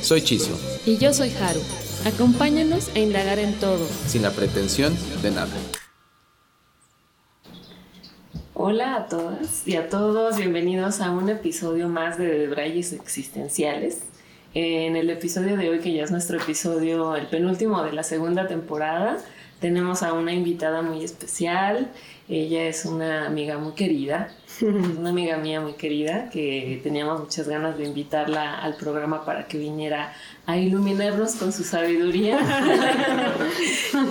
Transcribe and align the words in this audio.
Soy 0.00 0.22
Chisio. 0.22 0.54
Y 0.86 0.96
yo 0.96 1.12
soy 1.12 1.30
Haru. 1.30 1.60
Acompáñanos 2.06 2.88
a 2.94 2.98
indagar 3.00 3.38
en 3.38 3.52
todo. 3.54 3.84
Sin 4.06 4.22
la 4.22 4.30
pretensión 4.30 4.96
de 5.22 5.30
nada. 5.32 5.50
Hola 8.54 8.96
a 8.96 9.06
todas 9.06 9.66
y 9.66 9.76
a 9.76 9.88
todos, 9.88 10.36
bienvenidos 10.36 11.00
a 11.00 11.10
un 11.10 11.28
episodio 11.28 11.88
más 11.88 12.18
de 12.18 12.26
Debrayes 12.26 12.92
Existenciales. 12.92 14.00
En 14.54 14.96
el 14.96 15.10
episodio 15.10 15.56
de 15.56 15.68
hoy, 15.68 15.80
que 15.80 15.92
ya 15.92 16.04
es 16.04 16.10
nuestro 16.10 16.38
episodio, 16.38 17.14
el 17.16 17.26
penúltimo 17.26 17.82
de 17.82 17.92
la 17.92 18.02
segunda 18.02 18.46
temporada, 18.46 19.18
tenemos 19.60 20.02
a 20.02 20.12
una 20.12 20.32
invitada 20.32 20.82
muy 20.82 21.04
especial. 21.04 21.90
Ella 22.28 22.68
es 22.68 22.84
una 22.84 23.26
amiga 23.26 23.56
muy 23.56 23.72
querida, 23.72 24.30
una 24.60 25.08
amiga 25.08 25.38
mía 25.38 25.62
muy 25.62 25.72
querida 25.74 26.28
que 26.28 26.78
teníamos 26.82 27.20
muchas 27.20 27.48
ganas 27.48 27.78
de 27.78 27.86
invitarla 27.86 28.58
al 28.58 28.76
programa 28.76 29.24
para 29.24 29.48
que 29.48 29.56
viniera 29.56 30.12
a 30.44 30.58
iluminarnos 30.58 31.36
con 31.36 31.54
su 31.54 31.64
sabiduría. 31.64 32.38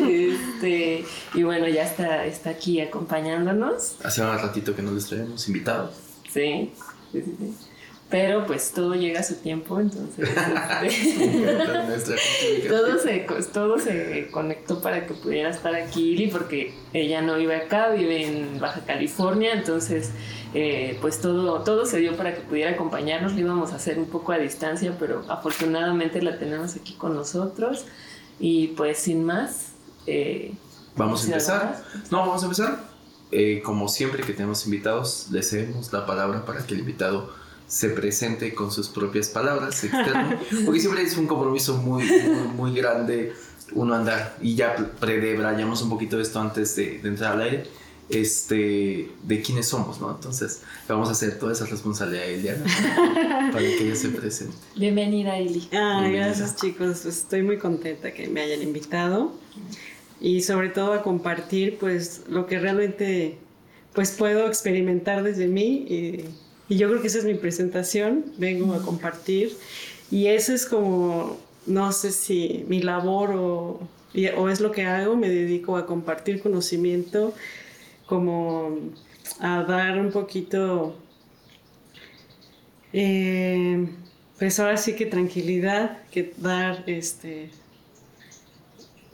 este, 0.10 1.06
y 1.36 1.44
bueno, 1.44 1.68
ya 1.68 1.84
está, 1.84 2.26
está 2.26 2.50
aquí 2.50 2.82
acompañándonos. 2.82 3.98
Hace 4.04 4.22
un 4.24 4.30
ratito 4.30 4.76
que 4.76 4.82
no 4.82 4.92
les 4.94 5.06
traemos 5.06 5.48
invitados. 5.48 5.96
Sí, 6.32 6.72
sí, 7.12 7.22
sí. 7.22 7.67
Pero 8.10 8.46
pues 8.46 8.72
todo 8.72 8.96
llega 8.96 9.20
a 9.20 9.24
su 9.24 9.36
tiempo, 9.36 9.82
entonces 9.82 10.30
este, 11.92 12.16
todo, 12.70 12.98
se, 13.00 13.28
todo 13.52 13.78
se 13.80 14.30
conectó 14.32 14.82
para 14.82 15.06
que 15.06 15.14
pudiera 15.14 15.50
estar 15.50 15.76
aquí 15.76 16.30
porque 16.32 16.74
ella 16.94 17.22
no 17.22 17.36
vive 17.36 17.58
acá, 17.58 17.90
vive 17.90 18.26
en 18.26 18.62
Baja 18.62 18.80
California, 18.86 19.52
entonces 19.52 20.12
eh, 20.54 20.98
pues 21.02 21.20
todo, 21.20 21.62
todo 21.64 21.86
se 21.86 22.00
dio 22.00 22.16
para 22.16 22.34
que 22.34 22.40
pudiera 22.40 22.72
acompañarnos, 22.72 23.34
lo 23.34 23.40
íbamos 23.40 23.74
a 23.74 23.76
hacer 23.76 24.00
un 24.00 24.06
poco 24.06 24.32
a 24.32 24.38
distancia, 24.38 24.96
pero 24.98 25.26
afortunadamente 25.28 26.22
la 26.22 26.40
tenemos 26.40 26.78
aquí 26.78 26.94
con 26.94 27.14
nosotros 27.14 27.86
y 28.40 28.68
pues 28.70 29.00
sin 29.00 29.26
más... 29.26 29.74
Eh, 30.06 30.54
vamos 30.96 31.24
a 31.24 31.28
empezar. 31.28 31.84
No, 32.10 32.20
vamos 32.20 32.42
a 32.42 32.46
empezar. 32.46 32.80
Eh, 33.32 33.62
como 33.66 33.90
siempre 33.90 34.24
que 34.24 34.32
tenemos 34.32 34.66
invitados, 34.66 35.28
le 35.32 35.44
cedemos 35.44 35.92
la 35.92 36.06
palabra 36.06 36.46
para 36.46 36.66
que 36.66 36.74
el 36.74 36.80
invitado 36.80 37.30
se 37.68 37.90
presente 37.90 38.54
con 38.54 38.72
sus 38.72 38.88
propias 38.88 39.28
palabras 39.28 39.84
externo, 39.84 40.40
porque 40.66 40.80
siempre 40.80 41.04
es 41.04 41.18
un 41.18 41.28
compromiso 41.28 41.78
muy, 41.78 42.04
muy, 42.56 42.74
grande 42.74 43.34
uno 43.74 43.94
andar, 43.94 44.38
y 44.42 44.56
ya 44.56 44.76
predebrayamos 45.00 45.82
un 45.82 45.90
poquito 45.90 46.20
esto 46.22 46.40
antes 46.40 46.76
de, 46.78 47.02
entrar 47.04 47.34
al 47.34 47.42
aire, 47.42 47.64
este, 48.10 49.12
de 49.24 49.42
quiénes 49.42 49.68
somos, 49.68 50.00
¿no? 50.00 50.10
Entonces, 50.12 50.62
vamos 50.88 51.10
a 51.10 51.12
hacer 51.12 51.38
toda 51.38 51.52
esa 51.52 51.66
responsabilidad 51.66 52.24
a 52.24 52.28
Eliana 52.28 53.52
para, 53.52 53.60
que 53.60 53.86
ella 53.86 53.96
se 53.98 54.08
presente. 54.10 54.56
Bienvenida, 54.78 55.38
Eli. 55.38 55.68
Ah, 55.74 56.08
gracias, 56.10 56.56
chicos. 56.56 57.06
Estoy 57.06 57.44
muy 57.44 57.58
contenta 57.58 58.14
que 58.14 58.30
me 58.30 58.40
hayan 58.40 58.62
invitado 58.62 59.34
y 60.22 60.42
sobre 60.44 60.70
todo 60.70 60.94
a 60.94 61.04
compartir, 61.04 61.78
pues, 61.78 62.22
lo 62.30 62.46
que 62.46 62.60
realmente, 62.60 63.38
pues, 63.92 64.12
puedo 64.12 64.48
experimentar 64.48 65.24
desde 65.24 65.48
mí 65.48 65.86
y 65.90 66.26
y 66.70 66.78
yo 66.78 66.90
creo 66.90 67.02
que 67.02 67.08
esa 67.08 67.20
es 67.20 67.26
mi 67.26 67.36
presentación, 67.36 68.26
vengo 68.38 68.74
a 68.74 68.82
compartir. 68.82 69.58
Y 70.12 70.28
ese 70.28 70.54
es 70.54 70.66
como, 70.66 71.38
no 71.66 71.92
sé 71.92 72.12
si 72.12 72.66
mi 72.68 72.82
labor 72.82 73.32
o, 73.32 73.80
o 74.38 74.50
es 74.50 74.60
lo 74.60 74.72
que 74.72 74.86
hago, 74.86 75.16
me 75.16 75.30
dedico 75.30 75.78
a 75.78 75.86
compartir 75.86 76.42
conocimiento, 76.42 77.34
como 78.06 78.78
a 79.40 79.64
dar 79.64 80.00
un 80.00 80.12
poquito, 80.12 80.98
eh, 82.94 83.88
pues 84.40 84.60
ahora 84.60 84.78
sí 84.78 84.96
que 84.96 85.06
tranquilidad, 85.06 86.04
que 86.10 86.34
dar 86.38 86.84
este 86.88 87.50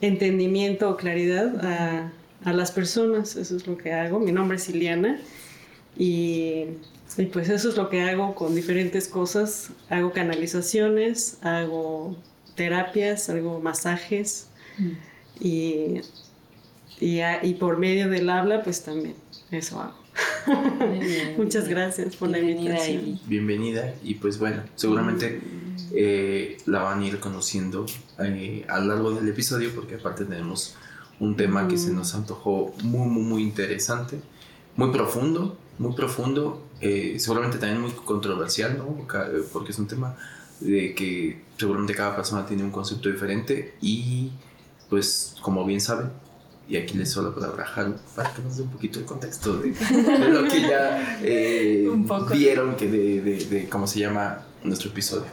entendimiento 0.01 0.89
o 0.89 0.97
claridad 0.97 1.65
a, 1.65 2.11
a 2.43 2.53
las 2.53 2.71
personas, 2.71 3.35
eso 3.35 3.57
es 3.57 3.67
lo 3.67 3.77
que 3.77 3.93
hago. 3.93 4.19
Mi 4.19 4.31
nombre 4.31 4.57
es 4.57 4.69
Iliana 4.69 5.19
y 5.97 6.65
y 7.17 7.25
pues 7.25 7.49
eso 7.49 7.69
es 7.69 7.77
lo 7.77 7.89
que 7.89 8.01
hago 8.01 8.35
con 8.35 8.55
diferentes 8.55 9.07
cosas. 9.07 9.69
Hago 9.89 10.11
canalizaciones, 10.11 11.37
hago 11.41 12.17
terapias, 12.55 13.29
hago 13.29 13.59
masajes 13.59 14.47
mm. 14.77 14.91
y, 15.39 16.01
y, 16.99 17.53
por 17.55 17.77
medio 17.77 18.09
del 18.09 18.29
habla 18.29 18.63
pues 18.63 18.83
también 18.83 19.15
eso 19.51 19.81
hago. 19.81 20.03
Muchas 21.37 21.67
gracias 21.67 22.15
por 22.15 22.29
la 22.29 22.39
invitación. 22.39 23.19
Bienvenida 23.25 23.93
y 24.03 24.15
pues 24.15 24.39
bueno, 24.39 24.63
seguramente 24.75 25.41
eh, 25.93 26.57
la 26.65 26.83
van 26.83 27.01
a 27.01 27.05
ir 27.05 27.19
conociendo 27.19 27.85
eh, 28.19 28.65
a 28.67 28.79
lo 28.79 28.87
largo 28.87 29.11
del 29.11 29.27
episodio 29.27 29.71
porque 29.75 29.95
aparte 29.95 30.25
tenemos 30.25 30.75
un 31.19 31.35
tema 31.35 31.67
que 31.67 31.77
se 31.77 31.91
mm. 31.91 31.95
nos 31.95 32.15
antojó 32.15 32.73
muy, 32.83 33.07
muy, 33.07 33.23
muy 33.23 33.43
interesante, 33.43 34.19
muy 34.75 34.91
profundo, 34.91 35.57
muy 35.77 35.93
profundo 35.93 36.63
eh, 36.85 37.17
seguramente 37.17 37.57
también 37.57 37.79
muy 37.79 37.91
controversial, 37.91 38.77
¿no? 38.77 39.07
Porque 39.53 39.71
es 39.71 39.79
un 39.79 39.87
tema 39.87 40.17
de 40.59 40.93
que 40.93 41.41
seguramente 41.57 41.95
cada 41.95 42.13
persona 42.13 42.45
tiene 42.45 42.63
un 42.63 42.71
concepto 42.71 43.09
diferente 43.09 43.75
y 43.81 44.31
pues 44.89 45.35
como 45.41 45.65
bien 45.65 45.79
saben, 45.79 46.09
y 46.67 46.75
aquí 46.75 46.97
les 46.97 47.09
suelo 47.09 47.29
la 47.29 47.35
palabra 47.35 47.65
Haru 47.73 47.95
para 48.15 48.33
que 48.33 48.41
nos 48.41 48.57
dé 48.57 48.63
un 48.63 48.69
poquito 48.69 48.99
el 48.99 49.05
contexto 49.05 49.57
de, 49.57 49.69
lo 50.29 50.43
que 50.43 50.61
ya 50.61 51.19
eh, 51.23 51.89
vieron 52.33 52.75
que 52.75 52.87
de, 52.89 53.21
de, 53.21 53.69
cómo 53.69 53.87
se 53.87 53.99
llama 53.99 54.39
nuestro 54.63 54.89
episodio. 54.89 55.27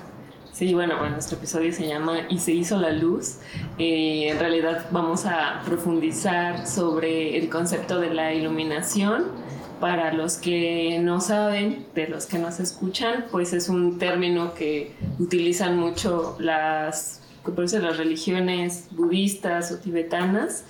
Sí, 0.53 0.72
bueno, 0.72 0.99
bueno, 0.99 1.15
nuestro 1.15 1.37
episodio 1.37 1.72
se 1.72 1.89
llama 1.89 2.28
Y 2.28 2.39
se 2.39 2.53
hizo 2.53 2.78
la 2.78 2.93
luz. 2.93 3.39
Eh, 3.78 4.28
en 4.28 4.39
realidad 4.39 4.87
vamos 4.93 5.25
a 5.27 5.62
profundizar 5.65 6.67
sobre 6.67 7.39
el 7.39 7.49
concepto 7.49 7.99
de 7.99 8.15
la 8.15 8.34
iluminación 8.34 9.50
para 9.80 10.12
los 10.12 10.36
que 10.36 10.98
no 11.00 11.20
saben, 11.20 11.86
de 11.94 12.06
los 12.06 12.26
que 12.26 12.38
nos 12.38 12.60
escuchan, 12.60 13.26
pues 13.30 13.52
es 13.52 13.68
un 13.68 13.98
término 13.98 14.54
que 14.54 14.92
utilizan 15.18 15.78
mucho 15.78 16.36
las, 16.38 17.22
las 17.44 17.96
religiones 17.96 18.88
budistas 18.92 19.72
o 19.72 19.78
tibetanas, 19.78 20.64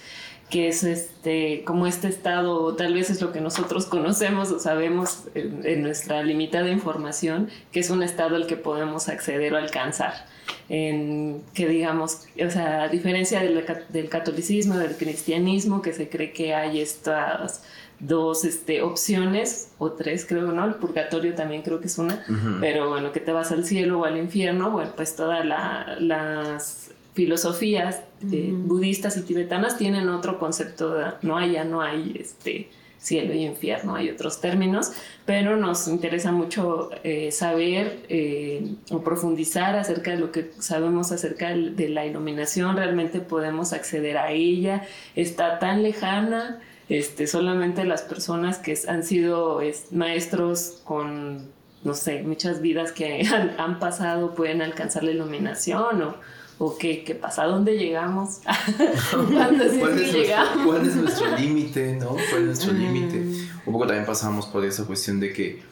que 0.49 0.69
es 0.69 0.83
este, 0.83 1.63
como 1.65 1.87
este 1.87 2.09
estado, 2.09 2.75
tal 2.75 2.95
vez 2.95 3.11
es 3.11 3.21
lo 3.21 3.33
que 3.33 3.41
nosotros 3.41 3.87
conocemos 3.87 4.51
o 4.51 4.59
sabemos 4.59 5.25
en, 5.35 5.83
nuestra 5.83 6.23
limitada 6.23 6.71
información, 6.71 7.49
que 7.73 7.81
es 7.81 7.91
un 7.91 8.03
estado 8.03 8.37
al 8.37 8.47
que 8.47 8.57
podemos 8.57 9.09
acceder 9.09 9.55
o 9.55 9.57
alcanzar. 9.57 10.27
En, 10.69 11.43
que 11.55 11.69
digamos, 11.69 12.27
o 12.45 12.51
sea, 12.51 12.83
a 12.83 12.89
diferencia 12.89 13.41
del, 13.41 13.65
del 13.89 14.09
catolicismo, 14.09 14.77
del 14.77 14.97
cristianismo, 14.97 15.83
que 15.83 15.93
se 15.93 16.09
cree 16.09 16.33
que 16.33 16.55
hay 16.55 16.81
estas 16.81 17.63
dos 18.01 18.45
este, 18.45 18.83
opciones, 18.83 19.73
o 19.79 19.93
tres 19.93 20.25
creo, 20.27 20.53
¿no? 20.53 20.65
El 20.65 20.75
purgatorio 20.75 21.35
también 21.35 21.63
creo 21.63 21.81
que 21.81 21.87
es 21.87 21.99
una, 21.99 22.25
pero 22.61 22.89
bueno, 22.89 23.13
que 23.13 23.21
te 23.21 23.31
vas 23.33 23.53
al 23.53 23.65
cielo 23.65 24.01
o 24.01 24.05
al 24.05 24.17
infierno, 24.17 24.71
bueno, 24.71 24.93
pues 24.97 25.15
todas 25.15 25.45
las 25.45 26.91
filosofías 27.13 28.03
eh, 28.33 28.51
budistas 28.53 29.17
y 29.17 29.23
tibetanas 29.23 29.77
tienen 29.77 30.09
otro 30.09 30.39
concepto, 30.39 30.97
no 31.23 31.37
hay, 31.37 31.53
ya 31.53 31.65
no 31.65 31.83
hay 31.83 32.17
este 32.19 32.71
cielo 32.99 33.33
y 33.35 33.45
infierno, 33.45 33.95
hay 33.95 34.11
otros 34.11 34.41
términos, 34.41 34.93
pero 35.25 35.57
nos 35.57 35.89
interesa 35.89 36.33
mucho 36.33 36.91
eh, 37.03 37.33
saber 37.33 38.05
eh, 38.09 38.75
o 38.91 39.03
profundizar 39.03 39.77
acerca 39.77 40.11
de 40.13 40.19
lo 40.19 40.31
que 40.31 40.51
sabemos 40.59 41.11
acerca 41.11 41.49
de 41.51 41.89
la 41.89 42.05
iluminación, 42.05 42.77
realmente 42.77 43.21
podemos 43.21 43.73
acceder 43.73 44.19
a 44.19 44.33
ella, 44.33 44.87
está 45.17 45.59
tan 45.59 45.83
lejana, 45.83 46.61
este, 46.91 47.29
solamente 47.29 47.85
las 47.85 48.03
personas 48.03 48.59
que 48.59 48.77
han 48.89 49.05
sido 49.05 49.61
maestros 49.93 50.81
con, 50.85 51.49
no 51.85 51.95
sé, 51.95 52.25
muchas 52.25 52.61
vidas 52.61 52.91
que 52.91 53.23
han, 53.59 53.79
pasado 53.79 54.35
pueden 54.35 54.61
alcanzar 54.61 55.05
la 55.05 55.13
iluminación 55.13 56.03
o, 56.03 56.17
o 56.59 56.77
qué, 56.77 57.05
qué 57.05 57.15
pasa, 57.15 57.45
¿a 57.45 57.47
dónde 57.47 57.79
llegamos? 57.79 58.41
¿Cuál, 59.13 59.61
es 59.61 59.75
nuestro, 59.75 60.67
¿Cuál 60.67 60.87
es 60.89 60.97
nuestro 60.97 61.39
límite? 61.39 61.95
¿no? 61.95 62.09
¿Cuál 62.09 62.43
es 62.43 62.47
nuestro 62.47 62.73
límite? 62.73 63.19
Un 63.65 63.73
poco 63.73 63.87
también 63.87 64.05
pasamos 64.05 64.47
por 64.47 64.65
esa 64.65 64.85
cuestión 64.85 65.21
de 65.21 65.33
que 65.33 65.63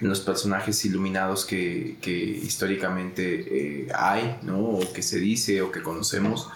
los 0.00 0.20
personajes 0.20 0.84
iluminados 0.84 1.44
que, 1.44 1.96
que 2.00 2.12
históricamente 2.12 3.80
eh, 3.82 3.88
hay, 3.92 4.38
¿no? 4.42 4.60
O 4.60 4.92
que 4.92 5.02
se 5.02 5.18
dice 5.18 5.60
o 5.60 5.72
que 5.72 5.82
conocemos, 5.82 6.48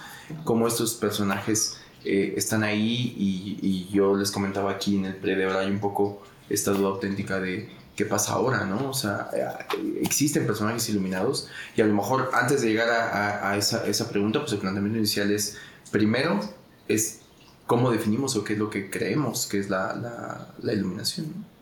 cómo 0.44 0.68
estos 0.68 0.94
personajes 0.94 1.81
eh, 2.04 2.34
están 2.36 2.62
ahí 2.62 3.14
y, 3.16 3.58
y, 3.62 3.88
yo 3.92 4.16
les 4.16 4.30
comentaba 4.30 4.70
aquí 4.72 4.96
en 4.96 5.04
el 5.06 5.16
pre 5.16 5.36
de 5.36 5.46
hay 5.46 5.70
un 5.70 5.78
poco 5.78 6.22
esta 6.48 6.72
duda 6.72 6.88
auténtica 6.88 7.40
de 7.40 7.68
qué 7.96 8.04
pasa 8.04 8.32
ahora, 8.32 8.64
¿no? 8.64 8.90
O 8.90 8.94
sea, 8.94 9.30
eh, 9.32 10.00
existen 10.00 10.46
personajes 10.46 10.88
iluminados 10.88 11.48
y 11.76 11.82
a 11.82 11.86
lo 11.86 11.94
mejor 11.94 12.30
antes 12.32 12.62
de 12.62 12.68
llegar 12.68 12.90
a, 12.90 13.50
a, 13.50 13.56
esa, 13.56 13.86
esa, 13.86 14.08
pregunta, 14.08 14.40
pues 14.40 14.52
el 14.52 14.58
planteamiento 14.58 14.98
inicial 14.98 15.30
es, 15.30 15.56
primero, 15.90 16.40
es 16.88 17.20
cómo 17.66 17.90
definimos 17.90 18.36
o 18.36 18.44
qué 18.44 18.54
es 18.54 18.58
lo 18.58 18.70
que 18.70 18.90
creemos 18.90 19.46
que 19.46 19.58
es 19.58 19.70
la, 19.70 19.94
la, 19.94 20.48
la 20.62 20.72
iluminación. 20.72 21.26
¿no? 21.28 21.52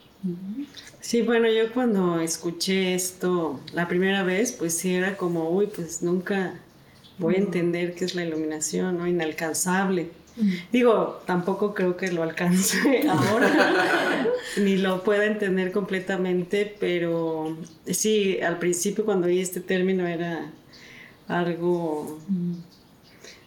Sí, 1.01 1.23
bueno, 1.23 1.49
yo 1.51 1.73
cuando 1.73 2.21
escuché 2.21 2.95
esto 2.95 3.61
la 3.73 3.89
primera 3.89 4.23
vez, 4.23 4.53
pues 4.53 4.77
sí 4.77 4.95
era 4.95 5.17
como, 5.17 5.51
uy, 5.51 5.67
pues 5.67 6.03
nunca 6.03 6.55
voy 7.19 7.37
a 7.37 7.39
entender 7.39 7.95
qué 7.95 8.05
es 8.05 8.15
la 8.15 8.25
iluminación, 8.25 8.99
¿no? 8.99 9.07
Inalcanzable. 9.07 10.11
Digo, 10.73 11.23
tampoco 11.27 11.75
creo 11.75 11.97
que 11.97 12.13
lo 12.13 12.23
alcance 12.23 13.05
ahora, 13.09 14.27
ni 14.57 14.77
lo 14.77 15.03
pueda 15.03 15.27
entender 15.27 15.73
completamente, 15.73 16.75
pero 16.79 17.57
sí, 17.87 18.41
al 18.41 18.59
principio 18.59 19.05
cuando 19.05 19.27
oí 19.27 19.41
este 19.41 19.61
término 19.61 20.07
era 20.07 20.51
algo 21.29 22.19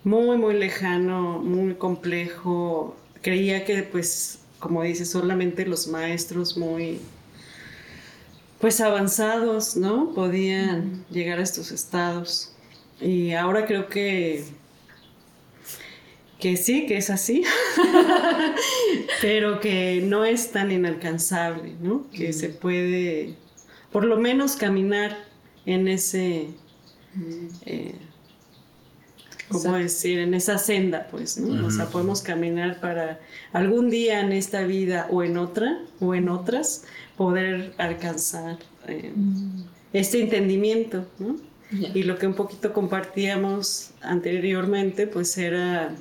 muy, 0.03 0.37
muy 0.37 0.53
lejano, 0.55 1.39
muy 1.39 1.75
complejo. 1.75 2.95
Creía 3.21 3.65
que, 3.65 3.83
pues, 3.83 4.39
como 4.59 4.83
dice, 4.83 5.05
solamente 5.05 5.65
los 5.65 5.87
maestros 5.87 6.57
muy 6.57 6.99
pues 8.59 8.79
avanzados, 8.79 9.75
¿no? 9.75 10.13
Podían 10.13 11.03
llegar 11.09 11.39
a 11.39 11.43
estos 11.43 11.71
estados. 11.71 12.53
Y 13.01 13.33
ahora 13.33 13.65
creo 13.65 13.89
que 13.89 14.45
que 16.43 16.57
sí, 16.57 16.85
que 16.85 16.97
es 16.97 17.09
así, 17.09 17.45
pero 19.21 19.61
que 19.61 20.03
no 20.05 20.25
es 20.25 20.51
tan 20.51 20.73
inalcanzable, 20.73 21.73
¿no? 21.81 22.05
Que 22.11 22.33
se 22.33 22.49
puede, 22.49 23.35
por 23.93 24.03
lo 24.03 24.17
menos, 24.17 24.57
caminar 24.57 25.17
en 25.65 25.87
ese, 25.87 26.49
eh, 27.65 27.95
¿cómo 29.47 29.77
decir? 29.77 30.19
En 30.19 30.33
esa 30.33 30.57
senda, 30.57 31.07
pues, 31.09 31.37
¿no? 31.37 31.65
O 31.65 31.71
sea, 31.71 31.85
podemos 31.85 32.21
caminar 32.21 32.81
para 32.81 33.21
algún 33.53 33.89
día 33.89 34.19
en 34.19 34.33
esta 34.33 34.63
vida 34.63 35.07
o 35.11 35.23
en 35.23 35.37
otra, 35.37 35.79
o 36.01 36.13
en 36.13 36.27
otras, 36.27 36.83
poder 37.15 37.73
alcanzar 37.77 38.57
eh, 38.89 39.13
este 39.93 40.21
entendimiento, 40.21 41.07
¿no? 41.19 41.37
Y 41.71 42.03
lo 42.03 42.17
que 42.17 42.27
un 42.27 42.33
poquito 42.33 42.73
compartíamos 42.73 43.91
anteriormente, 44.01 45.07
pues 45.07 45.37
era 45.37 45.95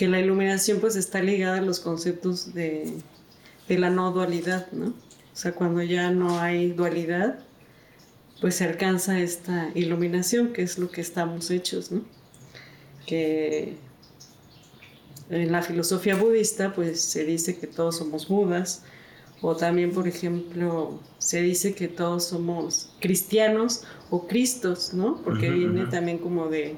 que 0.00 0.08
la 0.08 0.18
iluminación 0.18 0.80
pues 0.80 0.96
está 0.96 1.20
ligada 1.22 1.58
a 1.58 1.60
los 1.60 1.78
conceptos 1.78 2.54
de, 2.54 2.90
de 3.68 3.78
la 3.78 3.90
no 3.90 4.12
dualidad, 4.12 4.72
¿no? 4.72 4.86
O 4.86 5.36
sea, 5.36 5.52
cuando 5.52 5.82
ya 5.82 6.10
no 6.10 6.40
hay 6.40 6.72
dualidad, 6.72 7.40
pues 8.40 8.54
se 8.54 8.64
alcanza 8.64 9.20
esta 9.20 9.70
iluminación, 9.74 10.54
que 10.54 10.62
es 10.62 10.78
lo 10.78 10.90
que 10.90 11.02
estamos 11.02 11.50
hechos, 11.50 11.92
¿no? 11.92 12.00
Que 13.04 13.76
en 15.28 15.52
la 15.52 15.60
filosofía 15.60 16.16
budista, 16.16 16.72
pues 16.72 17.02
se 17.02 17.26
dice 17.26 17.58
que 17.58 17.66
todos 17.66 17.98
somos 17.98 18.26
budas, 18.26 18.82
o 19.42 19.54
también, 19.54 19.92
por 19.92 20.08
ejemplo, 20.08 20.98
se 21.18 21.42
dice 21.42 21.74
que 21.74 21.88
todos 21.88 22.24
somos 22.24 22.94
cristianos 23.00 23.84
o 24.08 24.26
cristos, 24.26 24.94
¿no? 24.94 25.20
Porque 25.22 25.50
viene 25.50 25.84
también 25.84 26.16
como 26.16 26.48
de, 26.48 26.76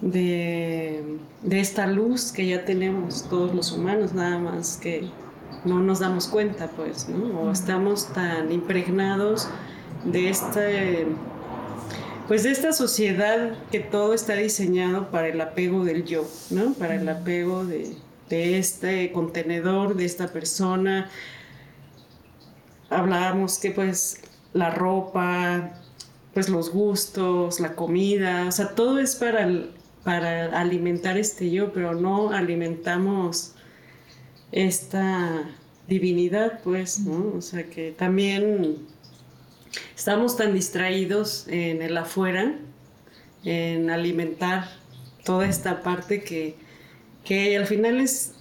de, 0.00 1.18
de, 1.42 1.60
esta 1.60 1.86
luz 1.86 2.32
que 2.32 2.46
ya 2.46 2.64
tenemos 2.64 3.28
todos 3.28 3.54
los 3.54 3.72
humanos, 3.72 4.12
nada 4.12 4.38
más 4.38 4.76
que 4.76 5.08
no 5.64 5.80
nos 5.80 6.00
damos 6.00 6.28
cuenta, 6.28 6.68
pues, 6.68 7.08
¿no? 7.08 7.40
O 7.40 7.50
estamos 7.50 8.12
tan 8.12 8.52
impregnados 8.52 9.48
de 10.04 10.28
este 10.28 11.06
pues 12.28 12.42
de 12.42 12.50
esta 12.50 12.72
sociedad 12.72 13.52
que 13.70 13.78
todo 13.78 14.12
está 14.12 14.34
diseñado 14.34 15.10
para 15.10 15.28
el 15.28 15.40
apego 15.40 15.84
del 15.84 16.04
yo, 16.04 16.28
¿no? 16.50 16.72
Para 16.72 16.96
el 16.96 17.08
apego 17.08 17.64
de, 17.64 17.96
de 18.28 18.58
este 18.58 19.12
contenedor, 19.12 19.94
de 19.94 20.04
esta 20.06 20.26
persona, 20.28 21.08
hablábamos 22.90 23.58
que 23.58 23.70
pues 23.70 24.20
la 24.52 24.70
ropa, 24.70 25.72
pues 26.34 26.48
los 26.48 26.70
gustos, 26.70 27.60
la 27.60 27.74
comida, 27.74 28.46
o 28.48 28.52
sea, 28.52 28.74
todo 28.74 28.98
es 28.98 29.16
para, 29.16 29.48
para 30.06 30.56
alimentar 30.60 31.18
este 31.18 31.50
yo, 31.50 31.72
pero 31.72 31.96
no 31.96 32.30
alimentamos 32.30 33.54
esta 34.52 35.50
divinidad, 35.88 36.60
pues, 36.62 37.00
¿no? 37.00 37.36
O 37.36 37.42
sea, 37.42 37.64
que 37.64 37.90
también 37.90 38.76
estamos 39.96 40.36
tan 40.36 40.54
distraídos 40.54 41.48
en 41.48 41.82
el 41.82 41.98
afuera, 41.98 42.54
en 43.42 43.90
alimentar 43.90 44.68
toda 45.24 45.48
esta 45.48 45.82
parte 45.82 46.22
que, 46.22 46.54
que 47.24 47.56
al 47.56 47.66
final 47.66 48.00
es 48.00 48.34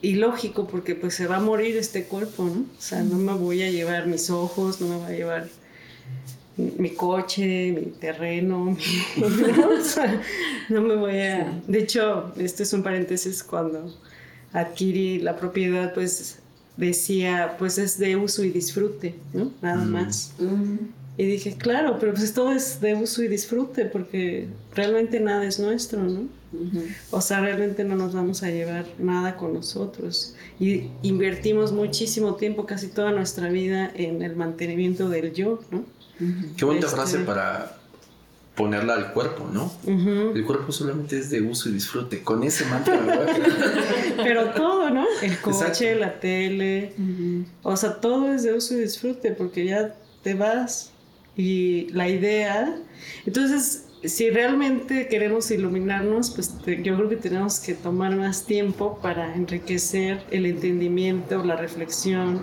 ilógico 0.00 0.66
porque 0.66 0.94
pues 0.94 1.16
se 1.16 1.26
va 1.26 1.36
a 1.36 1.40
morir 1.40 1.76
este 1.76 2.04
cuerpo, 2.04 2.44
¿no? 2.44 2.62
O 2.62 2.80
sea, 2.80 3.02
no 3.02 3.16
me 3.16 3.34
voy 3.34 3.62
a 3.62 3.70
llevar 3.70 4.06
mis 4.06 4.30
ojos, 4.30 4.80
no 4.80 4.88
me 4.88 4.96
voy 4.96 5.12
a 5.12 5.16
llevar 5.16 5.48
mi 6.78 6.90
coche, 6.90 7.72
mi 7.72 7.86
terreno, 7.92 8.76
¿no? 10.68 10.80
me 10.82 10.96
voy 10.96 11.18
a... 11.18 11.60
De 11.66 11.78
hecho, 11.80 12.32
este 12.36 12.62
es 12.62 12.72
un 12.72 12.82
paréntesis, 12.82 13.42
cuando 13.42 13.94
adquirí 14.52 15.18
la 15.18 15.36
propiedad, 15.36 15.94
pues 15.94 16.38
decía, 16.76 17.56
pues 17.58 17.78
es 17.78 17.98
de 17.98 18.16
uso 18.16 18.42
y 18.44 18.50
disfrute, 18.50 19.14
¿no? 19.32 19.52
Nada 19.62 19.84
mm. 19.84 19.90
más. 19.90 20.32
Y 21.16 21.26
dije, 21.26 21.56
claro, 21.56 21.98
pero 22.00 22.14
pues 22.14 22.32
todo 22.32 22.52
es 22.52 22.80
de 22.80 22.94
uso 22.94 23.22
y 23.22 23.28
disfrute 23.28 23.84
porque 23.84 24.48
realmente 24.74 25.20
nada 25.20 25.44
es 25.44 25.60
nuestro, 25.60 26.02
¿no? 26.02 26.28
O 27.10 27.20
sea, 27.20 27.40
realmente 27.40 27.84
no 27.84 27.94
nos 27.94 28.14
vamos 28.14 28.42
a 28.42 28.50
llevar 28.50 28.86
nada 28.98 29.36
con 29.36 29.52
nosotros. 29.52 30.34
Y 30.58 30.88
invertimos 31.02 31.72
muchísimo 31.72 32.34
tiempo, 32.34 32.66
casi 32.66 32.88
toda 32.88 33.12
nuestra 33.12 33.48
vida, 33.50 33.90
en 33.94 34.22
el 34.22 34.34
mantenimiento 34.34 35.08
del 35.08 35.32
yo, 35.32 35.60
¿no? 35.70 35.84
Qué 36.56 36.64
bonita 36.64 36.86
este 36.86 36.96
frase 36.96 37.18
para 37.20 37.76
ponerla 38.54 38.94
al 38.94 39.12
cuerpo, 39.12 39.48
¿no? 39.50 39.72
El 39.86 40.44
cuerpo 40.44 40.70
solamente 40.70 41.18
es 41.18 41.30
de 41.30 41.40
uso 41.40 41.68
y 41.68 41.72
disfrute. 41.72 42.22
Con 42.22 42.42
ese 42.42 42.64
mantra 42.66 43.00
Pero 44.16 44.50
todo, 44.50 44.90
¿no? 44.90 45.06
El 45.22 45.38
coche, 45.38 45.94
la 45.94 46.20
tele, 46.20 46.92
o 47.62 47.76
sea, 47.76 48.00
todo 48.00 48.32
es 48.32 48.42
de 48.42 48.52
uso 48.52 48.74
y 48.74 48.80
disfrute 48.80 49.32
porque 49.32 49.64
ya 49.64 49.94
te 50.22 50.34
vas. 50.34 50.92
Y 51.36 51.88
la 51.92 52.08
idea. 52.08 52.76
Entonces, 53.24 53.84
si 54.04 54.30
realmente 54.30 55.08
queremos 55.08 55.50
iluminarnos, 55.50 56.30
pues 56.30 56.54
yo 56.82 56.96
creo 56.96 57.08
que 57.08 57.16
tenemos 57.16 57.60
que 57.60 57.74
tomar 57.74 58.16
más 58.16 58.44
tiempo 58.44 58.98
para 59.00 59.34
enriquecer 59.34 60.22
el 60.30 60.44
entendimiento, 60.46 61.42
la 61.44 61.56
reflexión, 61.56 62.42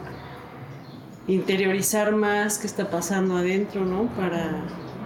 interiorizar 1.27 2.15
más 2.15 2.57
qué 2.57 2.67
está 2.67 2.89
pasando 2.89 3.37
adentro, 3.37 3.85
¿no? 3.85 4.07
Para, 4.15 4.63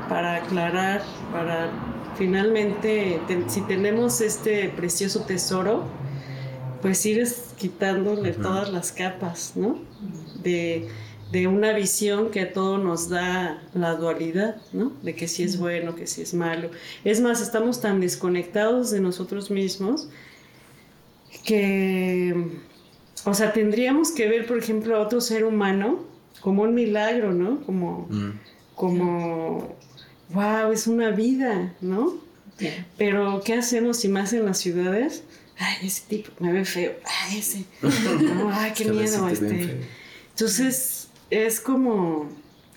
para 0.07 0.35
aclarar, 0.35 1.01
para 1.31 1.69
finalmente, 2.15 3.19
si 3.47 3.61
tenemos 3.61 4.21
este 4.21 4.69
precioso 4.69 5.21
tesoro, 5.21 5.85
pues 6.81 7.05
ir 7.05 7.27
quitándole 7.57 8.31
todas 8.33 8.71
las 8.71 8.91
capas, 8.91 9.53
¿no? 9.55 9.79
De 10.43 10.87
de 11.31 11.47
una 11.47 11.71
visión 11.73 12.29
que 12.29 12.41
a 12.41 12.53
todo 12.53 12.77
nos 12.77 13.09
da 13.09 13.61
la 13.73 13.95
dualidad, 13.95 14.57
¿no? 14.73 14.91
De 15.01 15.15
que 15.15 15.27
si 15.27 15.43
es 15.43 15.57
bueno, 15.57 15.95
que 15.95 16.05
si 16.05 16.21
es 16.21 16.33
malo. 16.33 16.69
Es 17.05 17.21
más, 17.21 17.41
estamos 17.41 17.79
tan 17.79 18.01
desconectados 18.01 18.91
de 18.91 18.99
nosotros 18.99 19.49
mismos 19.49 20.09
que, 21.45 22.59
o 23.23 23.33
sea, 23.33 23.53
tendríamos 23.53 24.11
que 24.11 24.27
ver, 24.27 24.45
por 24.45 24.57
ejemplo, 24.57 24.97
a 24.97 24.99
otro 24.99 25.21
ser 25.21 25.45
humano 25.45 25.99
como 26.41 26.63
un 26.63 26.73
milagro, 26.73 27.33
¿no? 27.33 27.61
Como, 27.61 28.07
mm. 28.09 28.39
como, 28.75 29.75
wow, 30.33 30.71
es 30.71 30.87
una 30.87 31.11
vida, 31.11 31.73
¿no? 31.81 32.19
Pero, 32.97 33.41
¿qué 33.43 33.55
hacemos 33.55 34.05
y 34.05 34.07
más 34.07 34.33
en 34.33 34.45
las 34.45 34.59
ciudades? 34.59 35.23
Ay, 35.57 35.87
ese 35.87 36.03
tipo 36.07 36.31
me 36.39 36.51
ve 36.51 36.65
feo. 36.65 36.93
Ay, 37.05 37.39
ese. 37.39 37.65
ay, 38.51 38.71
qué 38.75 38.85
miedo. 38.85 39.27
Este. 39.29 39.79
Entonces, 40.29 41.07
es 41.31 41.59
como, 41.59 42.29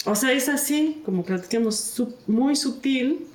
o 0.06 0.14
sea, 0.14 0.32
es 0.32 0.48
así, 0.48 1.02
como 1.04 1.24
platicamos, 1.24 2.02
muy 2.26 2.56
sutil 2.56 3.26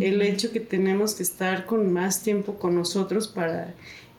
el 0.00 0.20
hecho 0.22 0.52
que 0.52 0.60
tenemos 0.60 1.14
que 1.14 1.22
estar 1.22 1.66
con 1.66 1.92
más 1.92 2.22
tiempo 2.22 2.54
con 2.58 2.74
nosotros 2.74 3.28
para 3.28 3.74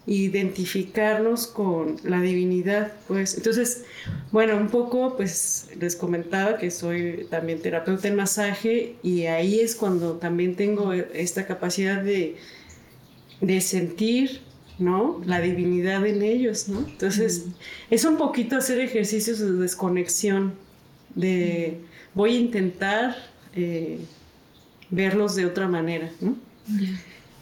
identificarnos 0.09 1.45
con 1.45 1.97
la 2.03 2.19
divinidad, 2.19 2.93
pues. 3.07 3.37
Entonces, 3.37 3.85
bueno, 4.31 4.57
un 4.57 4.69
poco, 4.69 5.15
pues 5.15 5.69
les 5.79 5.95
comentaba 5.95 6.57
que 6.57 6.71
soy 6.71 7.27
también 7.29 7.61
terapeuta 7.61 8.07
en 8.07 8.15
masaje 8.15 8.95
y 9.03 9.25
ahí 9.25 9.59
es 9.59 9.75
cuando 9.75 10.13
también 10.13 10.55
tengo 10.55 10.93
esta 10.93 11.45
capacidad 11.45 12.01
de, 12.01 12.37
de 13.39 13.61
sentir, 13.61 14.41
¿no? 14.79 15.21
La 15.27 15.41
divinidad 15.41 16.03
en 16.07 16.23
ellos, 16.23 16.69
¿no? 16.69 16.79
Entonces, 16.79 17.45
es 17.91 18.03
un 18.03 18.17
poquito 18.17 18.55
hacer 18.55 18.79
ejercicios 18.79 19.37
de 19.37 19.51
desconexión, 19.51 20.55
de 21.13 21.81
voy 22.15 22.35
a 22.35 22.39
intentar 22.39 23.15
eh, 23.55 23.99
verlos 24.89 25.35
de 25.35 25.45
otra 25.45 25.67
manera, 25.67 26.09
¿no? 26.19 26.35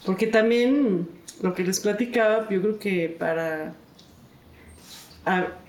Porque 0.04 0.26
también 0.26 1.08
lo 1.42 1.54
que 1.54 1.64
les 1.64 1.80
platicaba, 1.80 2.48
yo 2.50 2.60
creo 2.60 2.78
que 2.78 3.14
para 3.18 3.74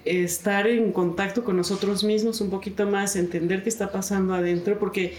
estar 0.06 0.68
en 0.68 0.92
contacto 0.94 1.44
con 1.44 1.58
nosotros 1.58 2.04
mismos 2.04 2.40
un 2.40 2.50
poquito 2.50 2.88
más, 2.88 3.16
entender 3.16 3.64
qué 3.64 3.70
está 3.70 3.92
pasando 3.92 4.34
adentro, 4.34 4.80
porque 4.80 5.16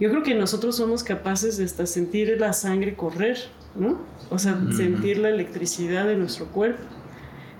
yo 0.00 0.10
creo 0.10 0.22
que 0.24 0.34
nosotros 0.34 0.76
somos 0.76 1.04
capaces 1.04 1.56
de 1.56 1.64
hasta 1.64 1.86
sentir 1.86 2.36
la 2.40 2.52
sangre 2.52 2.94
correr, 2.94 3.38
¿no? 3.76 4.00
O 4.30 4.38
sea, 4.38 4.60
sentir 4.76 5.18
la 5.18 5.28
electricidad 5.28 6.06
de 6.06 6.16
nuestro 6.16 6.46
cuerpo, 6.46 6.82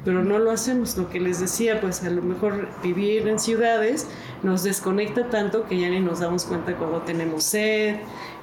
pero 0.04 0.23
no 0.23 0.38
lo 0.38 0.50
hacemos. 0.50 0.96
Lo 0.96 1.08
que 1.08 1.20
les 1.20 1.40
decía, 1.40 1.80
pues 1.80 2.02
a 2.02 2.11
lo 2.11 2.23
mejor 2.23 2.68
vivir 2.82 3.26
en 3.28 3.38
ciudades 3.38 4.06
nos 4.42 4.62
desconecta 4.62 5.30
tanto 5.30 5.66
que 5.66 5.78
ya 5.78 5.88
ni 5.88 6.00
nos 6.00 6.20
damos 6.20 6.44
cuenta 6.44 6.76
cuando 6.76 7.02
tenemos 7.02 7.44
sed, 7.44 7.96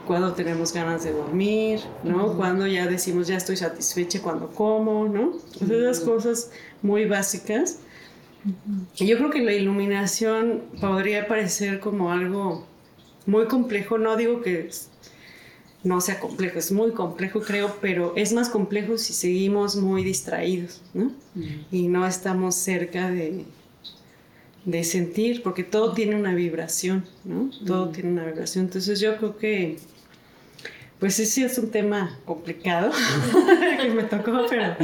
cuando 0.07 0.33
tenemos 0.33 0.73
ganas 0.73 1.03
de 1.03 1.13
dormir, 1.13 1.79
¿no? 2.03 2.35
Cuando 2.35 2.67
ya 2.67 2.87
decimos 2.87 3.27
ya 3.27 3.37
estoy 3.37 3.57
satisfecha 3.57 4.21
cuando 4.21 4.47
como, 4.47 5.07
¿no? 5.07 5.33
esas 5.61 5.99
cosas 5.99 6.51
muy 6.81 7.05
básicas. 7.05 7.79
Y 8.97 9.05
yo 9.05 9.17
creo 9.17 9.29
que 9.29 9.41
la 9.41 9.53
iluminación 9.53 10.63
podría 10.79 11.27
parecer 11.27 11.79
como 11.79 12.11
algo 12.11 12.65
muy 13.27 13.45
complejo, 13.45 13.99
no 13.99 14.15
digo 14.15 14.41
que 14.41 14.69
no 15.83 15.99
sea 15.99 16.19
complejo, 16.19 16.59
es 16.59 16.71
muy 16.71 16.91
complejo 16.91 17.41
creo, 17.41 17.77
pero 17.81 18.13
es 18.15 18.33
más 18.33 18.49
complejo 18.49 18.97
si 18.97 19.13
seguimos 19.13 19.75
muy 19.75 20.03
distraídos, 20.03 20.81
¿no? 20.93 21.11
Y 21.71 21.87
no 21.87 22.05
estamos 22.05 22.55
cerca 22.55 23.09
de, 23.09 23.45
de 24.65 24.83
sentir, 24.83 25.41
porque 25.41 25.63
todo 25.63 25.93
tiene 25.93 26.15
una 26.15 26.35
vibración, 26.35 27.05
¿no? 27.23 27.49
Todo 27.65 27.89
tiene 27.89 28.11
una 28.11 28.25
vibración. 28.25 28.65
Entonces 28.65 28.99
yo 28.99 29.17
creo 29.17 29.37
que 29.37 29.79
pues 30.99 31.15
sí 31.15 31.43
es 31.43 31.57
un 31.57 31.71
tema 31.71 32.19
complicado 32.25 32.91
que 33.81 33.89
me 33.89 34.03
tocó, 34.03 34.45
pero 34.47 34.75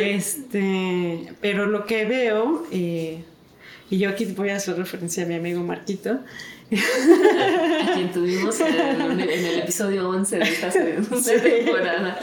este, 0.00 1.30
pero 1.42 1.66
lo 1.66 1.84
que 1.84 2.06
veo, 2.06 2.66
eh, 2.72 3.22
y 3.90 3.98
yo 3.98 4.08
aquí 4.08 4.24
voy 4.24 4.48
a 4.48 4.56
hacer 4.56 4.78
referencia 4.78 5.24
a 5.24 5.26
mi 5.26 5.34
amigo 5.34 5.62
Marquito. 5.62 6.20
A 6.72 7.94
quien 7.94 8.12
tuvimos 8.12 8.58
en 8.60 9.20
el, 9.20 9.58
episodio 9.60 10.08
11 10.08 10.38
de 10.38 10.44
esta 10.44 10.70
temporada. 11.42 12.18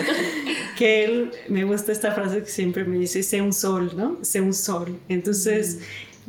Que 0.78 1.06
él, 1.06 1.32
me 1.48 1.64
gusta 1.64 1.92
esta 1.92 2.12
frase 2.12 2.40
que 2.40 2.50
siempre 2.50 2.84
me 2.84 2.98
dice, 2.98 3.24
sé 3.24 3.42
un 3.42 3.54
sol, 3.54 3.92
¿no? 3.96 4.20
Sé 4.22 4.42
un 4.42 4.54
sol. 4.54 5.00
Entonces, 5.10 5.80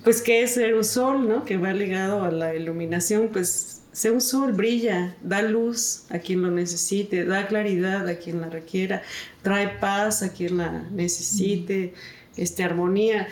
pues, 0.02 0.22
¿qué 0.22 0.42
es 0.42 0.54
ser 0.54 0.74
un 0.74 0.84
sol, 0.84 1.28
no? 1.28 1.44
Que 1.44 1.56
va 1.56 1.72
ligado 1.72 2.24
a 2.24 2.30
la 2.30 2.54
iluminación, 2.54 3.30
pues 3.32 3.74
Sé 3.94 4.10
un 4.10 4.20
sol, 4.20 4.52
brilla, 4.52 5.14
da 5.22 5.40
luz 5.40 6.06
a 6.10 6.18
quien 6.18 6.42
lo 6.42 6.50
necesite, 6.50 7.24
da 7.24 7.46
claridad 7.46 8.08
a 8.08 8.16
quien 8.16 8.40
la 8.40 8.50
requiera, 8.50 9.02
trae 9.42 9.68
paz 9.68 10.24
a 10.24 10.32
quien 10.32 10.56
la 10.56 10.82
necesite, 10.90 11.94
este, 12.36 12.64
armonía. 12.64 13.28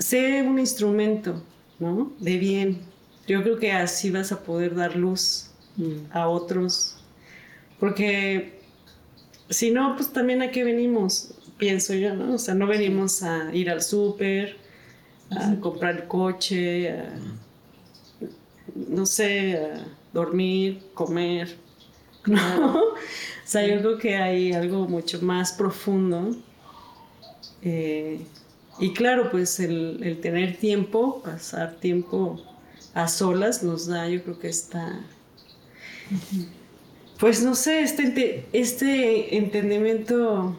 Sé 0.00 0.42
un 0.42 0.58
instrumento, 0.58 1.44
¿no? 1.78 2.12
De 2.18 2.38
bien. 2.38 2.80
Yo 3.26 3.42
creo 3.42 3.58
que 3.58 3.72
así 3.72 4.10
vas 4.10 4.32
a 4.32 4.40
poder 4.40 4.74
dar 4.74 4.96
luz 4.96 5.50
mm. 5.76 6.10
a 6.10 6.28
otros. 6.28 6.96
Porque 7.78 8.60
si 9.48 9.70
no, 9.70 9.96
pues 9.96 10.12
también 10.12 10.42
a 10.42 10.50
qué 10.50 10.64
venimos, 10.64 11.34
pienso 11.58 11.94
yo, 11.94 12.14
¿no? 12.14 12.34
O 12.34 12.38
sea, 12.38 12.54
no 12.54 12.66
venimos 12.66 13.22
a 13.22 13.54
ir 13.54 13.70
al 13.70 13.82
súper, 13.82 14.56
a 15.30 15.54
comprar 15.60 16.08
coche, 16.08 16.90
a 16.90 17.12
no 18.74 19.06
sé, 19.06 19.60
dormir, 20.12 20.82
comer. 20.94 21.56
¿no? 22.26 22.78
o 22.78 22.96
sea, 23.44 23.66
yo 23.66 23.78
creo 23.80 23.98
que 23.98 24.16
hay 24.16 24.52
algo 24.52 24.86
mucho 24.86 25.20
más 25.22 25.52
profundo. 25.52 26.36
Eh, 27.62 28.20
y 28.78 28.92
claro, 28.92 29.30
pues 29.30 29.60
el, 29.60 30.18
tener 30.22 30.56
tiempo, 30.56 31.22
pasar 31.22 31.74
tiempo 31.74 32.40
a 32.94 33.08
solas 33.08 33.62
nos 33.62 33.86
da, 33.86 34.08
yo 34.08 34.22
creo 34.22 34.38
que 34.38 34.48
está, 34.48 35.00
pues 37.18 37.42
no 37.42 37.54
sé, 37.54 37.82
este, 37.82 38.46
este 38.52 39.36
entendimiento, 39.36 40.56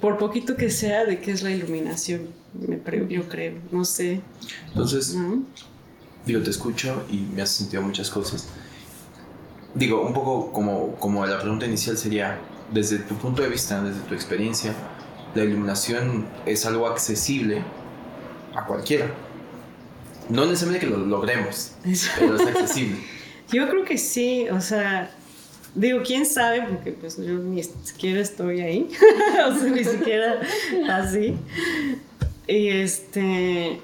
por 0.00 0.18
poquito 0.18 0.56
que 0.56 0.70
sea, 0.70 1.04
de 1.04 1.20
qué 1.20 1.30
es 1.30 1.42
la 1.42 1.50
iluminación, 1.50 2.28
me, 2.52 2.80
yo 3.08 3.28
creo, 3.28 3.54
no 3.70 3.84
sé. 3.84 4.20
Entonces, 4.68 5.16
digo, 6.26 6.42
te 6.42 6.50
escucho 6.50 7.04
y 7.10 7.18
me 7.18 7.42
has 7.42 7.50
sentido 7.50 7.82
muchas 7.82 8.10
cosas. 8.10 8.48
Digo, 9.74 10.06
un 10.06 10.12
poco 10.12 10.52
como, 10.52 10.94
como 10.96 11.24
la 11.26 11.40
pregunta 11.40 11.66
inicial 11.66 11.96
sería, 11.96 12.38
desde 12.72 12.98
tu 12.98 13.16
punto 13.16 13.42
de 13.42 13.48
vista, 13.48 13.82
desde 13.82 14.00
tu 14.00 14.14
experiencia, 14.14 14.74
la 15.34 15.44
iluminación 15.44 16.26
es 16.46 16.64
algo 16.66 16.86
accesible 16.86 17.62
a 18.54 18.66
cualquiera. 18.66 19.12
No 20.28 20.46
necesariamente 20.46 20.86
que 20.86 20.92
lo 20.92 21.04
logremos, 21.04 21.72
pero 22.18 22.36
es 22.36 22.46
accesible. 22.46 22.96
Yo 23.52 23.68
creo 23.68 23.84
que 23.84 23.98
sí, 23.98 24.46
o 24.50 24.60
sea, 24.60 25.10
digo, 25.74 26.00
quién 26.04 26.24
sabe, 26.24 26.62
porque 26.62 26.92
pues 26.92 27.18
yo 27.18 27.34
ni 27.34 27.62
siquiera 27.62 28.20
estoy 28.20 28.60
ahí, 28.60 28.88
o 29.46 29.54
sea, 29.54 29.70
ni 29.70 29.84
siquiera 29.84 30.40
así. 30.88 31.36
Y 32.46 32.68
este, 32.68 33.80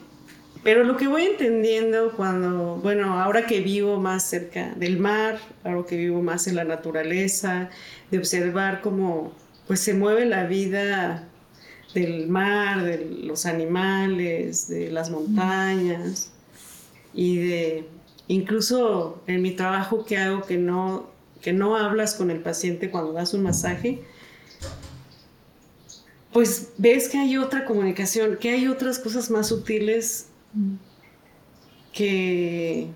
pero 0.62 0.84
lo 0.84 0.96
que 0.96 1.08
voy 1.08 1.24
entendiendo 1.24 2.12
cuando, 2.16 2.76
bueno, 2.76 3.20
ahora 3.20 3.46
que 3.46 3.60
vivo 3.60 3.98
más 3.98 4.24
cerca 4.24 4.72
del 4.76 4.98
mar, 4.98 5.38
ahora 5.64 5.86
que 5.86 5.96
vivo 5.96 6.22
más 6.22 6.46
en 6.46 6.56
la 6.56 6.64
naturaleza, 6.64 7.70
de 8.10 8.18
observar 8.18 8.80
cómo 8.80 9.32
pues 9.66 9.80
se 9.80 9.94
mueve 9.94 10.26
la 10.26 10.46
vida 10.46 11.28
del 11.94 12.28
mar, 12.28 12.84
de 12.84 13.04
los 13.24 13.46
animales, 13.46 14.68
de 14.68 14.90
las 14.90 15.10
montañas 15.10 16.32
y 17.12 17.36
de 17.38 17.84
incluso 18.28 19.22
en 19.26 19.42
mi 19.42 19.52
trabajo 19.52 20.04
que 20.04 20.16
hago 20.16 20.42
que 20.46 20.56
no 20.56 21.10
que 21.40 21.52
no 21.52 21.76
hablas 21.76 22.14
con 22.14 22.30
el 22.30 22.40
paciente 22.40 22.90
cuando 22.90 23.12
das 23.12 23.34
un 23.34 23.42
masaje, 23.42 24.02
pues 26.32 26.72
ves 26.78 27.08
que 27.08 27.18
hay 27.18 27.36
otra 27.36 27.64
comunicación, 27.64 28.36
que 28.36 28.50
hay 28.50 28.68
otras 28.68 28.98
cosas 28.98 29.30
más 29.30 29.48
sutiles 29.48 30.26
que, 31.92 32.88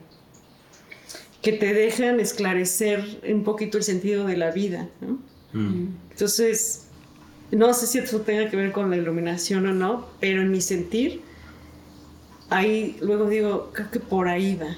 que 1.42 1.52
te 1.52 1.74
dejan 1.74 2.20
esclarecer 2.20 3.20
un 3.28 3.44
poquito 3.44 3.78
el 3.78 3.84
sentido 3.84 4.26
de 4.26 4.36
la 4.36 4.50
vida. 4.50 4.88
Mm. 5.52 5.86
Entonces, 6.10 6.83
no 7.54 7.72
sé 7.74 7.86
si 7.86 7.98
eso 7.98 8.20
tenga 8.20 8.50
que 8.50 8.56
ver 8.56 8.72
con 8.72 8.90
la 8.90 8.96
iluminación 8.96 9.66
o 9.66 9.72
no, 9.72 10.06
pero 10.20 10.42
en 10.42 10.50
mi 10.50 10.60
sentir, 10.60 11.22
ahí 12.50 12.96
luego 13.00 13.28
digo, 13.28 13.70
creo 13.72 13.90
que 13.90 14.00
por 14.00 14.28
ahí 14.28 14.56
va. 14.56 14.76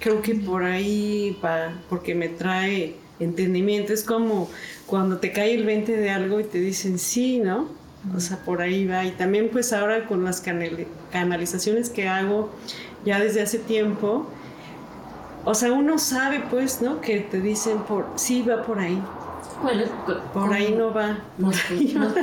Creo 0.00 0.22
que 0.22 0.34
por 0.34 0.64
ahí 0.64 1.38
va, 1.42 1.80
porque 1.88 2.14
me 2.14 2.28
trae 2.28 2.96
entendimiento. 3.20 3.92
Es 3.92 4.04
como 4.04 4.50
cuando 4.86 5.18
te 5.18 5.32
cae 5.32 5.54
el 5.54 5.64
20 5.64 5.96
de 5.96 6.10
algo 6.10 6.40
y 6.40 6.44
te 6.44 6.58
dicen 6.58 6.98
sí, 6.98 7.38
¿no? 7.38 7.68
O 8.14 8.20
sea, 8.20 8.38
por 8.44 8.60
ahí 8.60 8.86
va. 8.86 9.04
Y 9.04 9.12
también 9.12 9.48
pues 9.50 9.72
ahora 9.72 10.06
con 10.06 10.24
las 10.24 10.42
canalizaciones 11.10 11.90
que 11.90 12.08
hago 12.08 12.50
ya 13.04 13.18
desde 13.18 13.42
hace 13.42 13.58
tiempo, 13.58 14.26
o 15.44 15.54
sea, 15.54 15.72
uno 15.72 15.98
sabe 15.98 16.42
pues, 16.50 16.80
¿no? 16.80 17.00
Que 17.00 17.20
te 17.20 17.40
dicen 17.40 17.78
por, 17.78 18.06
sí 18.16 18.42
va 18.42 18.62
por 18.62 18.78
ahí. 18.78 19.00
Por 20.32 20.52
ahí 20.52 20.74
no 20.76 20.92
va. 20.92 21.18
¿Nos, 21.38 21.56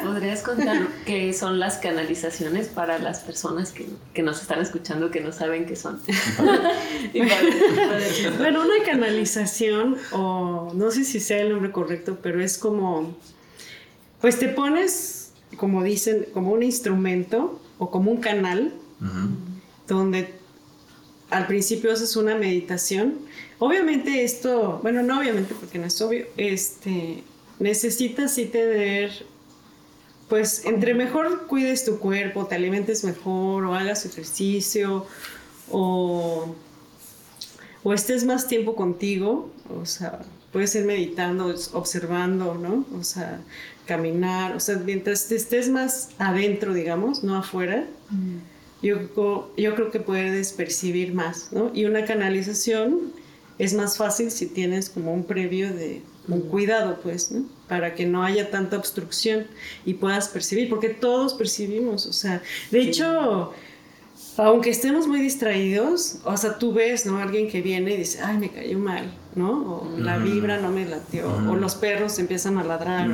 podrías 0.03 0.41
contar 0.43 0.87
qué 1.05 1.33
son 1.33 1.59
las 1.59 1.77
canalizaciones 1.77 2.67
para 2.67 2.99
las 2.99 3.19
personas 3.19 3.71
que, 3.71 3.87
que, 4.13 4.23
nos 4.23 4.41
están 4.41 4.61
escuchando 4.61 5.11
que 5.11 5.21
no 5.21 5.31
saben 5.31 5.65
qué 5.65 5.75
son? 5.75 5.99
bueno, 8.37 8.61
una 8.61 8.83
canalización, 8.85 9.97
o 10.11 10.71
no 10.73 10.91
sé 10.91 11.03
si 11.03 11.19
sea 11.19 11.41
el 11.41 11.49
nombre 11.49 11.71
correcto, 11.71 12.19
pero 12.21 12.41
es 12.41 12.57
como, 12.57 13.15
pues 14.19 14.37
te 14.39 14.47
pones 14.49 15.21
como 15.57 15.83
dicen, 15.83 16.27
como 16.33 16.51
un 16.51 16.63
instrumento 16.63 17.59
o 17.77 17.91
como 17.91 18.11
un 18.11 18.17
canal 18.17 18.73
donde 19.87 20.33
al 21.29 21.47
principio 21.47 21.91
haces 21.91 22.15
una 22.15 22.35
meditación. 22.35 23.15
Obviamente 23.63 24.23
esto, 24.23 24.79
bueno, 24.81 25.03
no 25.03 25.19
obviamente 25.19 25.53
porque 25.53 25.77
no 25.77 25.85
es 25.85 26.01
obvio, 26.01 26.25
este, 26.35 27.23
necesitas 27.59 28.33
sí 28.33 28.45
tener 28.45 29.11
pues 30.27 30.65
entre 30.65 30.95
mejor 30.95 31.45
cuides 31.45 31.85
tu 31.85 31.99
cuerpo, 31.99 32.47
te 32.47 32.55
alimentes 32.55 33.03
mejor 33.03 33.65
o 33.65 33.75
hagas 33.75 34.03
ejercicio 34.07 35.05
o, 35.69 36.55
o 37.83 37.93
estés 37.93 38.25
más 38.25 38.47
tiempo 38.47 38.75
contigo, 38.75 39.51
o 39.79 39.85
sea, 39.85 40.21
puedes 40.51 40.73
ir 40.73 40.85
meditando, 40.85 41.53
observando, 41.73 42.55
¿no? 42.55 42.83
O 42.99 43.03
sea, 43.03 43.41
caminar, 43.85 44.55
o 44.55 44.59
sea, 44.59 44.77
mientras 44.77 45.27
te 45.27 45.35
estés 45.35 45.69
más 45.69 46.09
adentro, 46.17 46.73
digamos, 46.73 47.23
no 47.23 47.35
afuera, 47.35 47.85
mm. 48.09 48.37
yo, 48.81 49.51
yo 49.55 49.75
creo 49.75 49.91
que 49.91 49.99
puedes 49.99 50.51
percibir 50.51 51.13
más, 51.13 51.49
¿no? 51.51 51.69
Y 51.75 51.85
una 51.85 52.05
canalización 52.05 53.20
es 53.61 53.75
más 53.75 53.95
fácil 53.95 54.31
si 54.31 54.47
tienes 54.47 54.89
como 54.89 55.13
un 55.13 55.23
previo 55.23 55.71
de 55.71 56.01
un 56.27 56.41
cuidado, 56.41 56.99
pues, 57.03 57.31
¿no? 57.31 57.45
Para 57.67 57.93
que 57.93 58.07
no 58.07 58.23
haya 58.23 58.49
tanta 58.49 58.75
obstrucción 58.75 59.45
y 59.85 59.93
puedas 59.93 60.29
percibir, 60.29 60.67
porque 60.67 60.89
todos 60.89 61.35
percibimos, 61.35 62.07
o 62.07 62.13
sea, 62.13 62.41
de 62.71 62.81
hecho, 62.81 63.53
aunque 64.37 64.71
estemos 64.71 65.07
muy 65.07 65.21
distraídos, 65.21 66.17
o 66.23 66.35
sea, 66.37 66.57
tú 66.57 66.73
ves, 66.73 67.05
¿no? 67.05 67.19
Alguien 67.19 67.49
que 67.51 67.61
viene 67.61 67.93
y 67.93 67.97
dice, 67.97 68.19
ay, 68.23 68.39
me 68.39 68.49
cayó 68.49 68.79
mal, 68.79 69.13
¿no? 69.35 69.51
O 69.51 69.99
la 69.99 70.17
vibra 70.17 70.57
no 70.59 70.71
me 70.71 70.85
latió, 70.85 71.27
o 71.27 71.55
los 71.55 71.75
perros 71.75 72.17
empiezan 72.17 72.57
a 72.57 72.63
ladrar, 72.63 73.11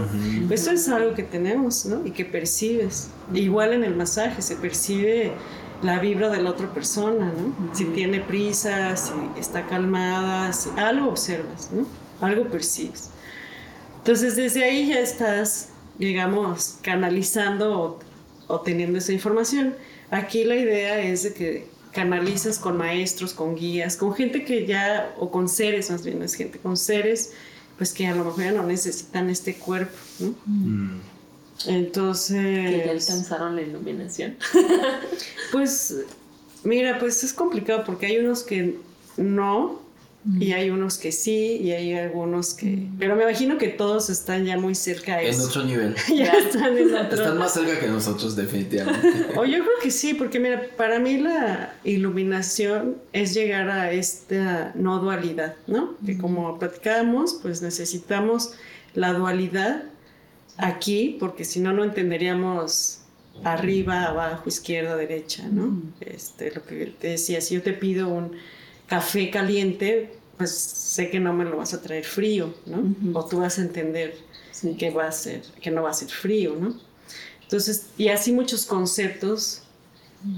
eso 0.50 0.72
es 0.72 0.88
algo 0.88 1.14
que 1.14 1.24
tenemos, 1.24 1.86
¿no? 1.86 2.08
Y 2.08 2.12
que 2.12 2.24
percibes. 2.24 3.10
Igual 3.34 3.74
en 3.74 3.84
el 3.84 3.98
masaje 3.98 4.42
se 4.42 4.56
percibe 4.56 5.34
la 5.82 6.00
vibra 6.00 6.30
de 6.30 6.42
la 6.42 6.50
otra 6.50 6.74
persona, 6.74 7.32
¿no? 7.32 7.76
Si 7.76 7.86
tiene 7.86 8.20
prisa, 8.20 8.96
si 8.98 9.14
está 9.40 9.66
calmada, 9.68 10.52
si 10.54 10.70
algo 10.78 11.10
observas, 11.10 11.70
¿no? 11.72 11.86
Algo 12.26 12.46
percibes. 12.46 13.10
Entonces 13.98 14.36
desde 14.36 14.64
ahí 14.64 14.88
ya 14.88 15.00
estás, 15.00 15.70
digamos, 16.00 16.78
canalizando 16.82 17.82
o, 17.82 18.00
o 18.48 18.62
teniendo 18.62 18.98
esa 18.98 19.14
información. 19.14 19.76
Aquí 20.10 20.44
la 20.44 20.56
idea 20.56 21.00
es 21.00 21.24
de 21.24 21.34
que 21.34 21.68
canalizas 21.92 22.60
con 22.60 22.78
maestros, 22.78 23.34
con 23.34 23.56
guías, 23.56 23.98
con 23.98 24.14
gente 24.14 24.46
que 24.46 24.66
ya, 24.66 25.14
o 25.20 25.32
con 25.32 25.50
seres 25.50 25.92
más 25.92 26.04
bien, 26.04 26.22
es 26.22 26.36
gente 26.36 26.60
con 26.60 26.78
seres, 26.78 27.34
pues 27.78 27.94
que 27.94 28.08
a 28.08 28.16
lo 28.16 28.24
mejor 28.24 28.44
ya 28.44 28.52
no 28.52 28.64
necesitan 28.64 29.30
este 29.30 29.56
cuerpo, 29.56 29.98
¿no? 30.20 30.36
Mm. 30.46 31.00
Entonces... 31.66 32.70
Que 32.70 32.84
ya 32.86 32.92
alcanzaron 32.92 33.56
la 33.56 33.62
iluminación. 33.62 34.38
pues, 35.52 35.96
mira, 36.64 37.00
pues 37.00 37.24
es 37.24 37.34
complicado 37.34 37.84
porque 37.86 38.06
hay 38.06 38.18
unos 38.20 38.44
que 38.44 38.78
no, 39.18 39.82
y 40.40 40.52
hay 40.52 40.70
unos 40.70 40.98
que 40.98 41.14
sí, 41.14 41.58
y 41.62 41.72
hay 41.72 41.94
algunos 41.94 42.54
que... 42.54 42.86
Pero 43.00 43.16
me 43.16 43.24
imagino 43.24 43.58
que 43.58 43.70
todos 43.70 44.10
están 44.10 44.44
ya 44.44 44.58
muy 44.58 44.76
cerca 44.76 45.18
de 45.18 45.30
eso. 45.30 45.44
En 45.44 45.48
otro 45.48 45.64
nivel. 45.64 45.96
ya 46.14 46.34
están 46.34 46.78
en 46.78 46.94
otro... 46.94 47.18
Están 47.18 47.38
más 47.38 47.54
cerca 47.54 47.80
que 47.80 47.88
nosotros, 47.88 48.36
definitivamente. 48.36 49.28
o 49.38 49.46
yo 49.46 49.60
creo 49.60 49.80
que 49.82 49.90
sí, 49.90 50.14
porque 50.14 50.40
mira, 50.40 50.68
para 50.76 51.00
mí 51.00 51.18
la 51.18 51.74
iluminación 51.86 52.98
es 53.14 53.34
llegar 53.34 53.70
a 53.70 53.92
esta 53.94 54.74
no 54.76 55.00
dualidad, 55.00 55.56
¿no? 55.66 55.96
Que 56.06 56.18
como 56.18 56.60
platicábamos, 56.60 57.40
pues 57.42 57.62
necesitamos 57.62 58.52
la 58.96 59.14
dualidad 59.14 59.84
aquí, 60.58 61.18
porque 61.20 61.46
si 61.46 61.60
no, 61.60 61.74
no 61.74 61.84
entenderíamos 61.84 63.00
arriba, 63.44 64.06
abajo, 64.06 64.44
izquierda, 64.48 64.96
derecha, 64.96 65.48
¿no? 65.50 65.82
Este, 66.02 66.52
lo 66.52 66.66
que 66.66 66.88
te 67.00 67.10
decía, 67.10 67.42
si 67.42 67.56
yo 67.56 67.62
te 67.62 67.74
pido 67.74 68.08
un 68.10 68.32
café 68.88 69.30
caliente, 69.30 70.12
pues 70.38 70.52
sé 70.52 71.10
que 71.10 71.20
no 71.20 71.34
me 71.34 71.46
lo 71.46 71.58
vas 71.58 71.74
a 71.74 71.82
traer 71.82 72.04
frío, 72.04 72.54
¿no? 72.66 72.96
O 73.14 73.26
tú 73.26 73.40
vas 73.40 73.60
a 73.60 73.62
entender 73.62 74.16
que 74.78 74.90
va 74.90 75.08
a 75.08 75.12
ser, 75.12 75.42
que 75.62 75.72
no 75.72 75.84
va 75.84 75.92
a 75.92 75.94
ser 75.94 76.10
frío, 76.10 76.56
¿no? 76.60 76.76
Entonces, 77.42 77.88
y 77.98 78.10
así 78.10 78.32
muchos 78.32 78.66
conceptos 78.66 79.64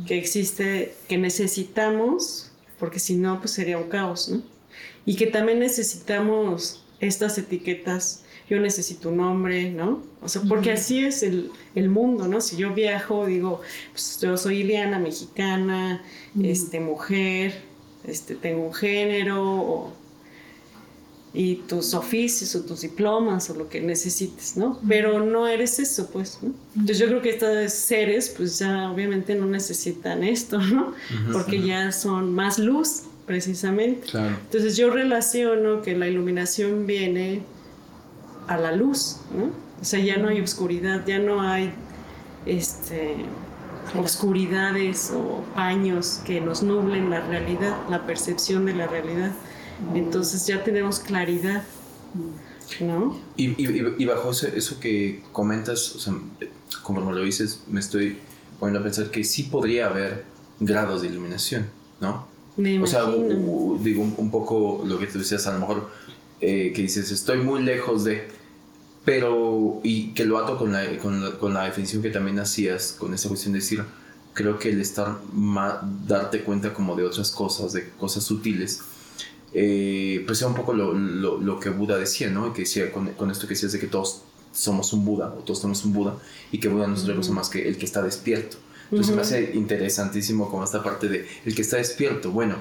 que 0.05 0.17
existe, 0.17 0.95
que 1.07 1.17
necesitamos, 1.17 2.51
porque 2.79 2.99
si 2.99 3.15
no, 3.15 3.39
pues 3.39 3.51
sería 3.51 3.77
un 3.77 3.89
caos, 3.89 4.29
¿no? 4.29 4.41
Y 5.05 5.15
que 5.15 5.27
también 5.27 5.59
necesitamos 5.59 6.83
estas 6.99 7.38
etiquetas, 7.38 8.23
yo 8.50 8.60
necesito 8.60 9.10
un 9.10 9.18
nombre, 9.18 9.70
¿no? 9.72 10.01
O 10.22 10.27
sea, 10.27 10.41
porque 10.48 10.72
así 10.72 11.06
es 11.06 11.24
el, 11.24 11.51
el, 11.75 11.89
mundo, 11.89 12.27
¿no? 12.27 12.41
Si 12.41 12.58
yo 12.58 12.74
viajo, 12.74 13.25
digo, 13.25 13.62
pues 13.92 14.20
yo 14.22 14.35
soy 14.38 14.62
Iliana, 14.62 14.98
mexicana, 15.00 16.01
este, 16.42 16.79
mujer, 16.79 17.62
este, 18.05 18.35
tengo 18.35 18.66
un 18.66 18.74
género 18.74 19.94
y 21.31 21.57
tus 21.68 21.94
oficios 21.94 22.55
o 22.55 22.64
tus 22.64 22.81
diplomas 22.81 23.50
o 23.51 23.53
lo 23.53 23.70
que 23.70 23.81
necesites, 23.81 24.57
¿no? 24.57 24.79
Pero 24.88 25.24
no 25.24 25.48
eres 25.48 25.77
eso, 25.77 26.09
pues, 26.09 26.40
¿no? 26.42 26.51
Entonces 26.74 26.98
yo 26.98 27.07
creo 27.07 27.22
que 27.22 27.29
estos 27.29 27.72
seres, 27.72 28.33
pues 28.35 28.57
ya 28.57 28.92
obviamente 28.92 29.35
no 29.35 29.46
necesitan 29.46 30.24
esto, 30.24 30.59
¿no? 30.59 30.94
Porque 31.31 31.62
ya 31.62 31.92
son 31.92 32.33
más 32.33 32.57
luz, 32.57 33.03
precisamente. 33.27 34.07
Entonces 34.18 34.75
yo 34.75 34.90
relaciono 34.90 35.83
que 35.83 35.96
la 35.96 36.07
iluminación 36.07 36.88
viene 36.88 37.44
a 38.50 38.57
la 38.57 38.74
luz, 38.74 39.18
¿no? 39.35 39.46
O 39.81 39.85
sea, 39.85 40.00
ya 40.00 40.18
no 40.18 40.27
hay 40.27 40.42
oscuridad, 40.42 41.05
ya 41.05 41.20
no 41.20 41.42
hay, 41.42 41.72
este 42.46 43.16
oscuridades 43.98 45.12
o 45.16 45.44
paños 45.55 46.22
que 46.25 46.42
nos 46.42 46.62
nublen 46.62 47.09
la 47.09 47.22
realidad, 47.22 47.75
la 47.90 48.05
percepción 48.05 48.66
de 48.66 48.74
la 48.74 48.88
realidad. 48.88 49.31
Entonces 49.96 50.46
ya 50.46 50.64
tenemos 50.64 51.00
claridad, 51.00 51.64
¿no? 52.81 53.18
Y, 53.38 54.05
bajo 54.05 54.31
eso, 54.31 54.79
que 54.79 55.24
comentas, 55.31 55.96
o 55.96 56.00
sea, 56.00 56.14
como 56.83 57.12
lo 57.12 57.24
dices, 57.24 57.64
me 57.68 57.79
estoy 57.79 58.18
poniendo 58.59 58.81
a 58.81 58.83
pensar 58.83 59.09
que 59.09 59.24
sí 59.24 59.44
podría 59.44 59.88
haber 59.88 60.25
grados 60.59 61.01
de 61.01 61.07
iluminación, 61.07 61.68
¿no? 62.01 62.27
Me 62.57 62.81
o 62.81 62.85
sea, 62.85 63.05
digo 63.05 64.01
un, 64.18 64.31
poco 64.31 64.83
lo 64.85 65.00
que 65.00 65.07
tú 65.07 65.20
decías, 65.20 65.48
a 65.48 65.53
lo 65.53 65.59
mejor 65.59 65.90
eh, 66.42 66.74
que 66.75 66.81
dices, 66.81 67.09
estoy 67.09 67.38
muy 67.38 67.64
lejos 67.64 68.03
de 68.03 68.27
pero, 69.09 69.81
y 69.81 70.09
que 70.13 70.24
lo 70.24 70.37
ato 70.37 70.55
con 70.55 70.72
la, 70.72 70.85
con 71.00 71.51
la, 71.51 71.63
definición 71.63 72.03
que 72.03 72.11
también 72.11 72.37
hacías, 72.37 72.95
con 72.95 73.11
esa 73.15 73.27
cuestión 73.27 73.53
de 73.53 73.59
decir, 73.59 73.83
creo 74.35 74.59
que 74.59 74.69
el 74.69 74.79
estar, 74.79 75.17
darte 76.05 76.43
cuenta 76.43 76.75
como 76.75 76.95
de 76.95 77.05
otras 77.05 77.31
cosas, 77.31 77.74
de 77.74 77.89
cosas 77.89 78.24
sutiles, 78.24 78.81
eh, 79.51 80.24
pues 80.27 80.39
era 80.41 80.50
un 80.50 80.55
poco 80.55 80.74
lo, 80.74 80.93
lo, 80.93 81.59
que 81.59 81.72
Buda 81.72 81.98
decía, 81.98 82.29
¿no? 82.29 82.53
Que 82.53 82.61
decía 82.61 82.91
con, 82.91 83.07
con, 83.13 83.31
esto 83.31 83.48
que 83.48 83.55
decías 83.55 83.72
de 83.72 83.79
que 83.79 83.87
todos 83.87 84.22
somos 84.53 84.93
un 84.93 85.03
Buda, 85.03 85.33
o 85.35 85.39
todos 85.39 85.57
somos 85.57 85.83
un 85.85 85.93
Buda, 85.93 86.15
y 86.51 86.59
que 86.59 86.67
Buda 86.67 86.85
no 86.85 86.93
es 86.93 87.01
otra 87.01 87.15
cosa 87.15 87.31
más 87.31 87.50
que 87.50 87.67
el 87.67 87.79
que 87.79 87.85
está 87.85 88.03
despierto. 88.03 88.57
Entonces 88.91 89.15
me 89.15 89.24
hace 89.24 89.55
interesantísimo 89.55 90.51
como 90.51 90.63
esta 90.63 90.83
parte 90.83 91.09
de 91.09 91.27
el 91.45 91.55
que 91.55 91.63
está 91.63 91.77
despierto. 91.77 92.29
Bueno, 92.29 92.57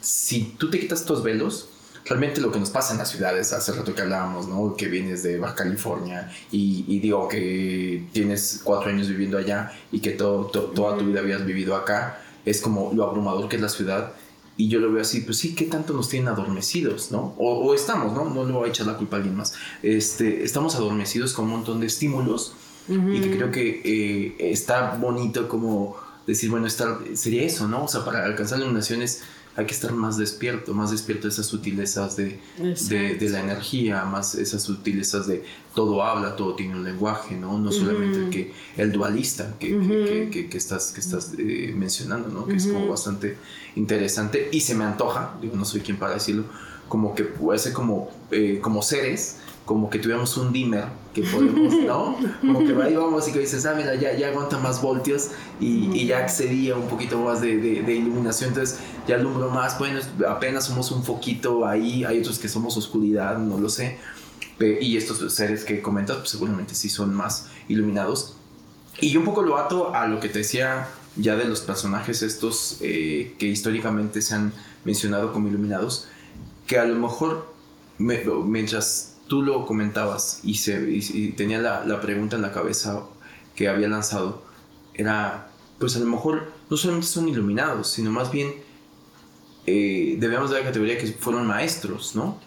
si 0.00 0.54
tú 0.56 0.70
te 0.70 0.78
quitas 0.78 1.04
tus 1.04 1.24
velos, 1.24 1.70
realmente 2.04 2.40
lo 2.40 2.50
que 2.50 2.58
nos 2.58 2.70
pasa 2.70 2.92
en 2.92 2.98
las 2.98 3.10
ciudades, 3.10 3.52
hace 3.52 3.72
rato 3.72 3.94
que 3.94 4.02
hablábamos, 4.02 4.48
¿no? 4.48 4.74
Que 4.76 4.88
vienes 4.88 5.22
de 5.22 5.38
Baja 5.38 5.54
California 5.54 6.32
y, 6.50 6.98
digo 7.00 7.28
que 7.28 8.04
tienes 8.12 8.60
cuatro 8.62 8.90
años 8.90 9.08
viviendo 9.08 9.38
allá 9.38 9.72
y 9.90 10.00
que 10.00 10.10
todo, 10.10 10.46
toda 10.46 10.96
tu 10.98 11.04
vida 11.06 11.20
habías 11.20 11.44
vivido 11.44 11.76
acá, 11.76 12.20
es 12.44 12.60
como 12.60 12.92
lo 12.92 13.04
abrumador 13.04 13.48
que 13.48 13.56
es 13.56 13.62
la 13.62 13.68
ciudad. 13.68 14.12
Y 14.56 14.68
yo 14.68 14.80
lo 14.80 14.92
veo 14.92 15.00
así, 15.00 15.22
pues 15.22 15.38
sí, 15.38 15.54
¿qué 15.54 15.64
tanto 15.64 15.94
nos 15.94 16.10
tienen 16.10 16.28
adormecidos, 16.28 17.10
no? 17.10 17.34
O, 17.38 17.74
estamos, 17.74 18.12
¿no? 18.12 18.28
No 18.28 18.44
le 18.44 18.52
voy 18.52 18.68
a 18.68 18.70
echar 18.70 18.86
la 18.86 18.96
culpa 18.96 19.16
a 19.16 19.18
alguien 19.18 19.34
más. 19.34 19.54
Este, 19.82 20.44
estamos 20.44 20.74
adormecidos 20.74 21.32
con 21.32 21.46
un 21.46 21.52
montón 21.52 21.80
de 21.80 21.86
estímulos 21.86 22.52
y 22.88 23.20
que 23.20 23.36
creo 23.36 23.50
que 23.50 23.80
eh, 23.84 24.50
está 24.52 24.96
bonito 24.96 25.48
como 25.48 25.96
decir, 26.26 26.50
bueno, 26.50 26.66
estar, 26.66 26.98
sería 27.14 27.42
eso, 27.44 27.66
¿no? 27.66 27.84
O 27.84 27.88
sea, 27.88 28.04
para 28.04 28.24
alcanzar 28.24 28.58
iluminaciones 28.58 29.22
hay 29.54 29.66
que 29.66 29.72
estar 29.72 29.92
más 29.92 30.16
despierto, 30.16 30.72
más 30.72 30.90
despierto 30.90 31.24
de 31.24 31.34
esas 31.34 31.46
sutilezas 31.46 32.16
de, 32.16 32.38
de, 32.58 33.28
la 33.28 33.40
energía, 33.40 34.04
más 34.04 34.34
esas 34.34 34.62
sutilezas 34.62 35.26
de 35.26 35.44
todo 35.74 36.02
habla, 36.02 36.36
todo 36.36 36.54
tiene 36.54 36.74
un 36.74 36.84
lenguaje, 36.84 37.36
¿no? 37.36 37.58
No 37.58 37.70
solamente 37.70 38.18
el, 38.18 38.30
que, 38.30 38.52
el 38.76 38.92
dualista 38.92 39.54
que, 39.58 40.28
que, 40.30 40.48
que, 40.48 40.56
estás, 40.56 40.92
que 40.92 41.00
estás 41.00 41.32
eh, 41.36 41.74
mencionando, 41.76 42.28
¿no? 42.28 42.46
Que 42.46 42.56
es 42.56 42.66
como 42.66 42.88
bastante 42.88 43.36
interesante 43.76 44.48
y 44.52 44.60
se 44.60 44.74
me 44.74 44.84
antoja, 44.84 45.34
digo, 45.42 45.54
no 45.56 45.66
soy 45.66 45.82
quien 45.82 45.98
para 45.98 46.14
decirlo, 46.14 46.44
como 46.92 47.14
que 47.14 47.24
puede 47.24 47.58
ser 47.58 47.72
como, 47.72 48.10
eh, 48.30 48.58
como 48.60 48.82
seres 48.82 49.38
como 49.64 49.88
que 49.88 49.98
tuviéramos 49.98 50.36
un 50.36 50.52
dimmer 50.52 50.84
que 51.14 51.22
podemos, 51.22 51.72
¿no? 51.86 52.18
Como 52.42 52.58
que 52.58 52.82
ahí 52.82 52.94
vamos 52.94 53.26
y 53.28 53.32
que 53.32 53.38
dices, 53.38 53.64
ah, 53.64 53.74
mira, 53.74 53.94
ya, 53.94 54.12
ya 54.12 54.28
aguanta 54.28 54.58
más 54.58 54.82
voltios 54.82 55.30
y, 55.58 55.88
y 55.96 56.06
ya 56.08 56.18
accedía 56.18 56.74
un 56.74 56.88
poquito 56.88 57.18
más 57.18 57.40
de, 57.40 57.56
de, 57.56 57.94
iluminación, 57.94 58.50
entonces 58.50 58.80
ya 59.08 59.14
alumbro 59.14 59.48
más, 59.48 59.78
bueno, 59.78 60.00
apenas 60.28 60.66
somos 60.66 60.90
un 60.90 61.02
foquito 61.02 61.64
ahí, 61.64 62.04
hay 62.04 62.18
otros 62.18 62.38
que 62.38 62.48
somos 62.48 62.76
oscuridad, 62.76 63.38
no 63.38 63.56
lo 63.56 63.70
sé, 63.70 63.98
y 64.60 64.96
estos 64.98 65.32
seres 65.32 65.64
que 65.64 65.80
comentas, 65.80 66.18
pues 66.18 66.30
seguramente 66.30 66.74
sí 66.74 66.90
son 66.90 67.14
más 67.14 67.46
iluminados. 67.68 68.36
Y 69.00 69.10
yo 69.10 69.20
un 69.20 69.26
poco 69.26 69.42
lo 69.42 69.56
ato 69.56 69.94
a 69.94 70.06
lo 70.08 70.20
que 70.20 70.28
te 70.28 70.40
decía 70.40 70.88
ya 71.16 71.36
de 71.36 71.44
los 71.44 71.60
personajes 71.60 72.22
estos 72.22 72.78
eh, 72.80 73.34
que 73.38 73.46
históricamente 73.46 74.20
se 74.20 74.34
han 74.34 74.52
mencionado 74.84 75.32
como 75.32 75.48
iluminados, 75.48 76.08
que 76.72 76.78
a 76.78 76.86
lo 76.86 76.94
mejor 76.94 77.52
mientras 77.98 79.16
tú 79.28 79.42
lo 79.42 79.66
comentabas 79.66 80.40
y, 80.42 80.54
se, 80.54 80.78
tenía 81.36 81.58
la, 81.58 82.00
pregunta 82.00 82.36
en 82.36 82.40
la 82.40 82.50
cabeza, 82.50 83.02
que 83.54 83.68
había 83.68 83.88
lanzado 83.88 84.42
era, 84.94 85.50
pues 85.78 85.96
a 85.96 85.98
lo 85.98 86.06
mejor 86.06 86.50
no 86.70 86.76
solamente 86.78 87.08
son 87.08 87.28
iluminados, 87.28 87.88
sino 87.88 88.10
más 88.10 88.32
bien 88.32 88.54
eh, 89.66 90.16
debemos 90.18 90.50
dar 90.50 90.60
la 90.60 90.66
categoría 90.68 90.96
que 90.96 91.08
fueron 91.08 91.46
maestros, 91.46 92.16
¿no? 92.16 92.38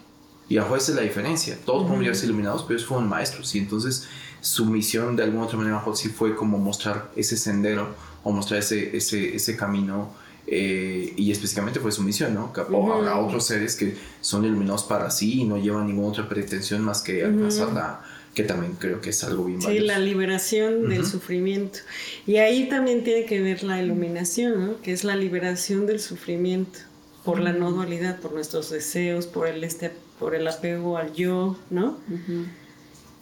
Y 0.48 0.58
a 0.58 0.62
esa 0.62 0.76
es 0.76 0.96
la 0.96 1.02
diferencia. 1.02 1.56
Todos 1.64 1.84
podemos 1.84 2.00
llegar 2.02 2.24
iluminados, 2.24 2.64
pero 2.64 2.74
ellos 2.74 2.88
fueron 2.88 3.08
maestros. 3.08 3.54
Y 3.54 3.58
entonces 3.60 4.08
su 4.40 4.66
misión 4.66 5.14
de 5.14 5.22
alguna 5.22 5.44
otra 5.44 5.56
manera, 5.56 5.84
sí 5.94 6.08
fue 6.08 6.34
como 6.34 6.58
mostrar 6.58 7.12
ese 7.14 7.36
sendero 7.36 7.94
o 8.24 8.32
mostrar 8.32 8.58
ese, 8.58 8.96
ese, 8.96 9.36
ese 9.36 9.56
camino. 9.56 10.10
Eh, 10.48 11.12
y 11.16 11.32
específicamente 11.32 11.80
fue 11.80 11.90
su 11.90 12.02
misión, 12.02 12.34
¿no? 12.34 12.52
Que 12.52 12.60
habrá 12.60 13.18
otros 13.18 13.46
seres 13.46 13.74
que 13.74 13.96
son 14.20 14.44
iluminados 14.44 14.84
para 14.84 15.10
sí 15.10 15.40
y 15.40 15.44
no 15.44 15.56
llevan 15.58 15.86
ninguna 15.88 16.08
otra 16.08 16.28
pretensión 16.28 16.82
más 16.82 17.02
que 17.02 17.24
alcanzar 17.24 17.72
la, 17.72 18.00
que 18.36 18.44
también 18.44 18.74
creo 18.78 19.00
que 19.00 19.10
es 19.10 19.24
algo 19.24 19.46
bien 19.46 19.60
Sí, 19.60 19.80
la 19.80 19.98
liberación 19.98 20.88
del 20.88 21.04
sufrimiento. 21.04 21.80
Y 22.26 22.36
ahí 22.36 22.68
también 22.68 23.02
tiene 23.02 23.24
que 23.24 23.40
ver 23.40 23.64
la 23.64 23.82
iluminación, 23.82 24.66
¿no? 24.66 24.82
Que 24.82 24.92
es 24.92 25.02
la 25.02 25.16
liberación 25.16 25.86
del 25.86 25.98
sufrimiento 25.98 26.78
por 27.24 27.40
la 27.40 27.52
no 27.52 27.72
dualidad, 27.72 28.20
por 28.20 28.32
nuestros 28.32 28.70
deseos, 28.70 29.26
por 29.26 29.48
el 29.48 29.64
este, 29.64 29.90
por 30.20 30.34
el 30.34 30.46
apego 30.46 30.96
al 30.96 31.12
yo, 31.12 31.58
¿no? 31.70 31.98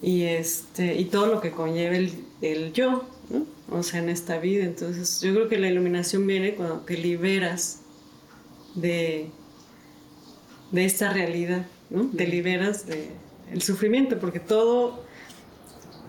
Y 0.02 0.24
este, 0.24 0.96
y 0.96 1.06
todo 1.06 1.28
lo 1.28 1.40
que 1.40 1.52
conlleva 1.52 1.96
el, 1.96 2.12
el 2.42 2.72
yo, 2.74 3.08
¿no? 3.30 3.46
O 3.70 3.82
sea, 3.82 4.00
en 4.00 4.08
esta 4.08 4.38
vida. 4.38 4.64
Entonces, 4.64 5.20
yo 5.20 5.34
creo 5.34 5.48
que 5.48 5.58
la 5.58 5.68
iluminación 5.68 6.26
viene 6.26 6.54
cuando 6.54 6.80
te 6.80 6.96
liberas 6.96 7.80
de, 8.74 9.30
de 10.70 10.84
esta 10.84 11.12
realidad, 11.12 11.66
¿no? 11.90 12.06
Te 12.16 12.26
liberas 12.26 12.86
de 12.86 13.10
el 13.52 13.62
sufrimiento, 13.62 14.18
porque 14.18 14.40
todo 14.40 15.04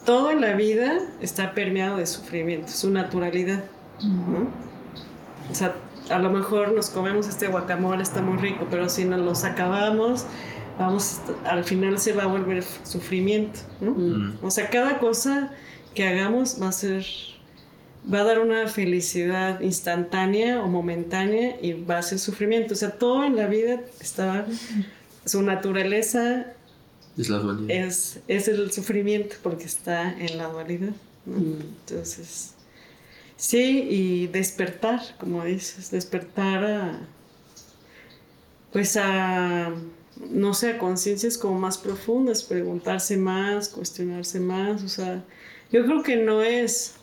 todo 0.06 0.30
en 0.32 0.40
la 0.40 0.54
vida 0.54 1.00
está 1.20 1.54
permeado 1.54 1.98
de 1.98 2.06
sufrimiento, 2.06 2.68
su 2.68 2.92
naturalidad. 2.92 3.64
O 5.52 5.56
sea, 5.56 5.76
a 6.10 6.20
lo 6.20 6.30
mejor 6.30 6.74
nos 6.74 6.90
comemos 6.90 7.28
este 7.28 7.48
guacamole, 7.48 8.04
está 8.04 8.22
muy 8.22 8.38
rico, 8.38 8.68
pero 8.70 8.88
si 8.88 9.06
nos 9.06 9.20
los 9.22 9.44
acabamos, 9.44 10.26
vamos, 10.78 11.22
al 11.44 11.64
final 11.64 11.98
se 11.98 12.14
va 12.14 12.24
a 12.24 12.28
volver 12.28 12.64
sufrimiento. 12.84 13.60
O 14.42 14.52
sea, 14.52 14.70
cada 14.70 15.00
cosa 15.00 15.52
que 15.96 16.08
hagamos 16.08 16.62
va 16.62 16.68
a 16.68 16.72
ser, 16.72 17.06
va 18.12 18.20
a 18.20 18.24
dar 18.24 18.40
una 18.40 18.68
felicidad 18.68 19.62
instantánea 19.62 20.62
o 20.62 20.68
momentánea 20.68 21.58
y 21.62 21.74
va 21.74 21.98
a 21.98 22.02
ser 22.04 22.20
sufrimiento. 22.20 22.74
O 22.74 22.78
sea, 22.78 22.92
todo 22.92 23.26
en 23.26 23.36
la 23.36 23.48
vida 23.48 23.82
está, 24.00 24.46
su 25.26 25.42
naturaleza 25.42 26.54
es 27.18 27.30
la 27.30 27.38
dualidad. 27.40 27.72
Es, 27.72 28.20
el 28.28 28.72
sufrimiento 28.72 29.36
porque 29.42 29.66
está 29.66 30.12
en 30.20 30.38
la 30.38 30.48
dualidad. 30.50 30.94
Mm. 31.26 31.62
Entonces, 31.80 32.54
sí, 33.38 33.88
y 33.90 34.28
despertar, 34.28 35.02
como 35.18 35.44
dices, 35.46 35.92
despertar 35.92 36.66
a, 36.66 37.00
pues 38.74 38.98
a, 38.98 39.74
no 40.30 40.54
sé, 40.54 40.72
a 40.72 40.78
conciencias 40.78 41.38
como 41.38 41.58
más 41.60 41.78
profundas, 41.78 42.44
preguntarse 42.44 43.16
más, 43.18 43.70
cuestionarse 43.70 44.40
más, 44.40 44.84
o 44.84 44.90
sea, 44.90 45.24
yo 45.72 45.86
creo 45.86 46.04
que 46.04 46.18
no 46.18 46.42
es, 46.42 46.96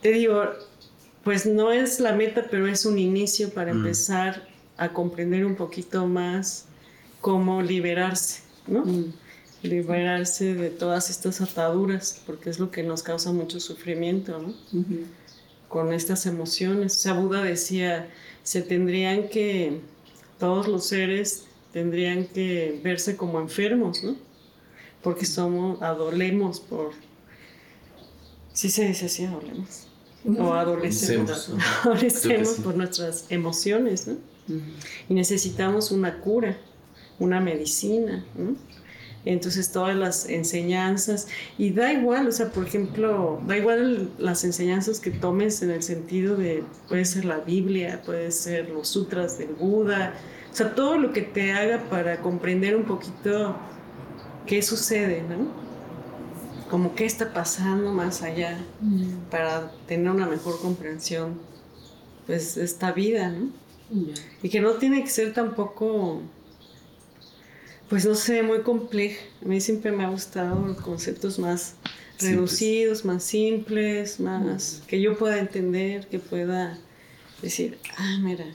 te 0.00 0.12
digo, 0.12 0.44
pues 1.22 1.46
no 1.46 1.72
es 1.72 2.00
la 2.00 2.12
meta, 2.12 2.46
pero 2.50 2.66
es 2.66 2.84
un 2.84 2.98
inicio 2.98 3.50
para 3.50 3.72
mm. 3.72 3.76
empezar 3.78 4.48
a 4.76 4.92
comprender 4.92 5.44
un 5.44 5.56
poquito 5.56 6.06
más 6.06 6.66
cómo 7.20 7.62
liberarse 7.62 8.44
¿no? 8.66 8.84
Mm. 8.84 9.12
Liberarse 9.62 10.54
de 10.54 10.70
todas 10.70 11.08
estas 11.08 11.40
ataduras, 11.40 12.22
porque 12.26 12.50
es 12.50 12.58
lo 12.58 12.70
que 12.70 12.82
nos 12.82 13.02
causa 13.02 13.32
mucho 13.32 13.60
sufrimiento, 13.60 14.38
¿no? 14.38 14.54
Con 15.68 15.92
estas 15.94 16.26
emociones. 16.26 16.96
O 16.96 16.98
sea, 16.98 17.14
Buda 17.14 17.42
decía, 17.42 18.10
se 18.42 18.60
tendrían 18.60 19.28
que, 19.30 19.80
todos 20.38 20.68
los 20.68 20.86
seres 20.86 21.46
tendrían 21.72 22.26
que 22.26 22.78
verse 22.84 23.16
como 23.16 23.40
enfermos, 23.40 24.04
¿no? 24.04 24.16
Porque 25.02 25.24
somos, 25.24 25.80
adolemos 25.80 26.60
por... 26.60 26.92
Sí 28.54 28.70
se 28.70 28.86
dice 28.86 29.06
así, 29.06 29.26
adolemos. 29.26 29.88
O 30.38 30.54
adolecemos, 30.54 31.50
adolecemos 31.82 32.48
por 32.64 32.74
nuestras 32.74 33.26
emociones, 33.28 34.06
¿no? 34.06 34.16
Y 35.08 35.14
necesitamos 35.14 35.90
una 35.90 36.20
cura 36.20 36.56
una 37.18 37.40
medicina, 37.40 38.24
Entonces 39.24 39.72
todas 39.72 39.96
las 39.96 40.28
enseñanzas, 40.28 41.28
y 41.56 41.70
da 41.70 41.92
igual, 41.92 42.28
o 42.28 42.32
sea, 42.32 42.50
por 42.50 42.66
ejemplo, 42.66 43.40
da 43.46 43.56
igual 43.56 44.10
las 44.18 44.44
enseñanzas 44.44 45.00
que 45.00 45.10
tomes 45.10 45.62
en 45.62 45.70
el 45.70 45.82
sentido 45.82 46.36
de, 46.36 46.62
puede 46.88 47.06
ser 47.06 47.24
la 47.24 47.38
Biblia, 47.38 48.02
puede 48.04 48.30
ser 48.30 48.68
los 48.68 48.88
sutras 48.88 49.38
del 49.38 49.54
Buda, 49.54 50.14
o 50.52 50.54
sea, 50.54 50.74
todo 50.74 50.98
lo 50.98 51.12
que 51.12 51.22
te 51.22 51.52
haga 51.52 51.88
para 51.88 52.20
comprender 52.20 52.76
un 52.76 52.84
poquito 52.84 53.56
qué 54.46 54.60
sucede, 54.60 55.22
¿no? 55.22 55.63
Como 56.74 56.96
qué 56.96 57.04
está 57.04 57.32
pasando 57.32 57.92
más 57.92 58.22
allá, 58.22 58.58
mm. 58.80 59.30
para 59.30 59.70
tener 59.86 60.10
una 60.10 60.26
mejor 60.26 60.60
comprensión, 60.60 61.38
pues, 62.26 62.56
de 62.56 62.64
esta 62.64 62.90
vida, 62.90 63.30
¿no? 63.30 63.52
Y 64.42 64.48
que 64.48 64.60
no 64.60 64.72
tiene 64.72 65.04
que 65.04 65.10
ser 65.10 65.32
tampoco 65.32 66.22
pues 67.88 68.04
no 68.04 68.16
sé, 68.16 68.42
muy 68.42 68.62
compleja. 68.62 69.22
A 69.40 69.46
mí 69.46 69.60
siempre 69.60 69.92
me 69.92 70.04
ha 70.04 70.08
gustado 70.08 70.66
los 70.66 70.80
conceptos 70.80 71.38
más 71.38 71.76
reducidos, 72.18 73.04
más 73.04 73.22
simples, 73.22 74.18
más 74.18 74.82
que 74.88 75.00
yo 75.00 75.16
pueda 75.16 75.38
entender, 75.38 76.08
que 76.08 76.18
pueda 76.18 76.76
decir, 77.40 77.78
ah, 77.96 78.18
mira, 78.20 78.46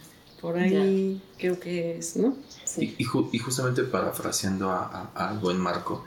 por 0.41 0.57
ahí 0.57 1.21
creo 1.37 1.57
que 1.57 1.97
es, 1.97 2.17
¿no? 2.17 2.35
Y, 2.75 2.95
y, 2.97 3.39
justamente 3.39 3.83
parafraseando 3.83 4.71
a, 4.71 5.11
a, 5.15 5.33
buen 5.35 5.57
Marco, 5.57 6.05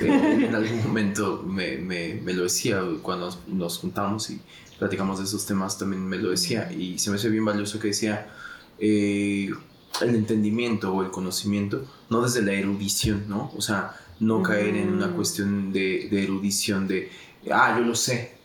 eh, 0.00 0.46
en 0.48 0.54
algún 0.54 0.82
momento 0.82 1.42
me, 1.46 1.76
me, 1.78 2.14
me, 2.14 2.32
lo 2.32 2.44
decía 2.44 2.82
cuando 3.02 3.36
nos, 3.46 3.78
juntamos 3.78 4.30
y 4.30 4.40
platicamos 4.78 5.18
de 5.18 5.24
esos 5.24 5.44
temas, 5.46 5.78
también 5.78 6.06
me 6.06 6.16
lo 6.16 6.30
decía 6.30 6.72
y 6.72 6.98
se 6.98 7.10
me 7.10 7.16
hace 7.16 7.28
bien 7.28 7.44
valioso 7.44 7.78
que 7.78 7.88
decía, 7.88 8.28
eh, 8.78 9.50
el 10.00 10.14
entendimiento 10.14 10.92
o 10.94 11.02
el 11.02 11.10
conocimiento, 11.10 11.84
no 12.08 12.22
desde 12.22 12.42
la 12.42 12.52
erudición, 12.52 13.24
¿no? 13.28 13.52
O 13.56 13.60
sea, 13.60 13.94
no 14.20 14.42
caer 14.42 14.76
en 14.76 14.92
una 14.92 15.10
cuestión 15.10 15.72
de, 15.72 16.06
erudición 16.22 16.86
de, 16.86 17.10
ah, 17.50 17.76
yo 17.78 17.84
lo 17.84 17.94
sé. 17.94 18.36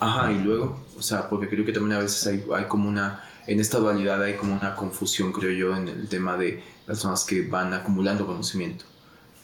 Ajá, 0.00 0.32
y 0.32 0.38
luego, 0.40 0.84
o 0.98 1.02
sea, 1.02 1.28
porque 1.28 1.48
creo 1.48 1.64
que 1.64 1.72
también 1.72 1.96
a 1.96 2.02
veces 2.02 2.26
hay, 2.26 2.44
hay 2.54 2.64
como 2.64 2.88
una, 2.88 3.24
en 3.46 3.60
esta 3.60 3.78
dualidad 3.78 4.22
hay 4.22 4.34
como 4.34 4.54
una 4.54 4.74
confusión, 4.74 5.32
creo 5.32 5.52
yo, 5.52 5.76
en 5.76 5.88
el 5.88 6.08
tema 6.08 6.36
de 6.36 6.62
personas 6.86 7.24
que 7.24 7.42
van 7.42 7.72
acumulando 7.72 8.26
conocimiento. 8.26 8.84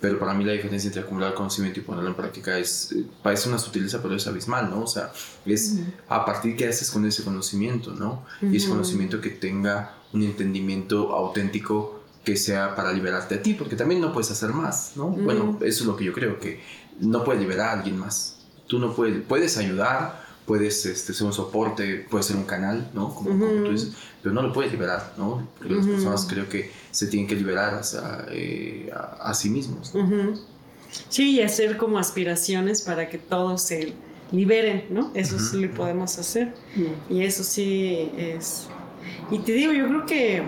Pero 0.01 0.19
para 0.19 0.33
mí 0.33 0.45
la 0.45 0.53
diferencia 0.53 0.89
entre 0.89 1.03
acumular 1.03 1.35
conocimiento 1.35 1.81
y 1.81 1.83
ponerlo 1.83 2.11
en 2.11 2.15
práctica 2.15 2.57
es, 2.57 2.93
eh, 2.93 3.05
parece 3.23 3.49
una 3.49 3.59
sutileza, 3.59 4.01
pero 4.01 4.15
es 4.15 4.27
abismal, 4.27 4.71
¿no? 4.71 4.83
O 4.83 4.87
sea, 4.87 5.13
es 5.45 5.81
a 6.09 6.25
partir 6.25 6.53
de 6.53 6.57
qué 6.57 6.69
haces 6.69 6.91
con 6.91 7.05
ese 7.05 7.25
conocimiento, 7.25 7.93
¿no? 7.93 8.25
Y 8.41 8.57
ese 8.57 8.69
conocimiento 8.69 9.21
que 9.21 9.31
tenga 9.31 9.97
un 10.13 10.23
entendimiento 10.23 11.15
auténtico 11.15 12.03
que 12.25 12.37
sea 12.37 12.77
para 12.77 12.93
liberarte 12.93 13.37
a 13.37 13.43
ti, 13.43 13.55
porque 13.55 13.75
también 13.75 14.01
no 14.01 14.13
puedes 14.13 14.31
hacer 14.31 14.51
más, 14.51 14.93
¿no? 14.95 15.09
Bueno, 15.09 15.59
eso 15.63 15.83
es 15.83 15.87
lo 15.87 15.97
que 15.97 16.05
yo 16.05 16.13
creo, 16.13 16.39
que 16.39 16.61
no 17.01 17.25
puedes 17.25 17.41
liberar 17.41 17.69
a 17.71 17.73
alguien 17.73 17.99
más. 17.99 18.41
Tú 18.67 18.79
no 18.79 18.95
puedes, 18.95 19.23
puedes 19.27 19.57
ayudar, 19.57 20.28
puedes 20.49 20.85
este, 20.85 21.15
ser 21.15 21.29
un 21.29 21.33
soporte, 21.33 22.05
puedes 22.11 22.27
ser 22.27 22.37
un 22.37 22.45
canal, 22.45 22.91
¿no? 22.95 23.15
Como, 23.15 23.31
tú 23.63 23.71
dices, 23.71 23.93
pero 24.23 24.35
no 24.35 24.43
lo 24.43 24.53
puedes 24.53 24.73
liberar, 24.73 25.15
¿no? 25.17 25.47
Porque 25.59 25.75
las 25.75 25.87
personas 25.87 26.27
creo 26.29 26.49
que 26.49 26.73
se 26.91 27.07
tienen 27.07 27.29
que 27.29 27.37
liberar 27.37 27.81
eh, 28.33 28.91
a, 28.93 29.33
sí 29.35 29.51
mismos. 29.51 29.93
Sí, 31.09 31.37
y 31.37 31.43
hacer 31.43 31.77
como 31.77 31.99
aspiraciones 31.99 32.83
para 32.83 33.09
que 33.09 33.19
todos 33.19 33.63
se 33.63 33.93
liberen, 34.33 34.87
¿no? 34.91 35.13
Eso 35.15 35.39
sí 35.39 35.61
lo 35.61 35.73
podemos 35.73 36.19
hacer. 36.19 36.53
Y 37.09 37.23
eso 37.23 37.45
sí 37.45 38.11
es 38.17 38.67
y 39.31 39.39
te 39.41 39.53
digo, 39.53 39.73
yo 39.73 39.87
creo 39.87 40.07
que 40.07 40.43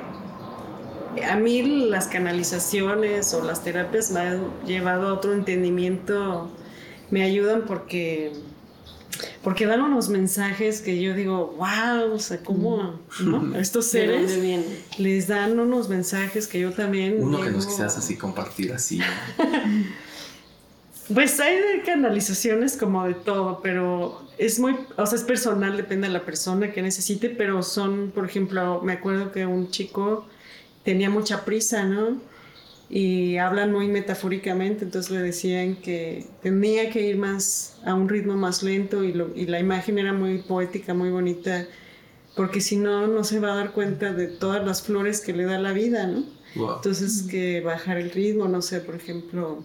a 1.29 1.37
mí 1.37 1.63
las 1.89 2.07
canalizaciones 2.09 3.35
o 3.35 3.45
las 3.45 3.63
terapias 3.63 4.11
me 4.11 4.21
han 4.21 4.65
llevado 4.65 5.09
a 5.09 5.15
otro 5.15 5.33
entendimiento, 5.35 6.51
me 7.11 7.23
ayudan 7.23 7.65
porque 7.67 8.33
porque 9.43 9.67
dan 9.67 9.81
unos 9.81 10.09
mensajes 10.09 10.81
que 10.81 11.01
yo 11.01 11.15
digo, 11.15 11.57
wow, 11.57 12.13
o 12.13 12.19
sea, 12.19 12.43
¿cómo 12.43 13.01
¿no? 13.21 13.57
estos 13.57 13.87
seres 13.91 14.39
les 14.99 15.29
dan 15.29 15.59
unos 15.59 15.89
mensajes 15.89 16.47
que 16.47 16.61
yo 16.61 16.73
también... 16.73 17.23
Uno 17.23 17.41
que 17.41 17.51
nos 17.51 17.67
quisieras 17.67 17.97
así 17.97 18.17
compartir 18.17 18.73
así. 18.73 19.01
Pues 21.13 21.41
hay 21.41 21.57
de 21.57 21.83
canalizaciones 21.85 22.77
como 22.77 23.05
de 23.05 23.15
todo, 23.15 23.61
pero 23.65 24.23
es 24.39 24.61
muy, 24.61 24.77
o 24.97 25.07
sea, 25.07 25.19
es 25.19 25.25
personal, 25.25 25.77
depende 25.77 26.07
de 26.07 26.13
la 26.13 26.25
persona 26.25 26.71
que 26.71 26.83
necesite, 26.83 27.31
pero 27.31 27.65
son, 27.65 28.13
por 28.15 28.25
ejemplo, 28.25 28.81
me 28.85 28.93
acuerdo 28.93 29.33
que 29.33 29.45
un 29.45 29.71
chico 29.71 30.25
tenía 30.85 31.11
mucha 31.11 31.45
prisa, 31.45 31.83
¿no? 31.83 32.21
Y 32.93 33.37
hablan 33.37 33.71
muy 33.71 33.87
metafóricamente, 33.87 34.85
entonces 34.85 35.13
le 35.13 35.23
decían 35.23 35.77
que 35.77 36.27
tenía 36.43 36.91
que 36.91 37.03
ir 37.03 37.17
más 37.17 37.77
a 37.85 37.95
un 37.95 38.09
ritmo 38.09 38.35
más 38.35 38.65
lento 38.65 39.05
y, 39.05 39.13
lo, 39.13 39.31
y 39.37 39.47
la 39.47 39.61
imagen 39.61 40.01
era 40.01 40.13
muy 40.13 40.39
poética, 40.39 40.93
muy 40.93 41.11
bonita, 41.11 41.69
porque 42.35 42.61
si 42.61 42.77
no, 42.77 43.07
no 43.07 43.23
se 43.23 43.39
va 43.39 43.53
a 43.53 43.57
dar 43.57 43.73
cuenta 43.73 44.13
de 44.13 44.27
todas 44.27 44.67
las 44.67 44.83
flores 44.83 45.21
que 45.21 45.33
le 45.33 45.45
da 45.45 45.59
la 45.59 45.73
vida, 45.73 46.09
¿no? 46.09 46.25
Entonces, 46.57 47.29
que 47.31 47.61
bajar 47.61 47.97
el 47.97 48.11
ritmo, 48.11 48.49
no 48.49 48.61
sé, 48.61 48.81
por 48.81 48.97
ejemplo, 48.97 49.63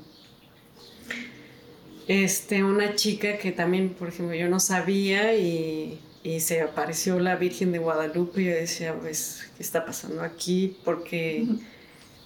este, 2.08 2.64
una 2.64 2.94
chica 2.94 3.40
que 3.40 3.52
también, 3.52 3.90
por 3.90 4.10
ejemplo, 4.10 4.36
yo 4.36 4.48
no 4.50 4.60
sabía 4.60 5.36
y, 5.36 6.00
y 6.22 6.42
se 6.42 6.62
apareció 6.62 7.20
la 7.20 7.38
Virgen 7.38 7.72
de 7.72 7.80
Guadalupe 7.80 8.44
y 8.44 8.46
yo 8.46 8.52
decía, 8.52 8.94
pues, 8.94 9.50
¿qué 9.58 9.64
está 9.64 9.84
pasando 9.84 10.22
aquí? 10.22 10.78
Porque 10.84 11.48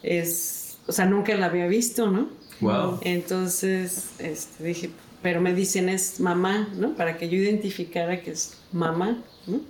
es 0.03 0.58
o 0.89 0.91
sea, 0.91 1.05
nunca 1.05 1.35
la 1.35 1.45
había 1.45 1.67
visto, 1.67 2.09
¿no? 2.09 2.29
Wow. 2.61 2.99
Entonces, 3.03 4.09
este, 4.17 4.63
dije, 4.63 4.89
pero 5.21 5.39
me 5.39 5.53
dicen 5.53 5.87
es 5.87 6.19
mamá, 6.19 6.67
¿no? 6.75 6.95
Para 6.95 7.17
que 7.17 7.29
yo 7.29 7.37
identificara 7.37 8.21
que 8.21 8.31
es 8.31 8.57
mamá, 8.71 9.23
¿no? 9.45 9.61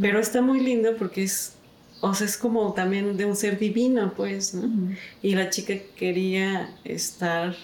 Pero 0.00 0.20
está 0.20 0.42
muy 0.42 0.60
lindo 0.60 0.96
porque 0.96 1.24
es, 1.24 1.54
o 2.00 2.14
sea, 2.14 2.24
es 2.24 2.36
como 2.36 2.72
también 2.72 3.16
de 3.16 3.24
un 3.24 3.34
ser 3.34 3.58
divino, 3.58 4.14
pues, 4.16 4.54
¿no? 4.54 4.94
Y 5.22 5.34
la 5.34 5.50
chica 5.50 5.74
quería 5.96 6.72
estar, 6.84 7.56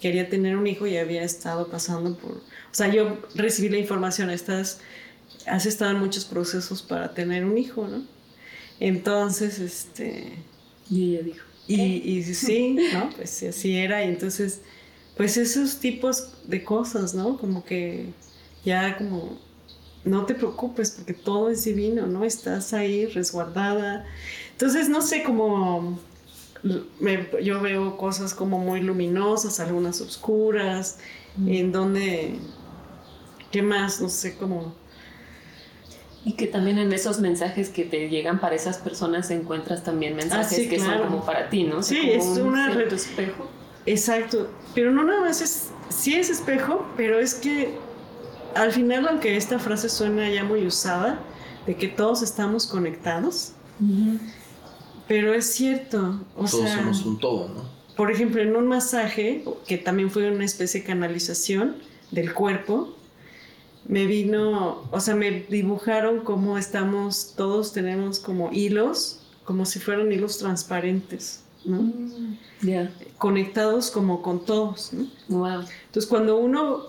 quería 0.00 0.28
tener 0.28 0.56
un 0.56 0.68
hijo 0.68 0.86
y 0.86 0.98
había 0.98 1.24
estado 1.24 1.68
pasando 1.68 2.16
por, 2.16 2.30
o 2.32 2.74
sea, 2.74 2.88
yo 2.92 3.18
recibí 3.34 3.70
la 3.70 3.78
información, 3.78 4.30
estás, 4.30 4.78
has 5.48 5.66
estado 5.66 5.90
en 5.90 5.98
muchos 5.98 6.24
procesos 6.26 6.80
para 6.80 7.12
tener 7.12 7.44
un 7.44 7.58
hijo, 7.58 7.88
¿no? 7.88 8.04
Entonces, 8.78 9.58
este... 9.58 10.38
Y 10.88 11.14
ella 11.14 11.22
dijo. 11.24 11.51
Y, 11.74 12.18
y 12.18 12.34
sí, 12.34 12.76
¿no? 12.92 13.10
Pues 13.16 13.42
así 13.42 13.76
era. 13.76 14.04
Y 14.04 14.08
entonces, 14.08 14.60
pues 15.16 15.36
esos 15.36 15.78
tipos 15.78 16.32
de 16.44 16.64
cosas, 16.64 17.14
¿no? 17.14 17.36
Como 17.38 17.64
que 17.64 18.06
ya 18.64 18.96
como, 18.96 19.38
no 20.04 20.26
te 20.26 20.34
preocupes 20.34 20.90
porque 20.92 21.14
todo 21.14 21.50
es 21.50 21.64
divino, 21.64 22.06
¿no? 22.06 22.24
Estás 22.24 22.72
ahí 22.72 23.06
resguardada. 23.06 24.04
Entonces, 24.52 24.88
no 24.88 25.02
sé, 25.02 25.22
como 25.22 25.98
yo 27.42 27.60
veo 27.60 27.96
cosas 27.96 28.34
como 28.34 28.58
muy 28.58 28.80
luminosas, 28.80 29.58
algunas 29.60 30.00
oscuras, 30.00 30.98
en 31.46 31.72
donde, 31.72 32.38
¿qué 33.50 33.62
más? 33.62 34.00
No 34.00 34.08
sé, 34.08 34.36
como 34.36 34.74
y 36.24 36.32
que 36.34 36.46
también 36.46 36.78
en 36.78 36.92
esos 36.92 37.18
mensajes 37.20 37.68
que 37.68 37.84
te 37.84 38.08
llegan 38.08 38.38
para 38.40 38.54
esas 38.54 38.78
personas 38.78 39.30
encuentras 39.30 39.82
también 39.82 40.14
mensajes 40.16 40.52
Ah, 40.52 40.62
sí, 40.62 40.68
que 40.68 40.78
son 40.78 40.98
como 41.00 41.24
para 41.26 41.48
ti, 41.50 41.64
¿no? 41.64 41.78
O 41.78 41.82
sea, 41.82 42.00
Sí, 42.00 42.10
es 42.10 42.24
un 42.24 42.48
una 42.48 42.68
red- 42.70 42.92
espejo. 42.92 43.48
Exacto, 43.86 44.48
pero 44.74 44.92
no 44.92 45.02
nada 45.02 45.20
más 45.22 45.40
es, 45.40 45.70
sí 45.88 46.14
es 46.14 46.30
espejo, 46.30 46.86
pero 46.96 47.18
es 47.18 47.34
que 47.34 47.74
al 48.54 48.70
final, 48.70 49.08
aunque 49.08 49.36
esta 49.36 49.58
frase 49.58 49.88
suena 49.88 50.28
ya 50.30 50.44
muy 50.44 50.64
usada, 50.66 51.18
de 51.66 51.74
que 51.76 51.88
todos 51.88 52.22
estamos 52.22 52.66
conectados, 52.66 53.52
pero 55.08 55.34
es 55.34 55.52
cierto, 55.52 56.20
o 56.36 56.44
Todos 56.44 56.50
sea, 56.50 56.76
somos 56.78 57.04
un 57.04 57.18
todo, 57.18 57.48
¿no? 57.48 57.64
por 57.96 58.10
ejemplo, 58.10 58.40
en 58.40 58.56
un 58.56 58.66
masaje, 58.68 59.44
que 59.66 59.76
también 59.78 60.10
fue 60.10 60.30
una 60.30 60.44
especie 60.44 60.80
de 60.80 60.86
canalización 60.86 61.76
del 62.10 62.32
cuerpo, 62.32 62.96
me 63.86 64.06
vino, 64.06 64.82
o 64.90 65.00
sea, 65.00 65.14
me 65.14 65.42
dibujaron 65.48 66.20
cómo 66.20 66.56
estamos, 66.58 67.34
todos 67.36 67.72
tenemos 67.72 68.20
como 68.20 68.50
hilos, 68.52 69.20
como 69.44 69.66
si 69.66 69.78
fueran 69.80 70.10
hilos 70.12 70.38
transparentes, 70.38 71.42
¿no? 71.64 71.90
Ya, 72.62 72.92
Conectados 73.18 73.90
como 73.90 74.22
con 74.22 74.44
todos, 74.44 74.92
¿no? 74.92 75.06
wow. 75.28 75.64
Entonces, 75.86 76.06
cuando 76.08 76.36
uno, 76.36 76.84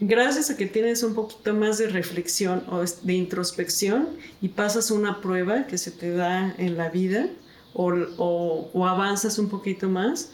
gracias 0.00 0.50
a 0.50 0.56
que 0.56 0.66
tienes 0.66 1.02
un 1.04 1.14
poquito 1.14 1.54
más 1.54 1.78
de 1.78 1.86
reflexión 1.88 2.64
o 2.68 2.82
de 3.02 3.12
introspección 3.12 4.08
y 4.42 4.48
pasas 4.48 4.90
una 4.90 5.20
prueba 5.20 5.66
que 5.68 5.78
se 5.78 5.90
te 5.92 6.10
da 6.10 6.52
en 6.58 6.76
la 6.76 6.88
vida 6.90 7.28
o, 7.74 7.92
o- 8.18 8.70
o 8.72 8.86
avanzas 8.86 9.38
un 9.38 9.48
poquito 9.48 9.88
más, 9.88 10.30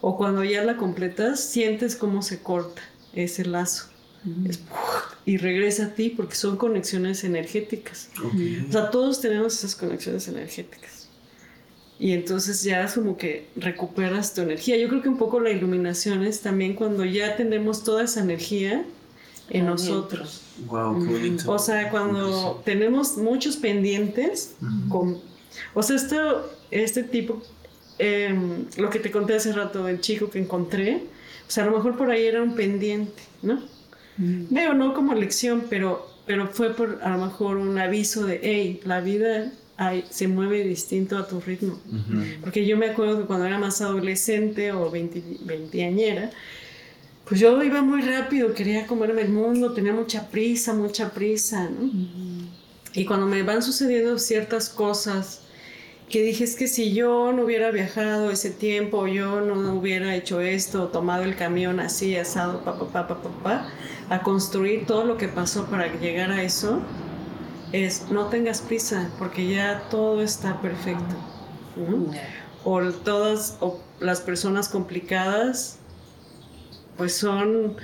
o 0.00 0.16
cuando 0.16 0.42
ya 0.44 0.64
la 0.64 0.76
completas, 0.76 1.40
sientes 1.40 1.94
cómo 1.96 2.22
se 2.22 2.40
corta 2.42 2.82
ese 3.12 3.44
lazo. 3.44 3.86
Es- 4.48 4.60
y 5.26 5.36
regresa 5.36 5.86
a 5.86 5.94
ti 5.94 6.10
porque 6.10 6.34
son 6.34 6.56
conexiones 6.56 7.24
energéticas. 7.24 8.08
O 8.68 8.72
sea, 8.72 8.90
todos 8.90 9.20
tenemos 9.20 9.54
esas 9.58 9.74
conexiones 9.76 10.28
energéticas. 10.28 11.08
Y 11.98 12.12
entonces 12.12 12.62
ya 12.62 12.84
es 12.84 12.94
como 12.94 13.16
que 13.18 13.46
recuperas 13.56 14.32
tu 14.34 14.40
energía. 14.40 14.76
Yo 14.78 14.88
creo 14.88 15.02
que 15.02 15.08
un 15.10 15.18
poco 15.18 15.38
la 15.40 15.50
iluminación 15.50 16.24
es 16.24 16.40
también 16.40 16.74
cuando 16.74 17.04
ya 17.04 17.36
tenemos 17.36 17.84
toda 17.84 18.04
esa 18.04 18.20
energía 18.20 18.84
en 19.50 19.66
nosotros. 19.66 20.40
Wow, 20.66 21.04
qué 21.06 21.12
bonito. 21.12 21.52
O 21.52 21.58
sea, 21.58 21.90
cuando 21.90 22.62
tenemos 22.64 23.16
muchos 23.18 23.56
pendientes, 23.56 24.54
con, 24.88 25.18
o 25.74 25.82
sea, 25.82 25.96
esto, 25.96 26.50
este 26.70 27.02
tipo, 27.02 27.42
em, 27.98 28.64
lo 28.78 28.88
que 28.90 28.98
te 28.98 29.10
conté 29.10 29.34
hace 29.34 29.52
rato 29.52 29.84
del 29.84 30.00
chico 30.00 30.30
que 30.30 30.38
encontré, 30.38 31.02
o 31.46 31.50
sea, 31.50 31.64
a 31.64 31.66
lo 31.66 31.76
mejor 31.76 31.98
por 31.98 32.10
ahí 32.10 32.24
era 32.24 32.42
un 32.42 32.54
pendiente, 32.54 33.22
¿no? 33.42 33.60
Veo, 34.50 34.74
no 34.74 34.92
como 34.94 35.14
lección, 35.14 35.64
pero, 35.70 36.06
pero 36.26 36.48
fue 36.48 36.74
por 36.74 37.00
a 37.02 37.16
lo 37.16 37.26
mejor 37.26 37.56
un 37.56 37.78
aviso 37.78 38.26
de, 38.26 38.40
hey, 38.42 38.80
la 38.84 39.00
vida 39.00 39.52
ay, 39.76 40.04
se 40.10 40.28
mueve 40.28 40.62
distinto 40.62 41.16
a 41.16 41.26
tu 41.26 41.40
ritmo. 41.40 41.78
Porque 42.42 42.66
yo 42.66 42.76
me 42.76 42.90
acuerdo 42.90 43.18
que 43.18 43.24
cuando 43.26 43.46
era 43.46 43.58
más 43.58 43.80
adolescente 43.80 44.72
o 44.72 44.90
veinte- 44.90 45.38
veinteañera, 45.40 46.30
pues 47.26 47.40
yo 47.40 47.62
iba 47.62 47.80
muy 47.80 48.02
rápido, 48.02 48.52
quería 48.52 48.86
comerme 48.86 49.22
el 49.22 49.30
mundo, 49.30 49.72
tenía 49.72 49.94
mucha 49.94 50.28
prisa, 50.28 50.74
mucha 50.74 51.10
prisa, 51.14 51.70
¿no? 51.70 51.90
Y 52.92 53.04
cuando 53.06 53.26
me 53.26 53.42
van 53.42 53.62
sucediendo 53.62 54.18
ciertas 54.18 54.68
cosas 54.68 55.42
que 56.10 56.22
dije, 56.24 56.42
es 56.42 56.56
que 56.56 56.66
si 56.66 56.92
yo 56.92 57.32
no 57.32 57.44
hubiera 57.44 57.70
viajado 57.70 58.32
ese 58.32 58.50
tiempo, 58.50 59.06
yo 59.06 59.40
no 59.40 59.74
hubiera 59.74 60.14
hecho 60.16 60.40
esto, 60.40 60.88
tomado 60.88 61.22
el 61.22 61.36
camión 61.36 61.78
así, 61.78 62.16
asado, 62.16 62.64
pa, 62.64 62.76
pa, 62.78 62.86
pa, 62.88 63.06
pa, 63.06 63.22
pa, 63.22 63.30
pa, 63.44 63.70
a 64.10 64.22
construir 64.22 64.84
todo 64.86 65.04
lo 65.04 65.16
que 65.16 65.28
pasó 65.28 65.66
para 65.66 65.86
llegar 65.98 66.30
a 66.32 66.42
eso, 66.42 66.80
es 67.72 68.10
no 68.10 68.26
tengas 68.26 68.60
prisa, 68.60 69.08
porque 69.18 69.48
ya 69.48 69.84
todo 69.90 70.22
está 70.22 70.60
perfecto. 70.60 71.14
¿no? 71.76 72.10
o 72.64 72.82
todas 72.90 73.56
o 73.60 73.80
las 74.00 74.20
personas 74.20 74.68
complicadas 74.68 75.78
pues 76.98 77.14
son 77.14 77.76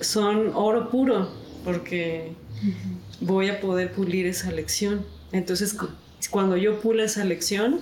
son 0.00 0.50
oro 0.54 0.90
puro 0.90 1.30
porque 1.64 2.34
voy 3.20 3.48
a 3.48 3.60
poder 3.60 3.92
pulir 3.92 4.26
esa 4.26 4.50
lección 4.50 5.06
entonces 5.30 5.72
cu- 5.72 5.88
cuando 6.30 6.56
yo 6.58 6.80
pulo 6.80 7.02
esa 7.02 7.24
lección 7.24 7.80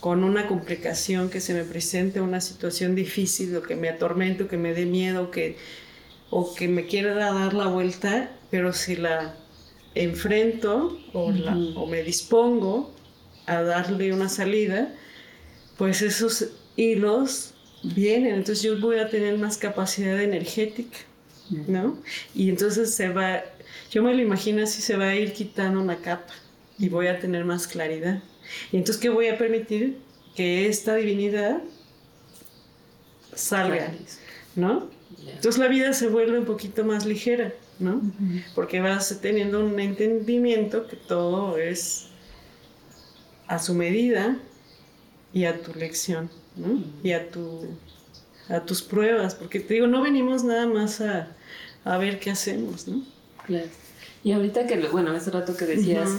con 0.00 0.24
una 0.24 0.46
complicación 0.46 1.28
que 1.28 1.40
se 1.40 1.52
me 1.52 1.64
presente 1.64 2.20
una 2.22 2.40
situación 2.40 2.94
difícil 2.94 3.54
o 3.56 3.62
que 3.62 3.76
me 3.76 3.90
atormente 3.90 4.44
o 4.44 4.48
que 4.48 4.56
me 4.56 4.72
dé 4.72 4.86
miedo 4.86 5.30
que 5.30 5.58
o 6.32 6.54
que 6.56 6.66
me 6.68 6.86
quiera 6.86 7.14
dar 7.14 7.54
la 7.54 7.68
vuelta 7.68 8.30
pero 8.50 8.72
si 8.72 8.96
la 8.96 9.34
enfrento 9.94 10.98
o, 11.12 11.30
la- 11.32 11.56
o 11.76 11.86
me 11.86 12.02
dispongo 12.02 12.90
a 13.46 13.62
darle 13.62 14.12
una 14.12 14.28
salida, 14.28 14.94
pues 15.78 16.02
esos 16.02 16.48
hilos 16.76 17.54
vienen, 17.82 18.34
entonces 18.36 18.62
yo 18.64 18.80
voy 18.80 18.98
a 18.98 19.08
tener 19.10 19.38
más 19.38 19.58
capacidad 19.58 20.20
energética, 20.22 20.98
¿no? 21.50 21.98
Y 22.34 22.48
entonces 22.50 22.94
se 22.94 23.08
va, 23.10 23.42
yo 23.90 24.02
me 24.02 24.14
lo 24.14 24.22
imagino 24.22 24.62
así, 24.62 24.82
se 24.82 24.96
va 24.96 25.06
a 25.08 25.16
ir 25.16 25.32
quitando 25.32 25.80
una 25.80 25.96
capa 25.96 26.34
y 26.78 26.88
voy 26.88 27.08
a 27.08 27.18
tener 27.20 27.44
más 27.44 27.66
claridad. 27.66 28.22
Y 28.72 28.76
entonces, 28.78 29.00
¿qué 29.02 29.08
voy 29.10 29.28
a 29.28 29.38
permitir? 29.38 29.98
Que 30.36 30.68
esta 30.68 30.94
divinidad 30.96 31.62
salga, 33.34 33.92
¿no? 34.56 34.91
Entonces 35.26 35.58
la 35.58 35.68
vida 35.68 35.92
se 35.92 36.08
vuelve 36.08 36.38
un 36.38 36.44
poquito 36.44 36.84
más 36.84 37.06
ligera, 37.06 37.52
¿no? 37.78 38.00
Porque 38.54 38.80
vas 38.80 39.18
teniendo 39.20 39.64
un 39.64 39.78
entendimiento 39.80 40.86
que 40.86 40.96
todo 40.96 41.58
es 41.58 42.08
a 43.46 43.58
su 43.58 43.74
medida 43.74 44.38
y 45.32 45.44
a 45.44 45.60
tu 45.60 45.74
lección, 45.74 46.30
¿no? 46.56 46.82
Y 47.02 47.12
a, 47.12 47.30
tu, 47.30 47.66
a 48.48 48.60
tus 48.60 48.82
pruebas, 48.82 49.34
porque 49.34 49.60
te 49.60 49.74
digo, 49.74 49.86
no 49.86 50.02
venimos 50.02 50.44
nada 50.44 50.66
más 50.66 51.00
a, 51.00 51.28
a 51.84 51.98
ver 51.98 52.20
qué 52.20 52.30
hacemos, 52.30 52.86
¿no? 52.88 53.02
Claro. 53.46 53.68
Y 54.24 54.32
ahorita 54.32 54.66
que, 54.66 54.78
bueno, 54.88 55.10
hace 55.12 55.30
rato 55.30 55.56
que 55.56 55.64
decías, 55.64 56.10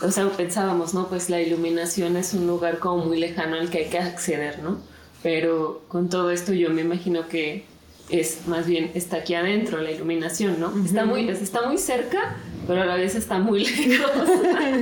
o 0.00 0.10
sea, 0.10 0.28
pensábamos, 0.30 0.94
¿no? 0.94 1.08
Pues 1.08 1.28
la 1.28 1.40
iluminación 1.40 2.16
es 2.16 2.32
un 2.32 2.46
lugar 2.46 2.78
como 2.78 3.04
muy 3.04 3.18
lejano 3.18 3.56
al 3.56 3.70
que 3.70 3.78
hay 3.78 3.90
que 3.90 3.98
acceder, 3.98 4.60
¿no? 4.60 4.80
Pero 5.22 5.84
con 5.88 6.08
todo 6.08 6.30
esto 6.30 6.52
yo 6.52 6.70
me 6.70 6.80
imagino 6.80 7.28
que 7.28 7.64
es 8.08 8.46
más 8.46 8.66
bien 8.66 8.90
está 8.94 9.18
aquí 9.18 9.34
adentro 9.34 9.80
la 9.80 9.90
iluminación, 9.90 10.60
¿no? 10.60 10.72
Está 10.84 11.04
muy 11.04 11.28
está 11.28 11.66
muy 11.66 11.78
cerca, 11.78 12.36
pero 12.66 12.82
a 12.82 12.86
la 12.86 12.96
vez 12.96 13.14
está 13.14 13.38
muy 13.38 13.64
lejos. 13.86 14.28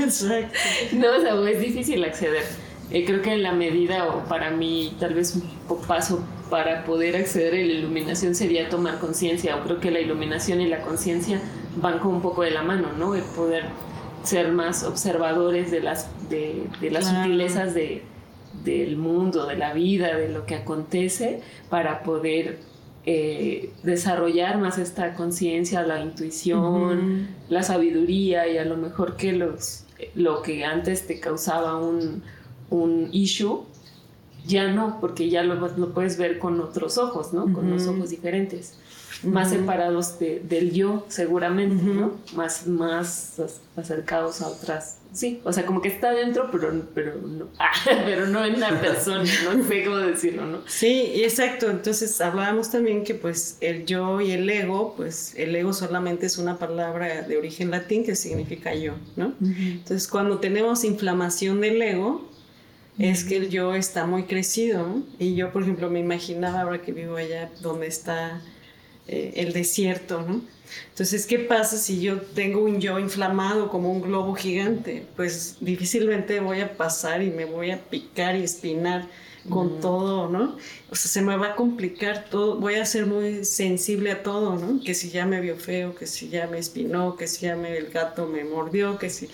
Exacto. 0.00 0.58
no, 0.92 1.16
o 1.16 1.20
sea, 1.20 1.50
es 1.50 1.60
difícil 1.60 2.02
acceder. 2.04 2.44
Eh, 2.90 3.04
creo 3.04 3.22
que 3.22 3.32
en 3.32 3.42
la 3.44 3.52
medida, 3.52 4.08
o 4.08 4.24
para 4.24 4.50
mí, 4.50 4.96
tal 4.98 5.14
vez 5.14 5.36
un 5.36 5.80
paso 5.82 6.24
para 6.50 6.84
poder 6.84 7.16
acceder 7.16 7.54
a 7.54 7.56
la 7.56 7.62
iluminación 7.62 8.34
sería 8.34 8.68
tomar 8.68 8.98
conciencia, 8.98 9.56
o 9.56 9.62
creo 9.62 9.78
que 9.78 9.92
la 9.92 10.00
iluminación 10.00 10.60
y 10.60 10.66
la 10.66 10.80
conciencia 10.80 11.40
van 11.76 12.00
como 12.00 12.16
un 12.16 12.22
poco 12.22 12.42
de 12.42 12.50
la 12.50 12.62
mano, 12.62 12.88
¿no? 12.98 13.14
El 13.14 13.22
poder 13.22 13.64
ser 14.24 14.50
más 14.50 14.82
observadores 14.82 15.70
de 15.70 15.80
las, 15.80 16.08
de, 16.28 16.68
las 16.90 17.06
sutilezas 17.06 17.74
de, 17.74 18.02
del 18.64 18.96
mundo, 18.96 19.46
de 19.46 19.56
la 19.56 19.72
vida, 19.72 20.16
de 20.16 20.28
lo 20.28 20.44
que 20.44 20.56
acontece, 20.56 21.42
para 21.68 22.02
poder 22.02 22.58
eh, 23.06 23.72
desarrollar 23.82 24.58
más 24.58 24.78
esta 24.78 25.14
conciencia, 25.14 25.82
la 25.82 26.00
intuición, 26.00 27.28
la 27.48 27.62
sabiduría 27.62 28.48
y 28.48 28.58
a 28.58 28.64
lo 28.64 28.76
mejor 28.76 29.16
que 29.16 29.32
los, 29.32 29.84
lo 30.14 30.42
que 30.42 30.64
antes 30.64 31.06
te 31.06 31.18
causaba 31.18 31.78
un, 31.78 32.22
un 32.68 33.08
issue, 33.12 33.64
ya 34.46 34.68
no, 34.72 34.98
porque 35.00 35.28
ya 35.30 35.42
lo, 35.42 35.54
lo, 35.54 35.94
puedes 35.94 36.18
ver 36.18 36.38
con 36.38 36.60
otros 36.60 36.98
ojos, 36.98 37.32
¿no? 37.32 37.52
Con 37.52 37.70
los 37.70 37.86
ojos 37.86 38.10
diferentes 38.10 38.78
más 39.22 39.50
separados 39.50 40.18
del 40.18 40.72
yo, 40.72 41.04
seguramente, 41.08 41.82
¿no? 41.82 42.18
Más, 42.34 42.66
más 42.66 43.40
acercados 43.76 44.40
a 44.42 44.48
otras. 44.48 44.98
Sí, 45.12 45.40
o 45.44 45.52
sea, 45.52 45.66
como 45.66 45.82
que 45.82 45.88
está 45.88 46.12
dentro, 46.12 46.50
pero, 46.52 46.72
pero, 46.94 47.16
no, 47.16 47.48
ah, 47.58 47.72
pero 47.84 48.28
no 48.28 48.44
en 48.44 48.60
la 48.60 48.70
persona, 48.80 49.24
no 49.44 49.64
sé 49.64 49.84
cómo 49.84 49.96
decirlo, 49.96 50.46
¿no? 50.46 50.58
Sí, 50.66 51.12
exacto. 51.16 51.68
Entonces 51.70 52.20
hablábamos 52.20 52.70
también 52.70 53.02
que 53.02 53.14
pues 53.14 53.58
el 53.60 53.86
yo 53.86 54.20
y 54.20 54.30
el 54.30 54.48
ego, 54.48 54.94
pues 54.96 55.34
el 55.36 55.54
ego 55.56 55.72
solamente 55.72 56.26
es 56.26 56.38
una 56.38 56.58
palabra 56.58 57.22
de 57.22 57.36
origen 57.36 57.70
latín 57.70 58.04
que 58.04 58.14
significa 58.14 58.74
yo, 58.74 58.94
¿no? 59.16 59.34
Entonces 59.40 60.06
cuando 60.06 60.38
tenemos 60.38 60.84
inflamación 60.84 61.60
del 61.60 61.82
ego, 61.82 62.30
es 62.98 63.24
que 63.24 63.36
el 63.38 63.48
yo 63.48 63.74
está 63.74 64.06
muy 64.06 64.24
crecido. 64.24 64.86
¿no? 64.86 65.02
Y 65.18 65.34
yo, 65.34 65.52
por 65.52 65.62
ejemplo, 65.62 65.88
me 65.88 66.00
imaginaba 66.00 66.60
ahora 66.60 66.82
que 66.82 66.92
vivo 66.92 67.16
allá 67.16 67.50
donde 67.62 67.86
está 67.86 68.42
eh, 69.12 69.32
el 69.42 69.52
desierto, 69.52 70.22
¿no? 70.22 70.40
Entonces, 70.90 71.26
¿qué 71.26 71.40
pasa 71.40 71.76
si 71.76 72.00
yo 72.00 72.20
tengo 72.20 72.62
un 72.62 72.80
yo 72.80 72.96
inflamado 73.00 73.68
como 73.68 73.90
un 73.90 74.02
globo 74.02 74.36
gigante? 74.36 75.04
Pues 75.16 75.56
difícilmente 75.60 76.38
voy 76.38 76.60
a 76.60 76.76
pasar 76.76 77.20
y 77.20 77.30
me 77.30 77.44
voy 77.44 77.72
a 77.72 77.80
picar 77.80 78.36
y 78.36 78.44
espinar 78.44 79.08
con 79.48 79.80
todo, 79.80 80.28
¿no? 80.28 80.56
O 80.90 80.94
sea, 80.94 81.10
se 81.10 81.22
me 81.22 81.36
va 81.36 81.48
a 81.48 81.56
complicar 81.56 82.26
todo, 82.30 82.54
voy 82.60 82.74
a 82.76 82.86
ser 82.86 83.06
muy 83.06 83.44
sensible 83.44 84.12
a 84.12 84.22
todo, 84.22 84.54
¿no? 84.54 84.80
Que 84.80 84.94
si 84.94 85.10
ya 85.10 85.26
me 85.26 85.40
vio 85.40 85.56
feo, 85.56 85.96
que 85.96 86.06
si 86.06 86.28
ya 86.28 86.46
me 86.46 86.58
espinó, 86.58 87.16
que 87.16 87.26
si 87.26 87.46
ya 87.46 87.56
me, 87.56 87.76
el 87.76 87.88
gato 87.90 88.28
me 88.28 88.44
mordió, 88.44 88.96
que 88.96 89.10
si, 89.10 89.28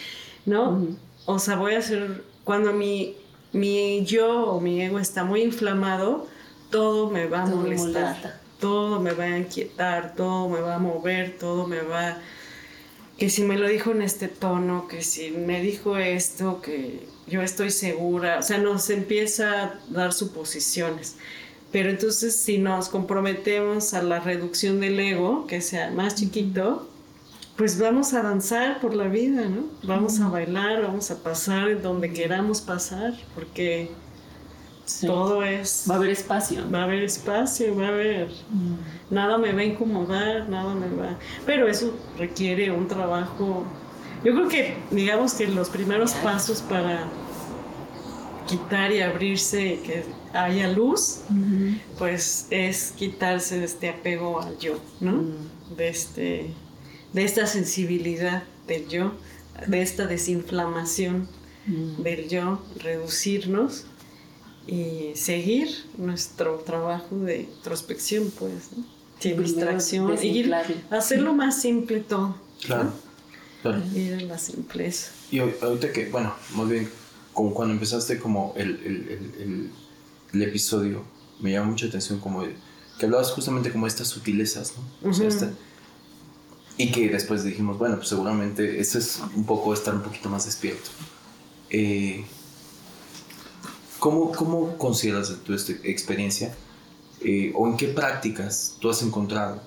¿no? 0.46 0.86
O 1.26 1.38
sea, 1.38 1.56
voy 1.56 1.74
a 1.74 1.82
ser, 1.82 2.24
cuando 2.44 2.72
mi, 2.72 3.14
mi 3.52 4.06
yo 4.06 4.46
o 4.46 4.58
mi 4.58 4.80
ego 4.80 4.98
está 4.98 5.22
muy 5.22 5.42
inflamado, 5.42 6.26
todo 6.70 7.10
me 7.10 7.26
va 7.26 7.42
a 7.42 7.46
molestar 7.46 8.45
todo 8.58 9.00
me 9.00 9.12
va 9.12 9.24
a 9.24 9.38
inquietar, 9.38 10.14
todo 10.14 10.48
me 10.48 10.60
va 10.60 10.76
a 10.76 10.78
mover, 10.78 11.36
todo 11.38 11.66
me 11.66 11.80
va... 11.82 12.18
Que 13.18 13.30
si 13.30 13.44
me 13.44 13.56
lo 13.56 13.66
dijo 13.68 13.92
en 13.92 14.02
este 14.02 14.28
tono, 14.28 14.88
que 14.88 15.02
si 15.02 15.30
me 15.30 15.62
dijo 15.62 15.96
esto, 15.96 16.60
que 16.60 17.06
yo 17.26 17.42
estoy 17.42 17.70
segura, 17.70 18.38
o 18.38 18.42
sea, 18.42 18.58
nos 18.58 18.90
empieza 18.90 19.62
a 19.62 19.80
dar 19.88 20.12
suposiciones. 20.12 21.16
Pero 21.72 21.90
entonces 21.90 22.36
si 22.36 22.58
nos 22.58 22.88
comprometemos 22.88 23.94
a 23.94 24.02
la 24.02 24.20
reducción 24.20 24.80
del 24.80 25.00
ego, 25.00 25.46
que 25.46 25.60
sea 25.60 25.90
más 25.90 26.14
chiquito, 26.14 26.88
pues 27.56 27.78
vamos 27.78 28.12
a 28.12 28.22
danzar 28.22 28.80
por 28.80 28.94
la 28.94 29.08
vida, 29.08 29.48
¿no? 29.48 29.64
Vamos 29.82 30.20
a 30.20 30.28
bailar, 30.28 30.82
vamos 30.82 31.10
a 31.10 31.22
pasar 31.22 31.80
donde 31.80 32.12
queramos 32.12 32.60
pasar, 32.60 33.14
porque 33.34 33.90
todo 35.00 35.42
es... 35.42 35.84
Va 35.88 35.94
a 35.94 35.98
haber 35.98 36.10
espacio. 36.10 36.70
Va 36.72 36.80
a 36.80 36.84
haber 36.84 37.02
espacio, 37.02 37.76
va 37.76 37.86
a 37.86 37.88
haber... 37.88 38.28
Mm. 38.28 39.14
Nada 39.14 39.38
me 39.38 39.52
va 39.52 39.60
a 39.60 39.64
incomodar, 39.64 40.48
nada 40.48 40.74
me 40.74 40.88
va... 40.88 41.18
Pero 41.44 41.68
eso 41.68 41.94
requiere 42.18 42.70
un 42.70 42.88
trabajo... 42.88 43.64
Yo 44.24 44.34
creo 44.34 44.48
que, 44.48 44.76
digamos 44.90 45.34
que 45.34 45.46
los 45.46 45.68
primeros 45.68 46.12
pasos 46.14 46.62
para 46.62 47.04
quitar 48.46 48.92
y 48.92 49.00
abrirse, 49.00 49.80
que 49.84 50.04
haya 50.32 50.68
luz, 50.68 51.20
pues 51.98 52.46
es 52.50 52.92
quitarse 52.96 53.58
de 53.58 53.66
este 53.66 53.88
apego 53.88 54.40
al 54.40 54.58
yo, 54.58 54.78
¿no? 55.00 55.12
Mm. 55.12 55.76
De, 55.76 55.88
este, 55.88 56.50
de 57.12 57.24
esta 57.24 57.46
sensibilidad 57.46 58.44
del 58.66 58.88
yo, 58.88 59.12
de 59.66 59.82
esta 59.82 60.06
desinflamación 60.06 61.28
mm. 61.66 62.02
del 62.02 62.28
yo, 62.28 62.62
reducirnos 62.78 63.86
y 64.66 65.12
seguir 65.14 65.68
nuestro 65.96 66.56
trabajo 66.58 67.16
de 67.16 67.42
introspección, 67.42 68.32
pues, 68.38 68.70
sin 69.20 69.42
distracción, 69.42 70.16
y 70.22 70.50
hacerlo 70.90 71.32
más 71.32 71.60
simple 71.60 72.00
todo. 72.00 72.36
Claro, 72.64 72.92
claro. 73.62 73.82
Ir 73.94 74.14
a 74.14 74.20
la 74.22 74.38
simpleza. 74.38 75.12
Y 75.30 75.38
ahorita 75.38 75.92
que, 75.92 76.08
bueno, 76.08 76.34
más 76.54 76.68
bien, 76.68 76.88
como 77.32 77.52
cuando 77.54 77.74
empezaste 77.74 78.18
como 78.18 78.54
el, 78.56 78.70
el, 78.84 79.30
el, 79.40 79.70
el 80.32 80.42
episodio, 80.42 81.04
me 81.40 81.52
llama 81.52 81.70
mucha 81.70 81.86
atención 81.86 82.18
como 82.18 82.42
que 82.98 83.04
hablabas 83.04 83.30
justamente 83.30 83.70
como 83.70 83.86
estas 83.86 84.08
sutilezas, 84.08 84.74
¿no? 85.02 85.10
O 85.10 85.12
sea, 85.12 85.28
y 86.78 86.90
que 86.92 87.08
después 87.08 87.44
dijimos, 87.44 87.78
bueno, 87.78 87.96
pues 87.96 88.08
seguramente 88.08 88.80
eso 88.80 88.98
es 88.98 89.20
un 89.34 89.44
poco 89.44 89.72
estar 89.72 89.94
un 89.94 90.02
poquito 90.02 90.28
más 90.28 90.44
despierto. 90.44 90.90
Eh, 91.70 92.24
¿Cómo, 93.98 94.32
cómo 94.32 94.76
consideras 94.76 95.32
tu 95.44 95.52
experiencia 95.54 96.54
eh, 97.22 97.52
o 97.54 97.66
en 97.66 97.76
qué 97.76 97.88
prácticas 97.88 98.76
tú 98.78 98.90
has 98.90 99.02
encontrado 99.02 99.60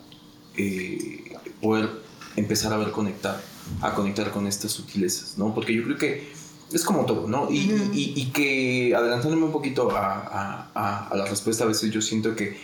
eh, 0.55 1.33
poder 1.61 1.89
empezar 2.35 2.71
a 2.73 2.77
ver 2.77 2.91
conectar, 2.91 3.41
a 3.81 3.93
conectar 3.93 4.31
con 4.31 4.47
estas 4.47 4.71
sutilezas, 4.71 5.37
¿no? 5.37 5.53
Porque 5.53 5.73
yo 5.73 5.83
creo 5.83 5.97
que 5.97 6.29
es 6.71 6.83
como 6.83 7.05
todo, 7.05 7.27
¿no? 7.27 7.49
Y, 7.51 7.89
y, 7.93 8.31
que 8.31 8.93
adelantándome 8.95 9.45
un 9.45 9.51
poquito 9.51 9.89
a, 9.91 10.69
a, 10.73 11.07
a, 11.07 11.15
la 11.15 11.25
respuesta, 11.25 11.63
a 11.63 11.67
veces 11.67 11.91
yo 11.91 12.01
siento 12.01 12.35
que, 12.35 12.57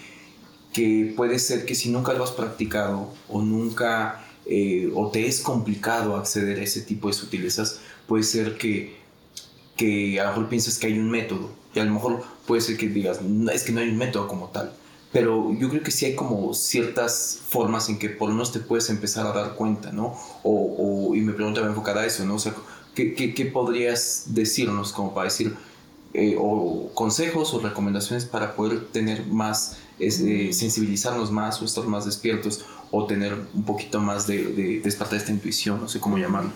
que 0.71 1.13
puede 1.15 1.39
ser 1.39 1.65
que 1.65 1.73
si 1.73 1.89
nunca 1.89 2.13
lo 2.13 2.23
has 2.23 2.31
practicado 2.31 3.11
o 3.27 3.41
nunca, 3.41 4.23
eh, 4.45 4.91
o 4.93 5.09
te 5.09 5.25
es 5.25 5.41
complicado 5.41 6.15
acceder 6.15 6.59
a 6.59 6.63
ese 6.63 6.81
tipo 6.81 7.07
de 7.07 7.13
sutilezas, 7.13 7.79
puede 8.07 8.23
ser 8.23 8.57
que 8.57 8.95
que 9.75 10.19
a 10.19 10.23
lo 10.23 10.29
mejor 10.29 10.49
piensas 10.49 10.77
que 10.77 10.87
hay 10.87 10.97
un 10.97 11.09
método 11.09 11.49
y 11.73 11.79
a 11.79 11.85
lo 11.85 11.93
mejor 11.93 12.23
puede 12.47 12.61
ser 12.61 12.77
que 12.77 12.87
digas, 12.87 13.19
es 13.53 13.63
que 13.63 13.71
no 13.71 13.81
hay 13.81 13.89
un 13.89 13.97
método 13.97 14.27
como 14.27 14.49
tal. 14.49 14.73
Pero 15.11 15.53
yo 15.57 15.69
creo 15.69 15.81
que 15.81 15.91
sí 15.91 16.05
hay 16.05 16.15
como 16.15 16.53
ciertas 16.53 17.39
formas 17.47 17.87
en 17.89 17.99
que 17.99 18.09
por 18.09 18.29
lo 18.29 18.35
menos 18.35 18.51
te 18.51 18.59
puedes 18.59 18.89
empezar 18.89 19.25
a 19.25 19.31
dar 19.31 19.55
cuenta, 19.55 19.91
¿no? 19.91 20.13
O, 20.43 21.13
y 21.15 21.21
me 21.21 21.33
preguntaba 21.33 21.67
enfocada 21.67 22.01
a 22.01 22.05
eso, 22.05 22.25
¿no? 22.25 22.35
O 22.35 22.39
sea, 22.39 22.53
¿qué, 22.93 23.13
qué, 23.13 23.45
podrías 23.45 24.23
decirnos 24.27 24.91
como 24.91 25.13
para 25.13 25.25
decir, 25.25 25.55
eh, 26.13 26.35
o 26.37 26.91
consejos 26.93 27.53
o 27.53 27.59
recomendaciones 27.59 28.25
para 28.25 28.55
poder 28.55 28.87
tener 28.87 29.25
más, 29.27 29.77
eh, 29.99 30.51
sensibilizarnos 30.51 31.31
más 31.31 31.61
o 31.61 31.65
estar 31.65 31.85
más 31.85 32.05
despiertos 32.05 32.65
o 32.91 33.05
tener 33.05 33.33
un 33.53 33.63
poquito 33.63 33.99
más 34.01 34.27
de, 34.27 34.47
de 34.47 34.79
despertar 34.81 35.17
esta 35.17 35.31
intuición, 35.31 35.79
no 35.79 35.87
sé 35.87 35.99
cómo 35.99 36.17
llamarlo? 36.17 36.51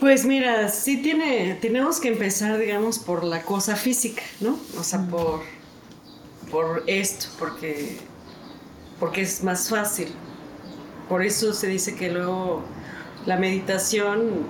Pues 0.00 0.26
mira, 0.26 0.68
sí 0.68 0.98
tiene, 0.98 1.54
tenemos 1.60 2.00
que 2.00 2.08
empezar, 2.08 2.58
digamos, 2.58 2.98
por 2.98 3.24
la 3.24 3.42
cosa 3.42 3.76
física, 3.76 4.22
¿no? 4.40 4.58
O 4.78 4.84
sea, 4.84 5.00
por, 5.00 5.40
por 6.50 6.84
esto, 6.86 7.28
porque, 7.38 7.96
porque 9.00 9.22
es 9.22 9.42
más 9.42 9.70
fácil. 9.70 10.08
Por 11.08 11.22
eso 11.22 11.54
se 11.54 11.68
dice 11.68 11.94
que 11.94 12.10
luego 12.10 12.62
la 13.24 13.38
meditación 13.38 14.46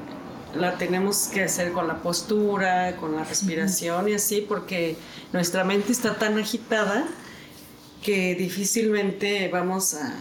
la 0.55 0.79
tenemos 0.79 1.29
que 1.29 1.45
hacer 1.45 1.71
con 1.71 1.87
la 1.87 2.03
postura, 2.03 2.97
con 2.97 3.15
la 3.15 3.23
respiración 3.23 4.09
y 4.09 4.15
así, 4.15 4.45
porque 4.49 4.97
nuestra 5.33 5.63
mente 5.63 5.93
está 5.93 6.15
tan 6.19 6.39
agitada 6.39 7.07
que 8.03 8.35
difícilmente 8.35 9.49
vamos 9.49 9.95
a 9.95 10.13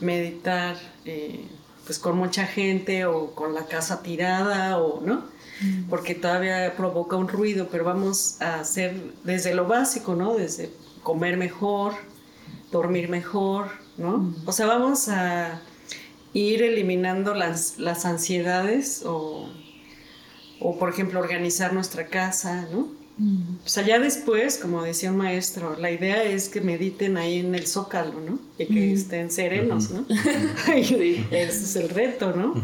meditar. 0.00 0.76
Eh, 1.06 1.46
pues 1.84 1.98
con 1.98 2.16
mucha 2.16 2.46
gente 2.46 3.04
o 3.06 3.34
con 3.34 3.54
la 3.54 3.66
casa 3.66 4.02
tirada 4.02 4.78
o 4.78 5.00
no, 5.00 5.24
porque 5.88 6.14
todavía 6.14 6.74
provoca 6.76 7.16
un 7.16 7.28
ruido, 7.28 7.68
pero 7.70 7.84
vamos 7.84 8.40
a 8.40 8.60
hacer 8.60 9.12
desde 9.22 9.54
lo 9.54 9.66
básico, 9.66 10.14
¿no? 10.14 10.34
Desde 10.34 10.70
comer 11.02 11.36
mejor, 11.36 11.94
dormir 12.72 13.08
mejor, 13.08 13.68
¿no? 13.96 14.34
O 14.46 14.52
sea, 14.52 14.66
vamos 14.66 15.08
a 15.08 15.60
ir 16.32 16.62
eliminando 16.62 17.34
las, 17.34 17.78
las 17.78 18.04
ansiedades 18.04 19.02
o, 19.04 19.48
o, 20.60 20.78
por 20.78 20.88
ejemplo, 20.88 21.20
organizar 21.20 21.72
nuestra 21.72 22.08
casa, 22.08 22.66
¿no? 22.72 23.03
Sea, 23.64 23.86
ya 23.86 23.98
después, 24.00 24.58
como 24.58 24.82
decía 24.82 25.10
un 25.10 25.18
maestro, 25.18 25.78
la 25.78 25.90
idea 25.90 26.24
es 26.24 26.48
que 26.48 26.60
mediten 26.60 27.16
ahí 27.16 27.38
en 27.38 27.54
el 27.54 27.66
zócalo, 27.66 28.20
¿no? 28.20 28.40
Y 28.58 28.66
que 28.66 28.92
estén 28.92 29.30
serenos, 29.30 29.90
¿no? 29.90 30.04
Ese 30.76 31.24
es 31.30 31.76
el 31.76 31.90
reto, 31.90 32.32
¿no? 32.32 32.54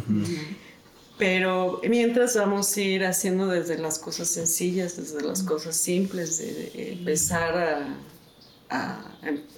Pero 1.18 1.80
mientras 1.88 2.34
vamos 2.34 2.76
a 2.76 2.80
ir 2.80 3.04
haciendo 3.04 3.46
desde 3.46 3.78
las 3.78 3.98
cosas 3.98 4.28
sencillas, 4.28 4.96
desde 4.96 5.20
las 5.20 5.42
cosas 5.42 5.76
simples, 5.76 6.38
de 6.38 6.92
empezar 6.94 7.96
a, 8.70 9.02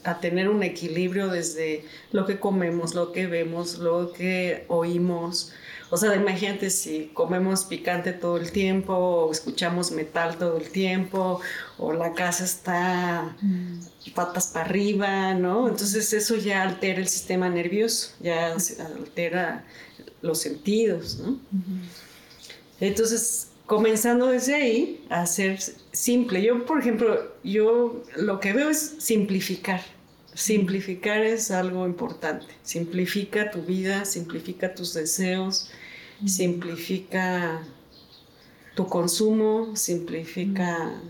a, 0.05 0.21
tener 0.21 0.49
un 0.49 0.63
equilibrio 0.63 1.29
desde 1.29 1.85
lo 2.11 2.27
que 2.27 2.41
comemos, 2.41 2.95
lo 2.95 3.13
que 3.13 3.27
vemos, 3.27 3.79
lo 3.79 4.13
que 4.13 4.65
oímos. 4.69 5.53
O 5.93 5.99
sea, 5.99 6.17
imagínate 6.17 6.71
si 6.71 7.11
comemos 7.13 7.65
picante 7.65 8.15
todo 8.15 8.39
el 8.39 8.51
tiempo, 8.51 8.95
o 8.95 9.31
escuchamos 9.31 9.91
metal 9.91 10.39
todo 10.39 10.57
el 10.57 10.71
tiempo, 10.71 11.39
o 11.77 11.93
la 11.93 12.15
casa 12.15 12.45
está 12.45 13.37
patas 14.15 14.47
para 14.47 14.65
arriba, 14.65 15.35
¿no? 15.35 15.69
Entonces 15.69 16.15
eso 16.15 16.37
ya 16.37 16.63
altera 16.63 16.99
el 16.99 17.09
sistema 17.09 17.51
nervioso, 17.51 18.15
ya 18.21 18.55
altera 18.55 19.67
los 20.23 20.39
sentidos, 20.39 21.19
¿no? 21.19 21.39
Entonces, 22.81 23.49
comenzando 23.67 24.29
desde 24.29 24.55
ahí 24.55 25.05
a 25.11 25.27
ser 25.27 25.59
simple. 25.93 26.41
Yo, 26.43 26.65
por 26.65 26.81
ejemplo, 26.81 27.35
yo 27.45 28.03
lo 28.17 28.41
que 28.41 28.55
veo 28.55 28.71
es 28.71 28.95
simplificar. 28.99 29.83
Simplificar 30.35 31.23
es 31.23 31.51
algo 31.51 31.87
importante. 31.87 32.47
Simplifica 32.63 33.51
tu 33.51 33.63
vida, 33.63 34.05
simplifica 34.05 34.75
tus 34.75 34.95
deseos, 34.95 35.71
simplifica 36.27 37.63
tu 38.75 38.87
consumo, 38.87 39.77
simplifica 39.77 41.01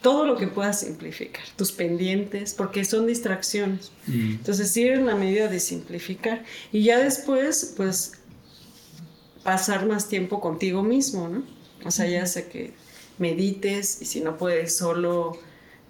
todo 0.00 0.26
lo 0.26 0.36
que 0.36 0.46
puedas 0.46 0.80
simplificar, 0.80 1.42
tus 1.56 1.72
pendientes, 1.72 2.54
porque 2.54 2.84
son 2.84 3.06
distracciones. 3.06 3.90
Entonces, 4.06 4.70
sí 4.70 4.86
en 4.86 5.06
la 5.06 5.16
medida 5.16 5.48
de 5.48 5.58
simplificar. 5.58 6.44
Y 6.70 6.84
ya 6.84 6.98
después, 6.98 7.74
pues, 7.76 8.12
pasar 9.42 9.86
más 9.86 10.08
tiempo 10.08 10.40
contigo 10.40 10.82
mismo, 10.82 11.28
¿no? 11.28 11.42
O 11.84 11.90
sea, 11.90 12.06
ya 12.06 12.26
sé 12.26 12.48
que 12.48 12.72
medites 13.18 14.00
y 14.00 14.04
si 14.04 14.20
no 14.20 14.36
puedes 14.36 14.76
solo 14.76 15.38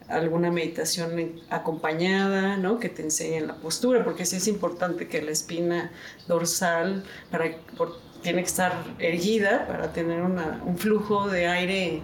alguna 0.09 0.51
meditación 0.51 1.41
acompañada, 1.51 2.57
¿no? 2.57 2.79
Que 2.79 2.89
te 2.89 3.03
enseñen 3.03 3.47
la 3.47 3.57
postura, 3.57 4.05
porque 4.05 4.25
sí 4.25 4.37
es 4.37 4.49
importante 4.49 5.09
que 5.09 5.23
la 5.23 5.31
espina 5.31 5.93
dorsal 6.27 7.05
para, 7.31 7.57
tiene 8.23 8.43
que 8.43 8.49
estar 8.49 8.73
erguida 8.99 9.67
para 9.67 9.93
tener 9.93 10.23
un 10.23 10.79
flujo 10.79 11.29
de 11.29 11.47
aire 11.47 12.03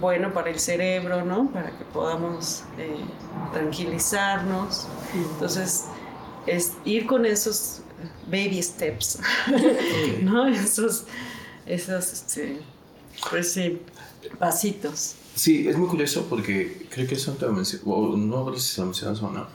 bueno 0.00 0.32
para 0.32 0.50
el 0.50 0.58
cerebro, 0.58 1.24
¿no? 1.24 1.50
Para 1.50 1.70
que 1.70 1.84
podamos 1.84 2.64
eh, 2.78 2.96
tranquilizarnos. 3.52 4.86
Entonces, 5.14 5.86
es 6.46 6.72
ir 6.84 7.06
con 7.06 7.24
esos 7.24 7.82
baby 8.26 8.62
steps, 8.62 9.20
¿no? 10.22 10.46
Esos, 10.46 11.04
esos, 11.66 12.12
este, 12.12 12.60
pues 13.30 13.52
sí, 13.52 13.80
pasitos. 14.38 15.16
Sí, 15.34 15.68
es 15.68 15.76
muy 15.76 15.88
curioso 15.88 16.26
porque 16.28 16.86
creo 16.90 17.06
que 17.06 17.14
eso 17.14 17.32
te 17.32 17.46
lo 17.46 17.52
o 17.52 18.16
no 18.16 18.54
sé 18.54 18.60
si 18.60 18.80
lo 18.80 18.86
mencionas 18.86 19.22
o 19.22 19.30
no, 19.30 19.46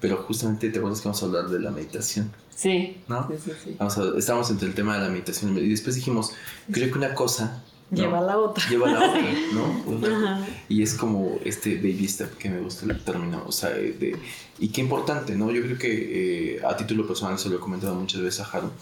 pero 0.00 0.16
justamente 0.18 0.70
te 0.70 0.78
acuerdas 0.78 1.00
que 1.00 1.08
vamos 1.08 1.22
a 1.22 1.26
hablar 1.26 1.48
de 1.48 1.60
la 1.60 1.70
meditación. 1.70 2.32
Sí. 2.54 3.02
¿No? 3.06 3.28
Sí, 3.28 3.52
sí, 3.64 3.76
Vamos 3.78 3.98
a, 3.98 4.18
estábamos 4.18 4.50
entre 4.50 4.68
el 4.68 4.74
tema 4.74 4.94
de 4.94 5.04
la 5.04 5.08
meditación 5.10 5.56
y 5.58 5.68
después 5.68 5.94
dijimos, 5.94 6.32
creo 6.70 6.90
que 6.90 6.98
una 6.98 7.14
cosa 7.14 7.62
Lleva 7.90 8.20
la 8.20 8.36
otra. 8.38 8.68
Lleva 8.68 8.90
la 8.90 8.98
otra, 8.98 9.22
¿no? 9.52 10.44
Y 10.68 10.82
es 10.82 10.94
como 10.94 11.38
este 11.44 11.76
baby 11.76 12.08
step 12.08 12.36
que 12.36 12.50
me 12.50 12.60
gusta 12.60 12.84
el 12.86 13.00
término, 13.04 13.44
o 13.46 13.52
sea, 13.52 13.70
de, 13.70 14.16
y 14.58 14.68
qué 14.68 14.80
importante, 14.80 15.36
¿no? 15.36 15.50
Yo 15.52 15.62
creo 15.62 15.78
que 15.78 16.56
eh, 16.56 16.60
a 16.64 16.76
título 16.76 17.06
personal 17.06 17.38
se 17.38 17.48
lo 17.48 17.56
he 17.56 17.60
comentado 17.60 17.94
muchas 17.94 18.22
veces 18.22 18.40
a 18.40 18.44
Jaro. 18.46 18.72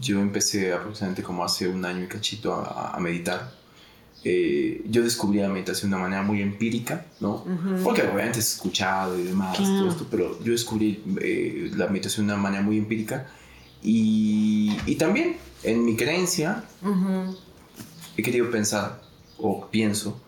Yo 0.00 0.20
empecé 0.20 0.72
aproximadamente 0.72 1.22
como 1.22 1.44
hace 1.44 1.68
un 1.68 1.84
año 1.84 2.04
y 2.04 2.06
cachito 2.06 2.54
a, 2.54 2.96
meditar. 3.00 3.52
Eh, 4.24 4.84
yo 4.88 5.02
descubrí 5.02 5.40
la 5.40 5.48
meditación 5.48 5.90
de 5.90 5.96
una 5.96 6.04
manera 6.04 6.22
muy 6.22 6.40
empírica, 6.42 7.06
¿no? 7.20 7.44
Porque 7.82 8.02
obviamente 8.02 8.38
he 8.38 8.42
escuchado 8.42 9.18
y 9.18 9.24
demás, 9.24 9.56
todo 9.56 9.88
esto, 9.88 10.06
pero 10.10 10.38
yo 10.44 10.52
descubrí 10.52 11.02
eh, 11.20 11.72
la 11.76 11.88
meditación 11.88 12.26
de 12.28 12.34
una 12.34 12.42
manera 12.42 12.62
muy 12.62 12.78
empírica 12.78 13.26
y, 13.82 14.76
y 14.86 14.94
también 14.94 15.36
en 15.64 15.84
mi 15.84 15.96
creencia 15.96 16.64
he 18.16 18.22
querido 18.22 18.50
pensar, 18.50 19.00
o 19.38 19.66
pienso, 19.68 20.20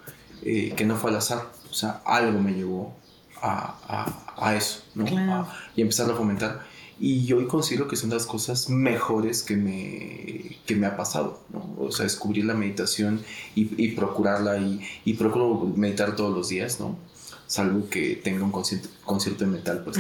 eh, 0.43 0.73
que 0.77 0.85
no 0.85 0.97
fue 0.97 1.11
al 1.11 1.17
azar. 1.17 1.53
O 1.71 1.75
sea, 1.75 2.03
algo 2.05 2.41
me 2.41 2.53
llevó 2.53 2.95
a, 3.41 4.35
a, 4.37 4.55
eso, 4.55 4.83
¿no? 4.95 5.05
y 5.77 5.83
empezar 5.83 6.11
a 6.11 6.15
fomentar. 6.15 6.67
Y 6.99 7.25
yo 7.25 7.39
hoy 7.39 7.47
considero 7.47 7.89
que 7.89 7.97
son 7.97 8.11
las 8.11 8.25
cosas 8.25 8.71
mejores 8.71 9.43
que 9.43 9.57
me, 9.57 10.59
que 10.65 10.77
me 10.77 10.87
ha 10.87 10.97
pasado, 10.97 11.41
¿no? 11.53 11.75
O 11.79 11.91
sea, 11.91 12.05
descubrir 12.05 12.45
la 12.45 12.55
meditación 12.55 13.21
y, 13.55 13.83
y 13.83 13.93
procurarla 13.93 14.59
y, 14.59 14.81
y, 15.05 15.15
procuro 15.15 15.73
meditar 15.77 16.15
todos 16.15 16.35
los 16.35 16.49
días, 16.49 16.79
¿no? 16.79 16.97
Salvo 17.47 17.89
que 17.91 18.17
tenga 18.17 18.45
un 18.45 18.53
concierto, 18.53 18.89
concierto 19.05 19.45
de 19.45 19.51
metal, 19.51 19.83
pues. 19.85 19.99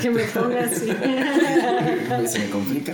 que 0.00 0.10
me 0.10 0.24
ponga 0.24 0.60
así. 0.64 0.86
Se 2.28 2.38
me 2.38 2.50
complica. 2.50 2.92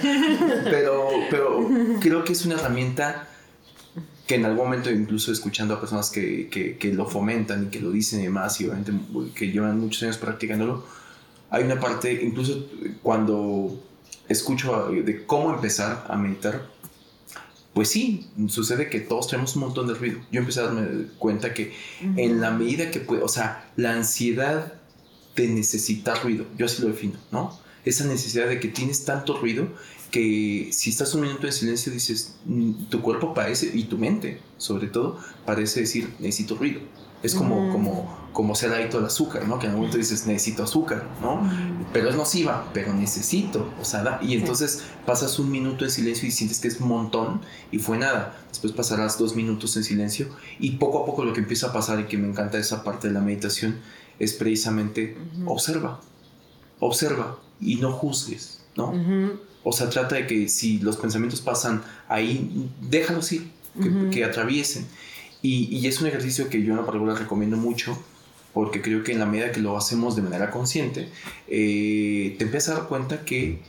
Pero, 0.65 1.09
pero 1.31 1.69
creo 2.01 2.25
que 2.25 2.33
es 2.33 2.45
una 2.45 2.57
herramienta 2.57 3.29
que 4.27 4.35
en 4.35 4.45
algún 4.45 4.67
momento, 4.67 4.91
incluso 4.91 5.33
escuchando 5.33 5.75
a 5.75 5.81
personas 5.81 6.11
que, 6.11 6.49
que, 6.51 6.77
que, 6.77 6.93
lo 6.93 7.07
fomentan 7.07 7.65
y 7.65 7.67
que 7.69 7.81
lo 7.81 7.91
dicen 7.91 8.21
y 8.21 8.25
demás, 8.25 8.61
y 8.61 8.67
obviamente 8.67 8.93
que 9.35 9.51
llevan 9.51 9.81
muchos 9.81 10.03
años 10.03 10.19
practicándolo, 10.19 10.85
hay 11.51 11.65
una 11.65 11.81
parte, 11.81 12.13
incluso 12.23 12.67
cuando 13.03 13.83
escucho 14.29 14.89
de 14.91 15.25
cómo 15.25 15.55
empezar 15.55 16.07
a 16.09 16.17
meditar, 16.17 16.69
pues 17.73 17.91
sí, 17.91 18.27
sucede 18.49 18.91
que 18.91 19.01
todos 19.01 19.29
tenemos 19.29 19.55
un 19.57 19.63
montón 19.63 19.87
de 19.87 19.95
ruido. 19.95 20.21
Yo 20.33 20.41
empecé 20.41 20.61
a 20.61 20.65
darme 20.65 21.07
cuenta 21.19 21.55
que 21.55 21.73
en 22.17 22.41
la 22.41 22.51
medida 22.51 22.91
que 22.91 23.01
puedo, 23.01 23.25
o 23.25 23.29
sea, 23.29 23.71
la 23.77 23.93
ansiedad 23.93 24.75
de 25.37 25.49
necesitar 25.49 26.23
ruido, 26.23 26.45
yo 26.57 26.67
así 26.67 26.83
lo 26.83 26.89
defino, 26.89 27.19
¿no? 27.31 27.57
Esa 27.85 28.05
necesidad 28.05 28.49
de 28.49 28.59
que 28.59 28.69
tienes 28.69 29.05
tanto 29.05 29.39
ruido 29.39 29.69
que 30.11 30.71
si 30.73 30.91
estás 30.91 31.15
un 31.15 31.23
minuto 31.23 31.47
en 31.47 31.53
silencio 31.53 31.93
dices, 31.93 32.37
mm, 32.47 32.87
tu 32.91 33.01
cuerpo 33.01 33.35
parece, 33.35 33.71
y 33.73 33.85
tu 33.85 33.99
mente 33.99 34.41
sobre 34.57 34.89
todo, 34.89 35.19
parece 35.47 35.81
decir, 35.81 36.13
necesito 36.19 36.57
ruido. 36.57 36.81
Es 37.23 37.35
como, 37.35 37.73
como, 37.73 38.17
como 38.33 38.55
ser 38.55 38.73
adicto 38.73 38.99
al 38.99 39.07
azúcar, 39.07 39.49
¿no? 39.49 39.59
Que 39.59 39.67
en 39.67 39.71
algún 39.71 39.87
momento 39.87 39.99
dices, 39.99 40.27
necesito 40.27 40.63
azúcar, 40.63 41.05
¿no? 41.21 41.43
Pero 41.93 42.09
es 42.09 42.15
nociva, 42.15 42.71
pero 42.73 42.95
necesito, 42.95 43.73
o 43.81 43.85
sea, 43.85 44.21
y 44.23 44.35
entonces 44.35 44.85
pasas 45.05 45.39
un 45.41 45.51
minuto 45.51 45.85
en 45.85 45.91
silencio 45.91 46.29
y 46.29 46.31
sientes 46.31 46.61
que 46.61 46.69
es 46.69 46.81
un 46.81 46.89
montón 46.89 47.41
y 47.73 47.79
fue 47.79 47.99
nada. 47.99 48.39
Después 48.49 48.73
pasarás 48.73 49.19
dos 49.19 49.35
minutos 49.35 49.77
en 49.77 49.83
silencio 49.83 50.29
y 50.61 50.73
poco 50.73 51.03
a 51.03 51.07
poco 51.07 51.25
lo 51.25 51.33
que 51.33 51.41
empieza 51.41 51.69
a 51.69 51.73
pasar 51.73 51.99
y 51.99 52.05
que 52.05 52.17
me 52.17 52.29
encanta 52.29 52.59
esa 52.59 52.85
parte 52.85 53.09
de 53.09 53.15
la 53.15 53.21
meditación 53.21 53.81
es 54.21 54.35
precisamente 54.35 55.17
observa, 55.47 56.01
observa 56.79 57.39
y 57.61 57.77
no 57.77 57.93
juzgues, 57.93 58.63
¿no? 58.77 58.93
O 59.65 59.73
sea, 59.73 59.91
trata 59.91 60.15
de 60.15 60.27
que 60.27 60.49
si 60.49 60.79
los 60.79 60.97
pensamientos 60.97 61.41
pasan 61.41 61.83
ahí, 62.09 62.71
déjalos 62.81 63.33
ir, 63.33 63.51
que, 63.83 64.11
que 64.11 64.25
atraviesen 64.25 64.87
y, 65.43 65.87
es 65.87 66.01
un 66.01 66.09
ejercicio 66.09 66.49
que 66.49 66.63
yo 66.63 66.73
en 66.73 66.77
lo 66.77 66.87
particular 66.87 67.19
recomiendo 67.19 67.57
mucho 67.57 67.97
porque 68.53 68.83
creo 68.83 69.05
que 69.05 69.13
en 69.13 69.21
la 69.21 69.27
medida 69.27 69.53
que 69.53 69.61
lo 69.61 69.77
hacemos 69.77 70.17
de 70.17 70.23
manera 70.23 70.51
consciente, 70.51 71.11
eh, 71.47 72.35
te 72.39 72.45
empiezas 72.45 72.71
a 72.71 72.79
dar 72.79 72.89
cuenta 72.89 73.25
que 73.25 73.63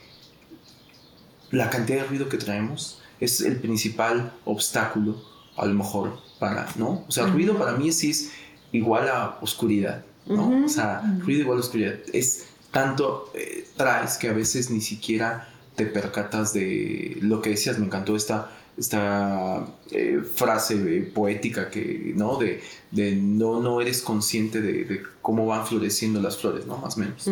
la 1.51 1.69
cantidad 1.69 2.01
de 2.01 2.07
ruido 2.07 2.29
que 2.29 2.37
traemos 2.37 3.01
es 3.19 3.41
el 3.41 3.57
principal 3.57 4.33
obstáculo, 4.45 5.21
a 5.57 5.65
lo 5.65 5.73
mejor, 5.73 6.19
para, 6.39 6.67
¿no? 6.75 7.05
O 7.07 7.11
sea, 7.11 7.27
ruido 7.27 7.57
para 7.57 7.73
mí 7.73 7.91
sí 7.91 8.11
es 8.11 8.31
igual 8.71 9.09
a 9.09 9.37
oscuridad, 9.41 10.05
¿no? 10.25 10.65
O 10.65 10.69
sea, 10.69 11.01
ruido 11.19 11.41
igual 11.41 11.57
a 11.57 11.61
oscuridad. 11.61 11.95
Es 12.13 12.45
tanto 12.71 13.31
eh, 13.35 13.67
traes 13.75 14.17
que 14.17 14.29
a 14.29 14.33
veces 14.33 14.69
ni 14.69 14.81
siquiera 14.81 15.49
te 15.75 15.85
percatas 15.85 16.53
de 16.53 17.17
lo 17.21 17.41
que 17.41 17.51
decías, 17.51 17.77
me 17.77 17.85
encantó 17.85 18.15
esta 18.15 18.51
esta 18.79 19.67
eh, 19.91 20.21
frase 20.23 21.11
poética 21.13 21.69
que, 21.69 22.13
¿no? 22.15 22.37
De, 22.37 22.61
de, 22.91 23.15
no, 23.15 23.61
no 23.61 23.81
eres 23.81 24.01
consciente 24.01 24.61
de, 24.61 25.03
cómo 25.21 25.45
van 25.45 25.67
floreciendo 25.67 26.21
las 26.21 26.37
flores, 26.37 26.65
¿no? 26.65 26.77
Más 26.77 26.95
o 26.97 27.01
menos. 27.01 27.29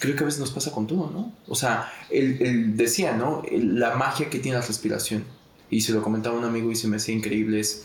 Creo 0.00 0.16
que 0.16 0.22
a 0.22 0.26
veces 0.26 0.40
nos 0.40 0.50
pasa 0.50 0.72
con 0.72 0.86
todo, 0.86 1.10
¿no? 1.10 1.32
O 1.46 1.54
sea, 1.54 1.92
él, 2.10 2.76
decía, 2.76 3.16
¿no? 3.16 3.42
la 3.52 3.94
magia 3.94 4.30
que 4.30 4.38
tiene 4.38 4.58
la 4.58 4.64
respiración. 4.64 5.24
Y 5.70 5.82
se 5.82 5.92
lo 5.92 6.02
comentaba 6.02 6.36
un 6.36 6.44
amigo 6.44 6.70
y 6.70 6.76
se 6.76 6.88
me 6.88 6.96
hacía 6.96 7.14
increíble 7.14 7.60
es, 7.60 7.84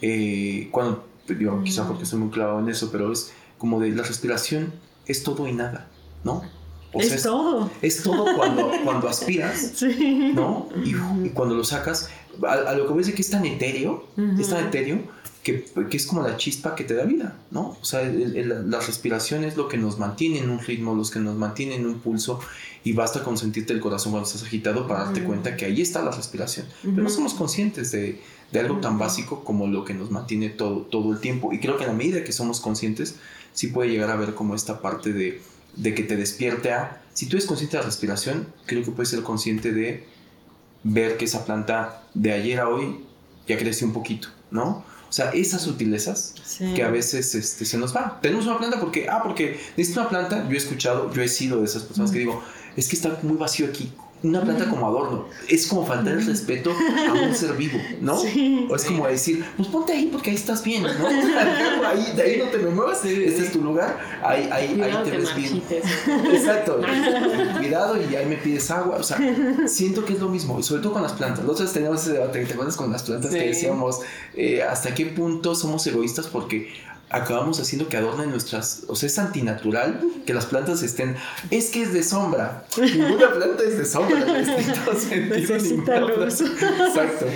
eh, 0.00 0.68
cuando, 0.70 1.04
digo, 1.28 1.62
quizá 1.62 1.86
porque 1.86 2.06
soy 2.06 2.20
muy 2.20 2.30
clavado 2.30 2.60
en 2.60 2.68
eso, 2.68 2.90
pero 2.90 3.12
es 3.12 3.32
como 3.58 3.80
de 3.80 3.90
la 3.90 4.02
respiración 4.02 4.72
es 5.06 5.22
todo 5.22 5.48
y 5.48 5.52
nada, 5.52 5.88
¿no? 6.24 6.42
Es, 6.94 7.22
todo. 7.22 7.70
Es 7.80 8.02
todo 8.02 8.36
cuando, 8.36 8.70
cuando 8.84 9.08
aspiras, 9.08 9.82
¿no? 10.34 10.68
Y, 10.84 11.30
cuando 11.30 11.54
lo 11.54 11.64
sacas, 11.64 12.10
a, 12.46 12.74
lo 12.74 12.86
que 12.86 12.94
ves 12.94 13.08
es 13.08 13.14
que 13.14 13.22
es 13.22 13.30
tan 13.30 13.44
etéreo, 13.46 14.06
es 14.38 14.48
tan 14.48 14.66
etéreo 14.66 15.00
que, 15.42 15.64
que, 15.64 15.96
es 15.96 16.06
como 16.06 16.22
la 16.22 16.36
chispa 16.36 16.74
que 16.74 16.84
te 16.84 16.94
da 16.94 17.04
vida, 17.04 17.36
¿no? 17.50 17.76
O 17.80 17.84
sea, 17.84 18.02
la 18.04 18.80
respiración 18.80 19.44
es 19.44 19.56
lo 19.56 19.68
que 19.68 19.76
nos 19.76 19.98
mantiene 19.98 20.38
en 20.38 20.50
un 20.50 20.60
ritmo, 20.60 20.94
los 20.94 21.10
que 21.10 21.18
nos 21.18 21.36
mantiene 21.36 21.76
en 21.76 21.86
un 21.86 21.98
pulso 21.98 22.40
y 22.84 22.92
basta 22.92 23.22
con 23.24 23.36
sentirte 23.36 23.72
el 23.72 23.80
corazón 23.80 24.12
cuando 24.12 24.28
estás 24.28 24.42
agitado 24.42 24.86
para 24.86 25.04
darte 25.04 25.22
cuenta 25.24 25.56
que 25.56 25.64
ahí 25.64 25.80
está 25.80 26.02
la 26.02 26.10
respiración. 26.10 26.66
Pero 26.82 27.02
no 27.02 27.08
somos 27.08 27.34
conscientes 27.34 27.90
de, 27.90 28.20
de 28.52 28.60
algo 28.60 28.78
tan 28.78 28.98
básico 28.98 29.44
como 29.44 29.66
lo 29.66 29.84
que 29.84 29.94
nos 29.94 30.10
mantiene 30.10 30.50
todo, 30.50 30.82
todo 30.82 31.12
el 31.12 31.20
tiempo. 31.20 31.52
Y 31.52 31.58
creo 31.58 31.76
que 31.76 31.84
a 31.84 31.88
la 31.88 31.92
medida 31.92 32.22
que 32.22 32.32
somos 32.32 32.60
conscientes, 32.60 33.16
sí 33.52 33.68
puede 33.68 33.90
llegar 33.90 34.10
a 34.10 34.16
ver 34.16 34.34
como 34.34 34.54
esta 34.54 34.80
parte 34.80 35.12
de, 35.12 35.40
de 35.76 35.94
que 35.94 36.02
te 36.02 36.16
despierte 36.16 36.72
a... 36.72 37.02
Si 37.14 37.26
tú 37.26 37.36
eres 37.36 37.46
consciente 37.46 37.76
de 37.76 37.82
la 37.82 37.86
respiración, 37.86 38.52
creo 38.66 38.82
que 38.84 38.90
puedes 38.90 39.10
ser 39.10 39.22
consciente 39.22 39.72
de 39.72 40.06
ver 40.82 41.16
que 41.16 41.26
esa 41.26 41.44
planta 41.44 42.02
de 42.14 42.32
ayer 42.32 42.60
a 42.60 42.68
hoy 42.68 43.04
ya 43.46 43.58
creció 43.58 43.86
un 43.86 43.92
poquito, 43.92 44.28
¿no? 44.50 44.84
O 45.08 45.14
sea, 45.14 45.30
esas 45.32 45.62
sutilezas 45.62 46.34
que 46.74 46.82
a 46.82 46.88
veces 46.88 47.34
este, 47.34 47.66
se 47.66 47.76
nos 47.76 47.92
van. 47.92 48.18
Tenemos 48.22 48.46
una 48.46 48.56
planta 48.56 48.80
porque, 48.80 49.08
ah, 49.10 49.20
porque 49.22 49.60
necesito 49.76 50.00
una 50.00 50.08
planta. 50.08 50.48
Yo 50.48 50.54
he 50.54 50.56
escuchado, 50.56 51.12
yo 51.12 51.20
he 51.20 51.28
sido 51.28 51.58
de 51.58 51.66
esas 51.66 51.82
personas 51.82 52.10
que 52.10 52.20
digo, 52.20 52.42
es 52.76 52.88
que 52.88 52.96
está 52.96 53.18
muy 53.22 53.36
vacío 53.36 53.66
aquí 53.66 53.92
una 54.22 54.40
planta 54.42 54.68
como 54.68 54.86
adorno. 54.86 55.26
Es 55.48 55.66
como 55.66 55.86
faltar 55.86 56.14
el 56.14 56.26
respeto 56.26 56.70
a 56.70 57.12
un 57.12 57.34
ser 57.34 57.54
vivo, 57.54 57.78
¿no? 58.00 58.20
o 58.68 58.76
es 58.76 58.84
como 58.84 59.06
decir, 59.06 59.44
pues 59.56 59.68
ponte 59.68 59.92
ahí 59.92 60.08
porque 60.12 60.30
ahí 60.30 60.36
estás 60.36 60.62
bien, 60.62 60.82
¿no? 60.82 60.88
ahí, 61.86 62.12
de 62.14 62.22
ahí 62.22 62.38
no 62.38 62.46
te 62.46 62.58
me 62.58 62.70
muevas, 62.70 63.04
este 63.04 63.42
es 63.42 63.52
tu 63.52 63.62
lugar, 63.62 63.98
ahí, 64.22 64.48
ahí, 64.52 64.80
ahí 64.80 65.04
te, 65.04 65.10
ves 65.16 65.34
bien. 65.34 65.62
Exacto. 66.32 66.80
Cuidado 67.58 67.96
y 67.96 68.14
ahí 68.14 68.26
me 68.26 68.36
pides 68.36 68.70
agua. 68.70 68.96
O 68.96 69.02
sea, 69.02 69.18
siento 69.66 70.04
que 70.04 70.14
es 70.14 70.20
lo 70.20 70.28
mismo, 70.28 70.58
y 70.58 70.62
sobre 70.62 70.82
todo 70.82 70.94
con 70.94 71.02
las 71.02 71.12
plantas. 71.12 71.44
Nosotros 71.44 71.72
teníamos 71.72 72.02
ese 72.02 72.12
debate, 72.12 72.44
¿te 72.44 72.52
acuerdas 72.52 72.76
con 72.76 72.92
las 72.92 73.02
plantas 73.02 73.30
que 73.30 73.48
decíamos 73.48 74.00
eh, 74.34 74.62
hasta 74.62 74.94
qué 74.94 75.06
punto 75.06 75.54
somos 75.54 75.86
egoístas? 75.86 76.26
Porque 76.26 76.70
acabamos 77.12 77.60
haciendo 77.60 77.88
que 77.88 77.96
adornen 77.96 78.30
nuestras, 78.30 78.84
o 78.88 78.96
sea, 78.96 79.06
es 79.06 79.18
antinatural 79.18 80.00
que 80.26 80.34
las 80.34 80.46
plantas 80.46 80.82
estén, 80.82 81.16
es 81.50 81.70
que 81.70 81.82
es 81.82 81.92
de 81.92 82.02
sombra, 82.02 82.66
ninguna 82.78 83.32
planta 83.32 83.62
es 83.64 83.78
de 83.78 83.84
sombra, 83.84 84.24
Necesita 85.28 86.00
luz. 86.00 86.40
Exacto. 86.40 87.26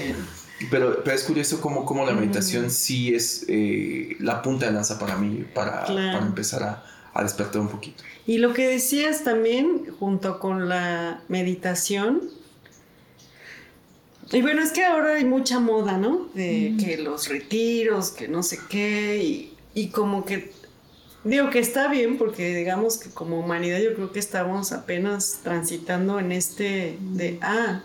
Pero, 0.70 1.04
pero, 1.04 1.14
es 1.14 1.22
curioso 1.24 1.60
cómo, 1.60 1.84
cómo 1.84 2.06
la 2.06 2.12
meditación 2.12 2.70
sí 2.70 3.14
es 3.14 3.44
eh, 3.48 4.16
la 4.20 4.40
punta 4.40 4.66
de 4.66 4.72
lanza 4.72 4.98
para 4.98 5.16
mí, 5.16 5.44
para, 5.54 5.84
para 5.84 6.18
empezar 6.18 6.62
a, 6.62 6.84
a, 7.12 7.22
despertar 7.22 7.60
un 7.60 7.68
poquito. 7.68 8.02
Y 8.26 8.38
lo 8.38 8.54
que 8.54 8.66
decías 8.66 9.22
también, 9.22 9.84
junto 9.98 10.38
con 10.38 10.70
la 10.70 11.20
meditación, 11.28 12.22
y 14.32 14.40
bueno, 14.40 14.62
es 14.62 14.72
que 14.72 14.82
ahora 14.82 15.16
hay 15.16 15.26
mucha 15.26 15.60
moda, 15.60 15.98
¿no? 15.98 16.28
De 16.32 16.74
que 16.82 16.96
los 16.96 17.28
retiros, 17.28 18.10
que 18.10 18.26
no 18.26 18.42
sé 18.42 18.58
qué, 18.70 19.22
y, 19.22 19.55
y 19.76 19.90
como 19.90 20.24
que 20.24 20.50
digo 21.22 21.50
que 21.50 21.58
está 21.58 21.88
bien 21.88 22.16
porque 22.16 22.56
digamos 22.56 22.96
que 22.96 23.10
como 23.10 23.38
humanidad 23.38 23.78
yo 23.78 23.94
creo 23.94 24.10
que 24.10 24.18
estamos 24.18 24.72
apenas 24.72 25.40
transitando 25.44 26.18
en 26.18 26.32
este 26.32 26.98
de 27.00 27.38
ah 27.42 27.82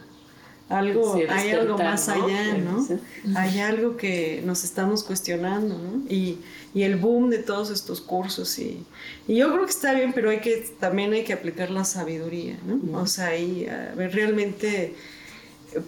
algo 0.70 1.20
hay 1.30 1.52
algo 1.52 1.78
más 1.78 2.08
allá 2.08 2.58
no 2.58 2.88
hay 3.36 3.60
algo 3.60 3.98
que 3.98 4.42
nos 4.46 4.64
estamos 4.64 5.04
cuestionando 5.04 5.78
¿no? 5.78 6.06
y, 6.08 6.40
y, 6.74 6.84
el 6.84 6.96
boom 6.96 7.30
de 7.30 7.40
todos 7.40 7.70
estos 7.72 8.00
cursos 8.00 8.58
y, 8.58 8.86
y, 9.28 9.36
yo 9.36 9.52
creo 9.52 9.66
que 9.66 9.72
está 9.72 9.94
bien 9.94 10.14
pero 10.14 10.30
hay 10.30 10.40
que 10.40 10.66
también 10.80 11.12
hay 11.12 11.26
que 11.26 11.34
aplicar 11.34 11.72
la 11.72 11.84
sabiduría 11.84 12.58
no 12.64 13.00
o 13.02 13.06
sea 13.06 13.38
y 13.38 13.68
a 13.68 13.94
ver 13.98 14.14
realmente 14.14 14.96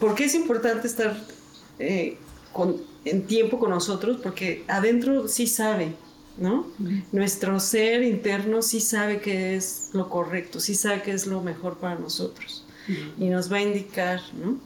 por 0.02 0.16
qué 0.16 0.26
es 0.26 0.36
importante 0.36 0.86
estar 0.86 1.16
eh, 1.80 2.18
con 2.52 2.93
en 3.06 3.28
tiempo 3.28 3.60
con 3.60 3.72
nosotros 3.72 4.18
porque 4.22 4.64
adentro 4.68 5.28
sí 5.28 5.48
sabe, 5.48 5.94
¿no? 6.38 6.68
Nuestro 7.12 7.60
ser 7.60 8.04
interno 8.04 8.62
sí 8.62 8.80
sabe 8.80 9.20
que 9.20 9.56
es 9.56 9.90
lo 9.94 10.10
correcto, 10.10 10.60
sí 10.60 10.76
sabe 10.76 11.02
que 11.02 11.12
es 11.12 11.28
lo 11.28 11.42
mejor 11.42 11.78
para 11.78 11.96
nosotros 11.96 12.66
y 13.18 13.30
nos 13.30 13.52
va 13.52 13.58
a 13.58 13.62
indicar, 13.62 14.22
¿no? 14.34 14.58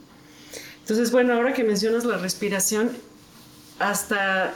Entonces, 0.80 1.12
bueno, 1.12 1.34
ahora 1.34 1.52
que 1.52 1.64
mencionas 1.64 2.04
la 2.04 2.16
respiración, 2.16 2.90
hasta 3.78 4.54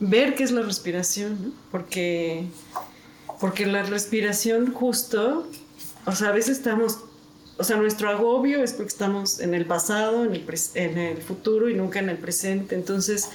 ver 0.00 0.34
qué 0.34 0.44
es 0.44 0.50
la 0.50 0.62
respiración, 0.62 1.38
¿no? 1.42 1.52
Porque, 1.70 2.46
porque 3.38 3.66
la 3.66 3.82
respiración 3.82 4.72
justo, 4.72 5.46
o 6.06 6.12
sea, 6.12 6.28
a 6.28 6.32
veces 6.32 6.56
estamos 6.56 7.00
o 7.58 7.64
sea, 7.64 7.76
nuestro 7.76 8.08
agobio 8.08 8.62
es 8.62 8.72
porque 8.72 8.88
estamos 8.88 9.40
en 9.40 9.54
el 9.54 9.66
pasado, 9.66 10.24
en 10.24 10.34
el, 10.34 10.44
en 10.74 10.98
el 10.98 11.18
futuro 11.18 11.68
y 11.68 11.74
nunca 11.74 11.98
en 11.98 12.08
el 12.08 12.16
presente. 12.16 12.74
Entonces, 12.74 13.28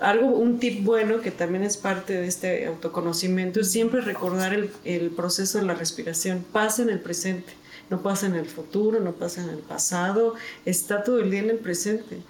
algo, 0.00 0.28
un 0.28 0.58
tip 0.58 0.82
bueno 0.82 1.20
que 1.20 1.30
también 1.30 1.62
es 1.62 1.76
parte 1.76 2.14
de 2.14 2.26
este 2.26 2.66
autoconocimiento 2.66 3.60
es 3.60 3.70
siempre 3.70 4.00
recordar 4.00 4.54
el, 4.54 4.70
el, 4.84 5.10
proceso 5.10 5.58
de 5.58 5.66
la 5.66 5.74
respiración. 5.74 6.44
Pasa 6.52 6.82
en 6.82 6.90
el 6.90 7.00
presente, 7.00 7.52
no 7.90 8.02
pasa 8.02 8.26
en 8.26 8.34
el 8.34 8.46
futuro, 8.46 8.98
no 8.98 9.12
pasa 9.12 9.42
en 9.42 9.50
el 9.50 9.58
pasado, 9.58 10.34
está 10.64 11.04
todo 11.04 11.20
el 11.20 11.30
día 11.30 11.40
en 11.40 11.50
el 11.50 11.58
presente. 11.58 12.22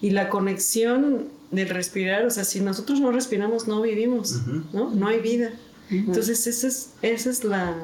Y 0.00 0.10
la 0.10 0.30
conexión 0.30 1.28
del 1.50 1.68
respirar, 1.68 2.24
o 2.24 2.30
sea, 2.30 2.44
si 2.44 2.60
nosotros 2.60 3.00
no 3.00 3.12
respiramos, 3.12 3.68
no 3.68 3.82
vivimos, 3.82 4.40
¿no? 4.72 4.90
No 4.90 5.08
hay 5.08 5.20
vida. 5.20 5.52
Entonces, 5.90 6.46
esa 6.46 6.68
es, 6.68 6.90
esa 7.02 7.30
es 7.30 7.44
la, 7.44 7.74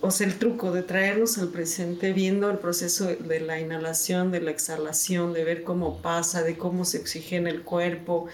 o 0.00 0.10
sea, 0.10 0.26
el 0.26 0.38
truco 0.38 0.72
de 0.72 0.82
traernos 0.82 1.38
al 1.38 1.48
presente 1.48 2.12
viendo 2.12 2.50
el 2.50 2.58
proceso 2.58 3.06
de 3.06 3.40
la 3.40 3.60
inhalación, 3.60 4.30
de 4.30 4.40
la 4.40 4.50
exhalación, 4.50 5.32
de 5.32 5.44
ver 5.44 5.64
cómo 5.64 6.00
pasa, 6.02 6.42
de 6.42 6.56
cómo 6.56 6.84
se 6.84 6.98
oxigena 6.98 7.50
el 7.50 7.62
cuerpo, 7.62 8.26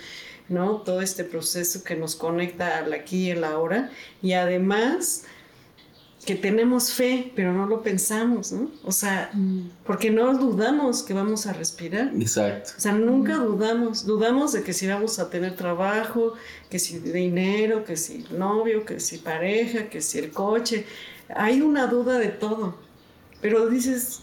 ¿no? 0.49 0.79
Todo 0.79 1.01
este 1.01 1.25
proceso 1.25 1.85
que 1.85 1.97
nos 1.97 2.17
conecta 2.17 2.79
al 2.79 2.93
aquí 2.93 3.29
y 3.29 3.31
el 3.31 3.45
ahora. 3.45 3.91
Y 4.23 4.33
además 4.33 5.25
que 6.25 6.37
tenemos 6.37 6.93
fe, 6.93 7.33
pero 7.35 7.53
no 7.53 7.67
lo 7.67 7.83
pensamos, 7.83 8.53
¿no? 8.53 8.71
O 8.85 8.93
sea, 8.93 9.31
mm. 9.33 9.71
porque 9.85 10.11
no 10.11 10.37
dudamos 10.37 11.03
que 11.03 11.15
vamos 11.15 11.47
a 11.47 11.53
respirar. 11.53 12.13
Exacto. 12.17 12.73
O 12.77 12.81
sea, 12.81 12.93
nunca 12.93 13.37
dudamos. 13.37 14.07
Dudamos 14.07 14.53
de 14.53 14.63
que 14.63 14.73
si 14.73 14.87
vamos 14.87 15.19
a 15.19 15.31
tener 15.31 15.57
trabajo, 15.57 16.35
que 16.71 16.79
si 16.79 16.99
dinero, 16.99 17.85
que 17.85 17.97
si 17.97 18.25
novio, 18.31 18.85
que 18.85 19.01
si 19.01 19.19
pareja, 19.19 19.89
que 19.89 20.01
si 20.01 20.19
el 20.19 20.31
coche 20.31 20.87
hay 21.37 21.61
una 21.61 21.87
duda 21.87 22.19
de 22.19 22.29
todo, 22.29 22.77
pero 23.41 23.69
dices, 23.69 24.23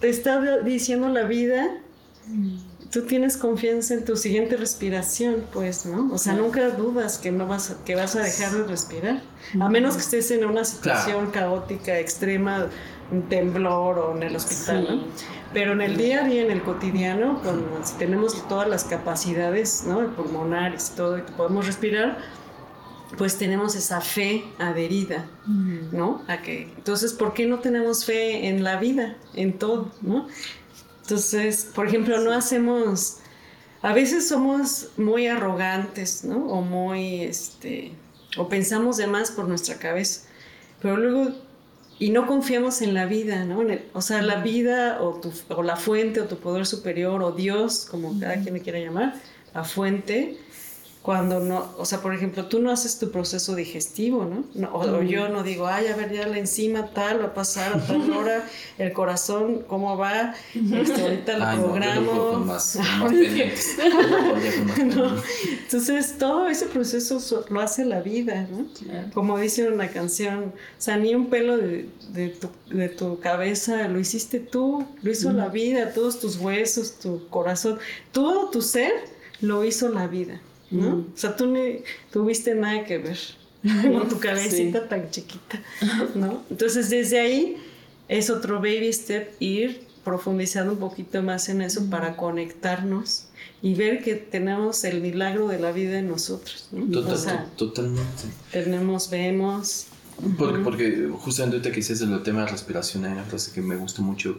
te 0.00 0.08
está 0.08 0.58
diciendo 0.58 1.08
la 1.08 1.24
vida, 1.24 1.78
tú 2.90 3.02
tienes 3.02 3.36
confianza 3.36 3.94
en 3.94 4.04
tu 4.04 4.16
siguiente 4.16 4.56
respiración, 4.56 5.44
pues, 5.52 5.86
¿no? 5.86 6.12
O 6.12 6.18
sea, 6.18 6.34
nunca 6.34 6.70
dudas 6.70 7.18
que 7.18 7.30
no 7.30 7.46
vas 7.46 7.70
a, 7.70 7.84
que 7.84 7.94
vas 7.94 8.16
a 8.16 8.22
dejar 8.22 8.52
de 8.52 8.64
respirar, 8.64 9.22
a 9.60 9.68
menos 9.68 9.94
que 9.94 10.02
estés 10.02 10.30
en 10.30 10.44
una 10.44 10.64
situación 10.64 11.30
caótica, 11.30 11.98
extrema, 11.98 12.66
un 13.12 13.22
temblor 13.28 13.98
o 13.98 14.16
en 14.16 14.22
el 14.22 14.36
hospital, 14.36 14.86
¿no? 14.88 15.04
Pero 15.52 15.72
en 15.72 15.80
el 15.80 15.96
día 15.96 16.24
a 16.24 16.28
día, 16.28 16.42
en 16.42 16.50
el 16.50 16.62
cotidiano, 16.62 17.40
si 17.82 17.94
tenemos 17.94 18.46
todas 18.48 18.68
las 18.68 18.84
capacidades, 18.84 19.84
¿no? 19.84 20.14
Pulmonares 20.14 20.92
y 20.92 20.96
todo, 20.96 21.18
y 21.18 21.22
que 21.22 21.32
podemos 21.32 21.66
respirar, 21.66 22.18
pues 23.16 23.36
tenemos 23.38 23.74
esa 23.74 24.00
fe 24.00 24.44
adherida, 24.58 25.28
¿no? 25.92 26.22
A 26.28 26.42
que, 26.42 26.62
entonces, 26.76 27.12
¿por 27.12 27.34
qué 27.34 27.46
no 27.46 27.58
tenemos 27.58 28.04
fe 28.04 28.48
en 28.48 28.62
la 28.62 28.78
vida, 28.78 29.16
en 29.34 29.58
todo, 29.58 29.90
¿no? 30.00 30.28
Entonces, 31.02 31.68
por 31.74 31.88
ejemplo, 31.88 32.20
no 32.20 32.32
hacemos, 32.32 33.18
a 33.82 33.92
veces 33.92 34.28
somos 34.28 34.90
muy 34.96 35.26
arrogantes, 35.26 36.24
¿no? 36.24 36.46
O 36.46 36.62
muy, 36.62 37.22
este, 37.22 37.92
o 38.36 38.48
pensamos 38.48 38.96
de 38.96 39.06
más 39.06 39.32
por 39.32 39.48
nuestra 39.48 39.76
cabeza, 39.78 40.28
pero 40.80 40.96
luego, 40.96 41.32
y 41.98 42.10
no 42.10 42.26
confiamos 42.26 42.80
en 42.80 42.94
la 42.94 43.06
vida, 43.06 43.44
¿no? 43.44 43.62
o 43.92 44.00
sea, 44.00 44.22
la 44.22 44.36
vida 44.36 45.02
o, 45.02 45.20
tu, 45.20 45.32
o 45.48 45.62
la 45.62 45.76
fuente 45.76 46.20
o 46.20 46.26
tu 46.26 46.36
poder 46.36 46.64
superior 46.64 47.22
o 47.22 47.32
Dios, 47.32 47.86
como 47.90 48.18
cada 48.18 48.40
quien 48.40 48.54
le 48.54 48.60
quiera 48.62 48.78
llamar, 48.78 49.14
la 49.52 49.64
fuente, 49.64 50.38
cuando 51.10 51.40
no, 51.40 51.74
o 51.76 51.84
sea, 51.84 52.02
por 52.02 52.14
ejemplo, 52.14 52.46
tú 52.46 52.60
no 52.60 52.70
haces 52.70 53.00
tu 53.00 53.10
proceso 53.10 53.56
digestivo, 53.56 54.30
¿no? 54.54 54.72
o, 54.72 55.02
yo 55.02 55.28
no 55.28 55.42
digo, 55.42 55.66
ay, 55.66 55.88
a 55.88 55.96
ver, 55.96 56.12
ya 56.12 56.24
la 56.28 56.38
enzima 56.38 56.92
tal 56.92 57.20
va 57.20 57.24
a 57.24 57.34
pasar 57.34 57.72
a 57.72 57.84
tal 57.84 58.12
hora, 58.16 58.46
el 58.78 58.92
corazón, 58.92 59.64
¿cómo 59.66 59.96
va? 59.96 60.36
Este, 60.54 61.02
ahorita 61.02 61.36
lo 61.36 61.64
programo. 61.64 62.46
Entonces, 64.78 66.16
todo 66.16 66.46
ese 66.46 66.66
proceso 66.66 67.44
lo 67.48 67.60
hace 67.60 67.84
la 67.84 68.02
vida, 68.02 68.46
¿no? 68.48 68.68
Como 69.12 69.36
dice 69.36 69.68
una 69.68 69.88
canción, 69.88 70.44
o 70.44 70.80
sea, 70.80 70.96
ni 70.96 71.12
un 71.12 71.28
pelo 71.28 71.56
de, 71.56 71.88
de, 72.10 72.28
tu, 72.28 72.50
de 72.72 72.88
tu, 72.88 73.18
cabeza 73.18 73.88
lo 73.88 73.98
hiciste 73.98 74.38
tú, 74.38 74.86
lo 75.02 75.10
hizo 75.10 75.32
la 75.32 75.48
vida, 75.48 75.92
todos 75.92 76.20
tus 76.20 76.36
huesos, 76.36 77.00
tu 77.00 77.26
corazón, 77.30 77.80
todo 78.12 78.48
tu 78.50 78.62
ser 78.62 78.92
lo 79.40 79.64
hizo 79.64 79.88
la 79.88 80.06
vida. 80.06 80.40
¿No? 80.70 81.06
O 81.12 81.16
sea, 81.16 81.36
tú 81.36 81.46
ni 81.46 81.82
tuviste 82.12 82.54
nada 82.54 82.84
que 82.84 82.98
ver 82.98 83.18
con 83.92 84.08
tu 84.08 84.18
cabecita 84.18 84.88
tan 84.88 85.10
chiquita, 85.10 85.62
¿no? 86.14 86.42
Entonces, 86.50 86.90
desde 86.90 87.20
ahí 87.20 87.56
es 88.08 88.30
otro 88.30 88.56
baby 88.56 88.92
step 88.92 89.34
ir 89.40 89.86
profundizado 90.04 90.72
un 90.72 90.78
poquito 90.78 91.22
más 91.22 91.48
en 91.48 91.60
eso 91.62 91.88
para 91.90 92.16
conectarnos 92.16 93.26
y 93.62 93.74
ver 93.74 94.02
que 94.02 94.14
tenemos 94.14 94.84
el 94.84 95.00
milagro 95.00 95.48
de 95.48 95.58
la 95.58 95.72
vida 95.72 95.98
en 95.98 96.08
nosotros. 96.08 96.68
totalmente. 97.56 98.22
Tenemos, 98.50 99.10
vemos. 99.10 99.86
Porque, 100.38 100.58
porque 100.60 101.10
justamente 101.18 101.70
que 101.70 101.76
dices 101.76 102.00
el 102.00 102.22
tema 102.22 102.44
de 102.44 102.48
respiración, 102.48 103.04
hay 103.04 103.12
una 103.12 103.24
frase 103.24 103.52
que 103.52 103.60
me 103.60 103.76
gusta 103.76 104.02
mucho, 104.02 104.38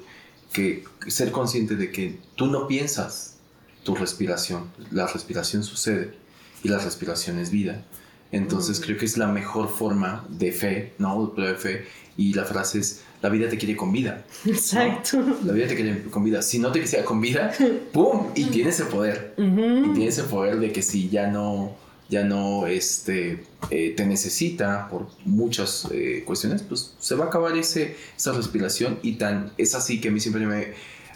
que 0.52 0.84
ser 1.08 1.32
consciente 1.32 1.76
de 1.76 1.92
que 1.92 2.20
tú 2.36 2.48
no 2.48 2.68
piensas 2.68 3.36
tu 3.84 3.96
respiración, 3.96 4.72
la 4.92 5.08
respiración 5.08 5.64
sucede 5.64 6.21
y 6.64 6.70
la 6.70 6.78
respiración 6.78 7.40
es 7.40 7.52
vida. 7.52 7.84
Entonces 8.32 8.80
creo 8.80 8.98
que 8.98 9.06
es 9.06 9.18
la 9.18 9.28
mejor 9.28 9.70
forma 9.70 10.26
de 10.30 10.52
fe, 10.52 10.94
¿no? 10.98 11.34
De 11.36 11.56
fe. 11.56 11.86
Y 12.18 12.34
la 12.34 12.46
frase 12.46 12.80
es, 12.80 13.02
la 13.22 13.30
vida 13.30 13.50
te 13.50 13.58
quiere 13.58 13.76
con 13.76 13.92
vida. 13.92 14.26
Exacto. 14.46 15.24
La 15.46 15.54
vida 15.54 15.68
te 15.68 15.76
quiere 15.76 16.04
con 16.04 16.24
vida. 16.24 16.42
Si 16.42 16.60
no 16.60 16.72
te 16.72 16.82
quisiera 16.82 17.04
con 17.04 17.20
vida, 17.20 17.52
¡pum! 17.94 18.28
Y 18.36 18.46
tienes 18.46 18.80
el 18.80 18.88
poder. 18.88 19.34
Y 19.38 19.94
tienes 19.94 20.18
el 20.18 20.26
poder 20.26 20.60
de 20.60 20.72
que 20.72 20.82
si 20.82 21.10
ya 21.10 21.28
no, 21.28 21.76
ya 22.10 22.24
no 22.24 22.68
este, 22.68 23.44
eh, 23.70 23.94
te 23.96 24.06
necesita 24.06 24.88
por 24.90 25.08
muchas 25.26 25.88
eh, 25.92 26.24
cuestiones, 26.26 26.64
pues 26.64 26.96
se 27.00 27.16
va 27.16 27.26
a 27.26 27.28
acabar 27.28 27.58
ese, 27.58 27.98
esa 28.16 28.32
respiración. 28.32 29.00
Y 29.02 29.14
tan, 29.14 29.52
es 29.58 29.76
así 29.76 30.00
que 30.00 30.08
a 30.08 30.12
mí 30.12 30.20
siempre 30.20 30.46
me... 30.46 30.74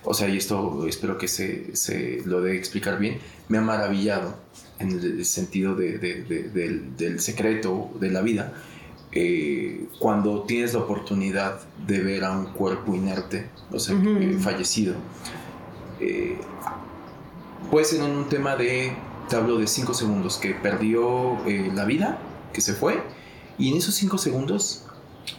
O 0.08 0.14
sea, 0.14 0.30
y 0.30 0.38
esto 0.38 0.86
espero 0.88 1.18
que 1.18 1.28
se, 1.28 1.76
se 1.76 2.22
lo 2.26 2.42
dé 2.42 2.56
explicar 2.56 3.00
bien, 3.00 3.18
me 3.48 3.58
ha 3.58 3.62
maravillado 3.62 4.36
en 4.80 4.92
el 4.92 5.26
sentido 5.26 5.76
de, 5.76 5.98
del, 5.98 6.96
del 6.98 7.20
secreto 7.20 7.92
de 8.00 8.12
la 8.12 8.22
vida 8.22 8.54
eh, 9.18 9.88
cuando 9.98 10.42
tienes 10.42 10.74
la 10.74 10.82
oportunidad 10.82 11.62
de 11.88 12.02
ver 12.02 12.26
a 12.26 12.38
un 12.38 12.48
cuerpo 12.48 12.94
inerte, 12.94 13.48
o 13.72 13.80
sea, 13.80 13.96
eh, 13.96 14.38
fallecido, 14.42 14.94
eh, 16.02 16.38
puede 17.72 17.86
ser 17.86 18.02
en 18.02 18.12
un 18.12 18.28
tema 18.28 18.58
de, 18.58 18.92
te 19.30 19.38
hablo 19.38 19.58
de 19.58 19.68
5 19.68 19.94
segundos, 19.94 20.38
que 20.38 20.54
perdió 20.54 21.38
la 21.74 21.86
vida, 21.86 22.20
que 22.52 22.60
se 22.60 22.74
fue, 22.74 23.02
y 23.58 23.72
en 23.72 23.78
esos 23.78 23.96
5 23.96 24.18
segundos 24.18 24.84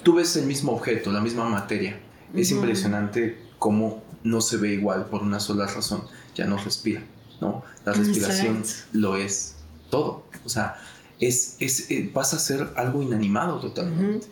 tú 0.03 0.15
ves 0.15 0.35
el 0.37 0.47
mismo 0.47 0.73
objeto, 0.73 1.13
la 1.13 1.21
misma 1.21 1.47
materia. 1.47 2.01
Es 2.35 2.51
impresionante 2.53 3.37
cómo 3.59 4.03
no 4.25 4.41
se 4.41 4.57
ve 4.57 4.73
igual 4.73 5.05
por 5.11 5.23
una 5.23 5.39
sola 5.39 5.67
razón, 5.67 6.03
ya 6.35 6.47
no 6.47 6.57
respira, 6.57 7.03
¿no? 7.41 7.63
La 7.85 7.93
respiración 7.93 8.63
lo 8.93 9.17
es 9.17 9.57
todo. 9.91 10.25
O 10.45 10.49
sea, 10.49 10.77
es, 11.21 11.57
es, 11.61 11.91
eh, 11.91 12.11
pasa 12.13 12.37
a 12.37 12.39
ser 12.39 12.69
algo 12.77 13.03
inanimado 13.03 13.61
totalmente. 13.61 14.27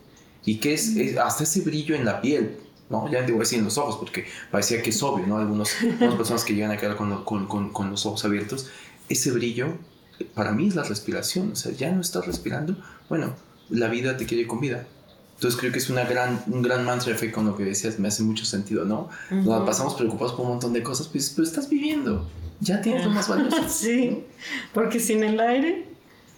Y 0.44 0.56
que 0.58 0.74
es, 0.74 0.94
hasta 1.16 1.44
ese 1.44 1.62
brillo 1.62 1.94
en 1.94 2.04
la 2.04 2.20
piel, 2.20 2.58
¿no? 2.90 3.10
Ya 3.10 3.24
te 3.24 3.32
voy 3.32 3.40
a 3.40 3.44
decir 3.44 3.58
en 3.58 3.64
los 3.64 3.78
ojos, 3.78 3.96
porque 3.96 4.26
parecía 4.50 4.82
que 4.82 4.90
es 4.90 5.02
obvio, 5.02 5.26
¿no? 5.26 5.38
Algunos, 5.38 5.70
algunas 5.80 6.16
personas 6.16 6.44
que 6.44 6.54
llegan 6.54 6.70
a 6.70 6.76
quedar 6.76 6.96
con, 6.96 7.24
con, 7.24 7.46
con, 7.46 7.72
con, 7.72 7.90
los 7.90 8.04
ojos 8.04 8.24
abiertos, 8.24 8.68
ese 9.08 9.30
brillo, 9.30 9.78
para 10.34 10.52
mí 10.52 10.68
es 10.68 10.74
la 10.74 10.82
respiración, 10.82 11.52
o 11.52 11.56
sea, 11.56 11.72
ya 11.72 11.90
no 11.92 12.02
estás 12.02 12.26
respirando, 12.26 12.76
bueno, 13.08 13.34
la 13.70 13.88
vida 13.88 14.16
te 14.16 14.26
quiere 14.26 14.46
con 14.46 14.60
vida. 14.60 14.86
Entonces 15.34 15.58
creo 15.58 15.72
que 15.72 15.78
es 15.78 15.90
una 15.90 16.04
gran, 16.04 16.42
un 16.46 16.62
gran 16.62 16.84
mantra 16.84 17.12
de 17.12 17.18
fe 17.18 17.32
con 17.32 17.46
lo 17.46 17.56
que 17.56 17.64
decías, 17.64 17.98
me 17.98 18.08
hace 18.08 18.22
mucho 18.22 18.44
sentido, 18.44 18.84
¿no? 18.84 19.08
Nos 19.30 19.66
pasamos 19.66 19.94
preocupados 19.94 20.32
por 20.32 20.42
un 20.42 20.52
montón 20.52 20.72
de 20.72 20.82
cosas, 20.82 21.08
pues, 21.08 21.30
pues 21.30 21.48
estás 21.48 21.68
viviendo, 21.68 22.26
ya 22.60 22.80
tienes 22.80 23.04
lo 23.04 23.10
más 23.10 23.28
valioso. 23.28 23.56
sí, 23.68 24.24
porque 24.72 25.00
sin 25.00 25.24
el 25.24 25.40
aire 25.40 25.86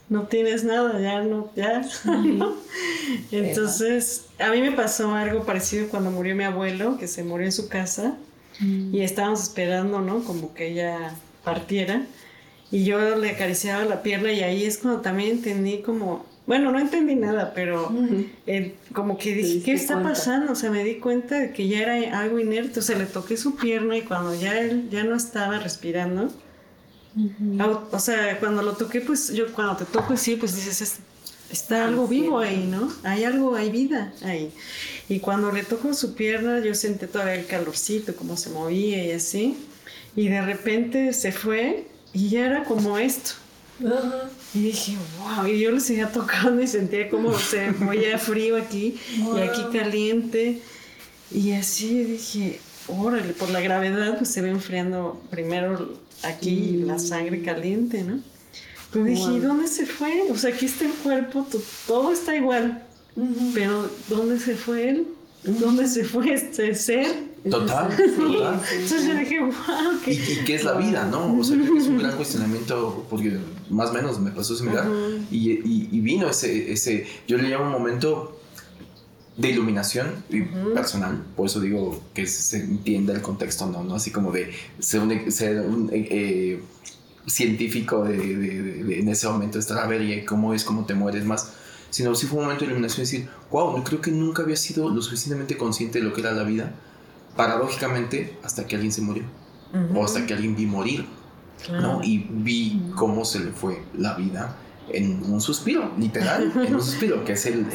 no 0.08 0.26
tienes 0.28 0.64
nada, 0.64 1.00
ya 1.00 1.22
no, 1.22 1.50
ya, 1.54 1.82
¿no? 2.04 2.54
Entonces, 3.30 4.26
a 4.38 4.50
mí 4.50 4.60
me 4.60 4.72
pasó 4.72 5.14
algo 5.14 5.44
parecido 5.44 5.88
cuando 5.88 6.10
murió 6.10 6.34
mi 6.34 6.44
abuelo, 6.44 6.96
que 6.96 7.06
se 7.06 7.22
murió 7.22 7.46
en 7.46 7.52
su 7.52 7.68
casa 7.68 8.16
mm. 8.60 8.94
y 8.94 9.02
estábamos 9.02 9.42
esperando, 9.42 10.00
¿no? 10.00 10.24
Como 10.24 10.54
que 10.54 10.68
ella 10.68 11.14
partiera 11.44 12.06
y 12.70 12.84
yo 12.84 13.16
le 13.16 13.30
acariciaba 13.30 13.84
la 13.84 14.02
pierna 14.02 14.32
y 14.32 14.42
ahí 14.42 14.64
es 14.64 14.78
cuando 14.78 15.00
también 15.00 15.36
entendí 15.36 15.82
como, 15.82 16.24
bueno, 16.46 16.70
no 16.70 16.78
entendí 16.78 17.16
nada, 17.16 17.52
pero 17.54 17.92
como 18.92 19.18
que 19.18 19.34
dije, 19.34 19.62
¿qué 19.62 19.72
está 19.72 20.02
pasando? 20.02 20.52
O 20.52 20.54
sea, 20.54 20.70
me 20.70 20.84
di 20.84 20.96
cuenta 20.96 21.38
de 21.40 21.52
que 21.52 21.68
ya 21.68 21.80
era 21.80 22.20
algo 22.20 22.38
inerte, 22.38 22.80
o 22.80 22.82
sea, 22.82 22.96
le 22.96 23.06
toqué 23.06 23.36
su 23.36 23.56
pierna 23.56 23.96
y 23.96 24.02
cuando 24.02 24.34
ya 24.34 24.58
él 24.58 24.88
ya 24.90 25.04
no 25.04 25.16
estaba 25.16 25.58
respirando, 25.58 26.30
o 27.90 27.98
sea, 27.98 28.38
cuando 28.38 28.62
lo 28.62 28.72
toqué, 28.74 29.00
pues 29.00 29.32
yo 29.32 29.52
cuando 29.52 29.76
te 29.76 29.86
toco 29.86 30.16
sí, 30.16 30.36
pues 30.36 30.54
dices, 30.54 31.00
está 31.50 31.86
algo 31.86 32.06
vivo 32.06 32.38
ahí, 32.38 32.68
¿no? 32.70 32.92
Hay 33.02 33.24
algo, 33.24 33.56
hay 33.56 33.70
vida 33.70 34.12
ahí. 34.22 34.52
Y 35.08 35.20
cuando 35.20 35.50
le 35.52 35.62
toco 35.62 35.94
su 35.94 36.14
pierna, 36.14 36.60
yo 36.60 36.74
sentí 36.74 37.06
todavía 37.06 37.34
el 37.34 37.46
calorcito, 37.46 38.14
cómo 38.14 38.36
se 38.36 38.50
movía 38.50 39.04
y 39.04 39.12
así. 39.12 39.56
Y 40.14 40.28
de 40.28 40.42
repente 40.42 41.12
se 41.12 41.32
fue 41.32 41.86
y 42.12 42.28
ya 42.28 42.46
era 42.46 42.64
como 42.64 42.98
esto. 42.98 43.32
Y 44.54 44.58
dije, 44.60 44.96
wow, 45.18 45.46
y 45.46 45.60
yo 45.60 45.70
le 45.70 45.80
seguía 45.80 46.10
tocando 46.10 46.62
y 46.62 46.66
sentía 46.66 47.10
como 47.10 47.36
se 47.38 47.72
movía 47.72 48.18
frío 48.18 48.56
aquí 48.56 48.96
y 49.18 49.40
aquí 49.40 49.62
caliente. 49.72 50.62
Y 51.30 51.52
así 51.52 52.04
dije, 52.04 52.60
órale, 52.88 53.32
por 53.34 53.50
la 53.50 53.60
gravedad 53.60 54.16
pues 54.16 54.30
se 54.30 54.42
va 54.42 54.48
enfriando 54.48 55.20
primero 55.30 55.98
aquí 56.22 56.82
la 56.84 56.98
sangre 56.98 57.42
caliente, 57.42 58.02
¿no? 58.02 58.20
Dije, 58.94 59.32
¿y 59.34 59.40
dónde 59.40 59.68
se 59.68 59.84
fue? 59.84 60.22
O 60.30 60.36
sea, 60.36 60.54
aquí 60.54 60.64
está 60.64 60.86
el 60.86 60.92
cuerpo, 60.92 61.46
todo 61.86 62.12
está 62.12 62.34
igual, 62.34 62.82
pero 63.52 63.90
¿dónde 64.08 64.38
se 64.40 64.54
fue 64.56 64.88
él? 64.88 65.06
¿Dónde 65.42 65.86
se 65.86 66.04
fue 66.04 66.32
este 66.32 66.74
ser? 66.74 67.06
Total, 67.50 67.88
total. 67.96 68.60
Entonces 68.72 69.06
yo 69.06 69.14
dije, 69.14 69.40
wow. 69.40 69.52
¿qué? 70.04 70.12
¿Y, 70.12 70.44
qué 70.44 70.54
es 70.54 70.64
la 70.64 70.74
vida, 70.74 71.06
no? 71.06 71.38
O 71.38 71.44
sea, 71.44 71.56
es 71.56 71.86
un 71.86 71.98
gran 71.98 72.12
cuestionamiento, 72.16 73.06
porque 73.08 73.38
más 73.70 73.90
o 73.90 73.92
menos 73.92 74.18
me 74.20 74.30
pasó 74.30 74.54
similar. 74.56 74.86
y, 75.30 75.50
y, 75.50 75.88
y, 75.92 76.00
vino 76.00 76.28
ese, 76.28 76.72
ese, 76.72 77.06
yo 77.26 77.36
le 77.36 77.48
llamo 77.48 77.66
un 77.66 77.72
momento 77.72 78.36
de 79.36 79.50
iluminación 79.50 80.06
personal, 80.74 81.22
por 81.36 81.46
eso 81.46 81.60
digo 81.60 82.02
que 82.14 82.26
se 82.26 82.58
entienda 82.58 83.12
el 83.12 83.20
contexto, 83.20 83.66
no, 83.66 83.84
no 83.84 83.96
así 83.96 84.10
como 84.10 84.32
de 84.32 84.50
ser 84.78 85.02
un, 85.60 85.90
eh, 85.92 86.08
eh, 86.10 86.62
científico 87.26 88.04
de, 88.04 88.98
en 88.98 89.08
ese 89.08 89.28
momento 89.28 89.58
estar 89.58 89.78
a 89.78 89.86
ver 89.86 90.00
y 90.02 90.24
cómo 90.24 90.54
es, 90.54 90.64
cómo 90.64 90.86
te 90.86 90.94
mueres 90.94 91.24
más, 91.24 91.52
sino 91.90 92.14
sí 92.14 92.26
fue 92.26 92.38
un 92.38 92.44
momento 92.44 92.64
de 92.64 92.70
iluminación 92.70 93.06
y 93.06 93.10
decir, 93.10 93.28
wow, 93.50 93.82
creo 93.84 94.00
que 94.00 94.10
nunca 94.10 94.42
había 94.42 94.56
sido 94.56 94.88
lo 94.88 95.02
suficientemente 95.02 95.56
consciente 95.58 95.98
de 95.98 96.04
lo 96.04 96.14
que 96.14 96.22
era 96.22 96.32
la 96.32 96.44
vida, 96.44 96.74
paradójicamente, 97.36 98.38
hasta 98.42 98.66
que 98.66 98.76
alguien 98.76 98.92
se 98.92 99.02
murió, 99.02 99.24
o 99.94 100.04
hasta 100.04 100.26
que 100.26 100.34
alguien 100.34 100.56
vi 100.56 100.66
morir, 100.66 101.06
¿no? 101.70 102.02
Y 102.02 102.26
vi 102.30 102.90
cómo 102.96 103.24
se 103.24 103.40
le 103.40 103.50
fue 103.52 103.82
la 103.96 104.14
vida 104.14 104.56
en 104.88 105.22
un 105.24 105.40
suspiro, 105.40 105.92
literal, 105.98 106.52
en 106.54 106.74
un 106.74 106.82
suspiro, 106.82 107.24
que 107.24 107.32
es 107.32 107.46
el, 107.46 107.66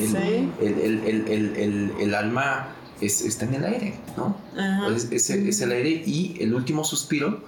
el, 0.59 1.93
el, 1.99 2.16
alma 2.16 2.70
es, 3.01 3.22
está 3.22 3.45
en 3.45 3.55
el 3.55 3.66
aire, 3.66 3.93
¿no? 4.18 4.36
Es, 4.95 5.30
es, 5.30 5.62
el 5.62 5.72
aire 5.72 6.03
y 6.05 6.38
el 6.39 6.53
último 6.53 6.84
suspiro 6.84 7.43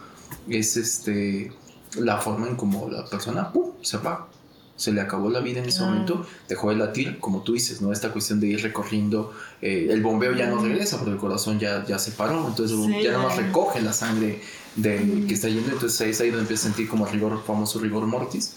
es 0.49 0.77
este 0.77 1.51
la 1.97 2.17
forma 2.17 2.47
en 2.47 2.55
como 2.55 2.89
la 2.89 3.05
persona 3.05 3.51
se 3.81 3.97
va. 3.97 4.27
Se 4.75 4.91
le 4.91 5.01
acabó 5.01 5.29
la 5.29 5.39
vida 5.39 5.59
en 5.59 5.65
ese 5.65 5.81
momento, 5.81 6.25
dejó 6.49 6.69
de 6.69 6.77
latir, 6.77 7.19
como 7.19 7.43
tú 7.43 7.53
dices, 7.53 7.81
¿no? 7.81 7.93
Esta 7.93 8.11
cuestión 8.11 8.39
de 8.39 8.47
ir 8.47 8.63
recorriendo, 8.63 9.31
eh, 9.61 9.87
el 9.89 10.01
bombeo 10.01 10.33
ya 10.33 10.47
no 10.47 10.61
regresa 10.61 10.97
porque 10.97 11.11
el 11.11 11.17
corazón 11.17 11.59
ya, 11.59 11.85
ya 11.85 11.99
se 11.99 12.11
paró, 12.11 12.47
entonces 12.47 12.77
ya 13.03 13.11
no 13.11 13.23
más 13.23 13.37
recoge 13.37 13.81
la 13.81 13.93
sangre 13.93 14.41
de, 14.75 15.25
que 15.27 15.33
está 15.33 15.47
yendo, 15.47 15.71
entonces 15.71 16.01
ahí 16.01 16.09
es 16.09 16.21
ahí 16.21 16.29
donde 16.29 16.41
empieza 16.41 16.67
a 16.67 16.71
sentir 16.71 16.87
como 16.87 17.05
el 17.05 17.13
rigor, 17.13 17.43
famoso 17.45 17.79
rigor 17.79 18.07
mortis 18.07 18.55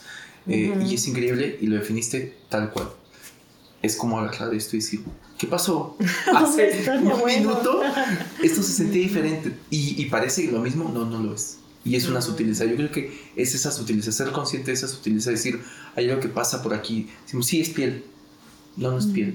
eh, 0.49 0.75
y 0.87 0.95
es 0.95 1.07
increíble 1.07 1.59
y 1.61 1.67
lo 1.67 1.77
definiste 1.77 2.39
tal 2.49 2.71
cual. 2.71 2.89
Es 3.83 3.97
como 3.97 4.19
agarrar 4.19 4.55
esto 4.55 4.77
y 4.77 4.81
decir, 4.81 5.01
¿qué 5.39 5.47
pasó? 5.47 5.97
Hace 6.35 6.91
un 6.91 7.25
minuto 7.25 7.83
esto 8.43 8.63
se 8.63 8.73
sentía 8.73 9.03
diferente 9.03 9.53
y, 9.71 10.01
y 10.01 10.07
parece 10.07 10.51
lo 10.51 10.61
mismo, 10.61 10.91
no, 10.93 11.05
no 11.05 11.21
lo 11.21 11.35
es. 11.35 11.59
Y 11.87 11.95
es 11.95 12.09
una 12.09 12.21
sutileza. 12.21 12.65
Yo 12.65 12.75
creo 12.75 12.91
que 12.91 13.17
es 13.37 13.55
esa 13.55 13.71
sutileza, 13.71 14.11
ser 14.11 14.33
consciente 14.33 14.73
de 14.73 14.75
esa 14.75 14.89
sutileza, 14.89 15.31
decir, 15.31 15.61
hay 15.95 16.11
algo 16.11 16.21
que 16.21 16.29
pasa 16.29 16.61
por 16.61 16.75
aquí. 16.75 17.09
Decimos, 17.23 17.47
sí, 17.47 17.61
es 17.61 17.69
piel. 17.69 18.03
No, 18.77 18.91
no 18.91 18.99
es 18.99 19.07
piel. 19.07 19.35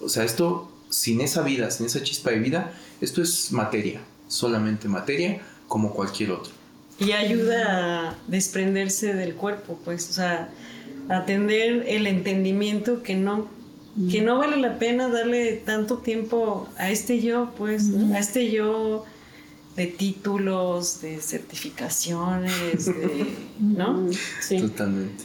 O 0.00 0.08
sea, 0.08 0.24
esto, 0.24 0.68
sin 0.90 1.20
esa 1.20 1.42
vida, 1.42 1.70
sin 1.70 1.86
esa 1.86 2.02
chispa 2.02 2.30
de 2.30 2.40
vida, 2.40 2.72
esto 3.00 3.22
es 3.22 3.52
materia, 3.52 4.00
solamente 4.26 4.88
materia 4.88 5.40
como 5.68 5.92
cualquier 5.92 6.32
otro. 6.32 6.52
Y 6.98 7.12
ayuda 7.12 8.08
a 8.08 8.18
desprenderse 8.26 9.14
del 9.14 9.34
cuerpo, 9.34 9.78
pues, 9.84 10.10
o 10.10 10.12
sea, 10.12 10.50
atender 11.08 11.84
el 11.86 12.08
entendimiento 12.08 13.04
que 13.04 13.14
no, 13.14 13.48
que 14.10 14.22
no 14.22 14.38
vale 14.38 14.56
la 14.56 14.80
pena 14.80 15.08
darle 15.08 15.62
tanto 15.64 15.98
tiempo 15.98 16.68
a 16.78 16.90
este 16.90 17.20
yo, 17.20 17.52
pues, 17.56 17.84
a 18.12 18.18
este 18.18 18.50
yo 18.50 19.04
de 19.76 19.86
títulos, 19.86 21.02
de 21.02 21.20
certificaciones, 21.20 22.86
de, 22.86 23.26
¿no? 23.60 24.08
Sí. 24.40 24.60
Totalmente. 24.60 25.24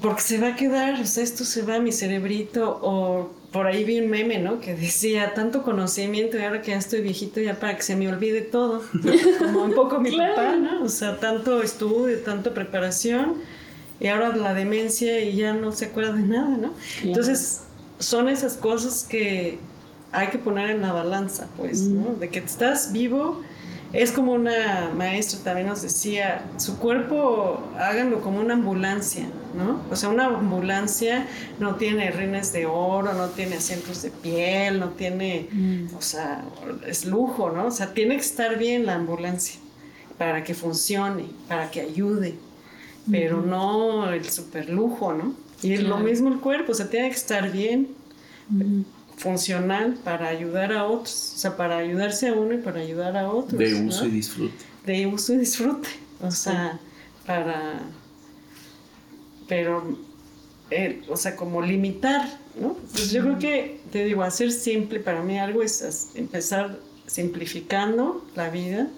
Porque 0.00 0.22
se 0.22 0.40
va 0.40 0.48
a 0.48 0.56
quedar, 0.56 1.00
o 1.00 1.06
sea, 1.06 1.22
esto 1.22 1.44
se 1.44 1.62
va 1.62 1.76
a 1.76 1.80
mi 1.80 1.92
cerebrito, 1.92 2.78
o 2.82 3.30
por 3.52 3.66
ahí 3.66 3.84
vi 3.84 4.00
un 4.00 4.08
meme, 4.08 4.38
¿no? 4.38 4.60
Que 4.60 4.74
decía, 4.74 5.34
tanto 5.34 5.62
conocimiento 5.62 6.38
y 6.38 6.42
ahora 6.42 6.62
que 6.62 6.70
ya 6.70 6.78
estoy 6.78 7.02
viejito 7.02 7.40
ya 7.40 7.60
para 7.60 7.76
que 7.76 7.82
se 7.82 7.94
me 7.94 8.08
olvide 8.08 8.40
todo. 8.40 8.82
Como 9.38 9.64
un 9.64 9.74
poco 9.74 10.00
mi 10.00 10.16
papá, 10.16 10.56
¿no? 10.56 10.84
O 10.84 10.88
sea, 10.88 11.18
tanto 11.20 11.62
estudio, 11.62 12.18
tanta 12.20 12.54
preparación 12.54 13.36
y 14.00 14.08
ahora 14.08 14.34
la 14.34 14.54
demencia 14.54 15.20
y 15.20 15.36
ya 15.36 15.52
no 15.52 15.70
se 15.70 15.86
acuerda 15.86 16.14
de 16.14 16.22
nada, 16.22 16.56
¿no? 16.56 16.74
Entonces, 17.04 17.60
son 17.98 18.28
esas 18.28 18.54
cosas 18.54 19.06
que 19.08 19.58
hay 20.10 20.28
que 20.28 20.38
poner 20.38 20.70
en 20.70 20.82
la 20.82 20.92
balanza, 20.92 21.48
pues, 21.56 21.82
¿no? 21.82 22.14
De 22.14 22.28
que 22.28 22.40
estás 22.40 22.92
vivo 22.92 23.42
es 23.92 24.10
como 24.10 24.32
una 24.32 24.90
maestra 24.96 25.40
también 25.44 25.66
nos 25.66 25.82
decía, 25.82 26.44
su 26.56 26.78
cuerpo 26.78 27.62
háganlo 27.78 28.22
como 28.22 28.40
una 28.40 28.54
ambulancia, 28.54 29.26
¿no? 29.54 29.82
O 29.90 29.96
sea, 29.96 30.08
una 30.08 30.26
ambulancia 30.26 31.26
no 31.58 31.76
tiene 31.76 32.10
rines 32.10 32.52
de 32.52 32.64
oro, 32.64 33.12
no 33.12 33.28
tiene 33.28 33.56
asientos 33.56 34.02
de 34.02 34.10
piel, 34.10 34.80
no 34.80 34.90
tiene, 34.90 35.48
mm. 35.52 35.94
o 35.96 36.00
sea, 36.00 36.42
es 36.86 37.04
lujo, 37.04 37.50
¿no? 37.50 37.66
O 37.66 37.70
sea, 37.70 37.92
tiene 37.92 38.16
que 38.16 38.22
estar 38.22 38.58
bien 38.58 38.86
la 38.86 38.94
ambulancia 38.94 39.60
para 40.16 40.42
que 40.42 40.54
funcione, 40.54 41.26
para 41.46 41.70
que 41.70 41.82
ayude, 41.82 42.34
pero 43.10 43.42
no 43.42 44.10
el 44.10 44.24
super 44.30 44.70
lujo, 44.70 45.12
¿no? 45.12 45.34
Y 45.62 45.74
es 45.74 45.82
lo 45.82 45.98
mismo 45.98 46.28
el 46.28 46.40
cuerpo, 46.40 46.72
o 46.72 46.74
sea, 46.74 46.88
tiene 46.88 47.08
que 47.10 47.16
estar 47.16 47.52
bien 47.52 47.88
funcional 49.16 49.98
para 50.04 50.28
ayudar 50.28 50.72
a 50.72 50.84
otros, 50.84 51.32
o 51.34 51.38
sea, 51.38 51.56
para 51.56 51.78
ayudarse 51.78 52.28
a 52.28 52.34
uno 52.34 52.54
y 52.54 52.58
para 52.58 52.80
ayudar 52.80 53.16
a 53.16 53.30
otros. 53.30 53.58
De 53.58 53.74
uso 53.74 54.06
y 54.06 54.10
disfrute. 54.10 54.64
De 54.86 55.06
uso 55.06 55.34
y 55.34 55.38
disfrute, 55.38 55.88
o 56.20 56.30
sea, 56.30 56.80
para, 57.26 57.80
pero, 59.48 59.98
eh, 60.70 61.02
o 61.08 61.16
sea, 61.16 61.36
como 61.36 61.62
limitar, 61.62 62.38
¿no? 62.60 62.74
Pues 62.92 63.10
yo 63.10 63.22
creo 63.22 63.38
que, 63.38 63.80
te 63.90 64.04
digo, 64.04 64.22
hacer 64.22 64.50
simple, 64.50 65.00
para 65.00 65.22
mí 65.22 65.38
algo 65.38 65.62
es 65.62 66.10
empezar 66.14 66.78
simplificando 67.06 68.24
la 68.34 68.48
vida, 68.48 68.88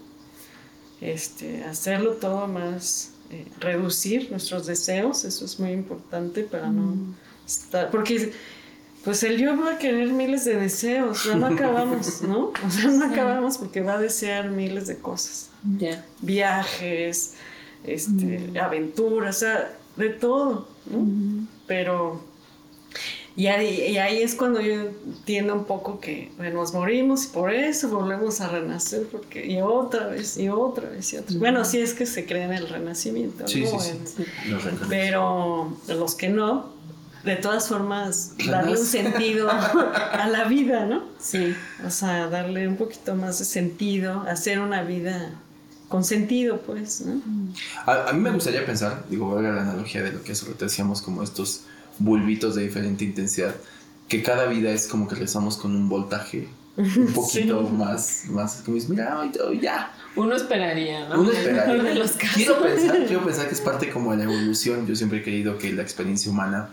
este, 1.01 1.65
hacerlo 1.65 2.15
todo 2.15 2.47
más, 2.47 3.11
eh, 3.31 3.47
reducir 3.59 4.31
nuestros 4.31 4.67
deseos, 4.67 5.25
eso 5.25 5.45
es 5.45 5.59
muy 5.59 5.73
importante 5.73 6.45
para 6.45 6.69
no 6.69 6.97
estar, 7.47 7.91
porque 7.91 8.33
pues 9.05 9.23
el 9.23 9.39
yo 9.39 9.59
va 9.61 9.75
a 9.75 9.79
querer 9.79 10.09
miles 10.13 10.47
de 10.47 10.57
deseos, 10.57 11.25
ya 11.25 11.35
no 11.35 11.47
acabamos, 11.47 12.23
¿no? 12.29 12.53
O 12.67 12.71
sea, 12.71 12.91
no 12.91 13.05
acabamos 13.05 13.59
porque 13.59 13.83
va 13.83 13.95
a 13.95 13.99
desear 13.99 14.51
miles 14.51 14.87
de 14.87 14.97
cosas. 14.99 15.51
Viajes, 16.21 17.35
este, 17.85 18.39
mm. 18.39 18.57
aventuras, 18.57 19.37
o 19.37 19.41
sea, 19.41 19.77
de 19.97 20.09
todo, 20.09 20.69
¿no? 20.91 20.99
Mm. 21.01 21.49
Pero, 21.67 22.23
y 23.37 23.47
ahí, 23.49 23.97
ahí, 23.99 24.23
es 24.23 24.35
cuando 24.35 24.61
yo 24.61 24.75
entiendo 24.75 25.55
un 25.55 25.65
poco 25.65 26.01
que 26.01 26.31
nos 26.53 26.73
morimos 26.73 27.27
y 27.27 27.29
por 27.29 27.53
eso 27.53 27.89
volvemos 27.89 28.41
a 28.41 28.49
renacer, 28.49 29.07
porque, 29.11 29.47
y 29.47 29.61
otra 29.61 30.07
vez, 30.07 30.39
y 30.39 30.49
otra 30.49 30.89
vez, 30.89 31.13
y 31.13 31.17
otra 31.17 31.31
vez. 31.31 31.39
Bueno, 31.39 31.65
sí 31.65 31.79
es 31.79 31.93
que 31.95 32.07
se 32.07 32.25
cree 32.27 32.45
en 32.45 32.53
el 32.53 32.69
renacimiento, 32.69 33.47
sí, 33.49 33.67
Sí, 33.67 33.91
sí. 34.05 34.25
Pero 34.89 35.77
los 35.89 36.15
que 36.15 36.29
no, 36.29 36.75
de 37.25 37.37
todas 37.37 37.69
formas 37.69 38.33
darle 38.47 38.73
un 38.73 38.87
sentido 38.87 39.51
a 40.13 40.29
la 40.29 40.45
vida, 40.45 40.87
¿no? 40.87 41.05
Sí. 41.19 41.55
O 41.87 41.91
sea, 41.91 42.29
darle 42.29 42.69
un 42.69 42.77
poquito 42.77 43.15
más 43.15 43.39
de 43.39 43.45
sentido, 43.45 44.25
hacer 44.29 44.61
una 44.61 44.83
vida 44.83 45.31
con 45.89 46.05
sentido, 46.05 46.61
pues, 46.61 47.03
¿no? 47.03 47.21
A, 47.87 48.13
mí 48.13 48.21
me 48.21 48.31
gustaría 48.31 48.65
pensar, 48.67 49.05
digo, 49.09 49.35
valga 49.35 49.53
la 49.53 49.63
analogía 49.63 50.03
de 50.03 50.13
lo 50.13 50.23
que 50.23 50.33
hace 50.33 50.47
decíamos, 50.59 51.03
como 51.03 51.23
estos 51.23 51.63
bulbitos 51.99 52.57
de 52.57 52.63
diferente 52.63 53.05
intensidad, 53.05 53.55
que 54.09 54.23
cada 54.23 54.47
vida 54.47 54.71
es 54.71 54.87
como 54.87 55.09
que 55.09 55.15
rezamos 55.15 55.57
con 55.57 55.75
un 55.75 55.89
voltaje 55.89 56.49
un 56.77 57.07
poquito 57.15 57.63
más, 57.63 58.25
más, 58.29 58.63
como 58.65 58.75
dices, 58.75 58.91
mira, 58.91 59.31
ya. 59.61 59.93
Uno 60.17 60.35
esperaría, 60.35 61.09
¿no? 61.09 61.21
Uno 61.21 61.31
esperaría. 61.31 62.05
quiero, 62.35 62.61
pensar, 62.61 63.07
quiero 63.07 63.25
pensar 63.25 63.49
que 63.49 63.55
es 63.55 63.61
parte 63.61 63.91
como 63.91 64.13
de 64.13 64.19
la 64.19 64.25
evolución. 64.25 64.87
Yo 64.87 64.95
siempre 64.95 65.19
he 65.19 65.23
creído 65.23 65.59
que 65.59 65.73
la 65.73 65.83
experiencia 65.83 66.31
humana 66.31 66.71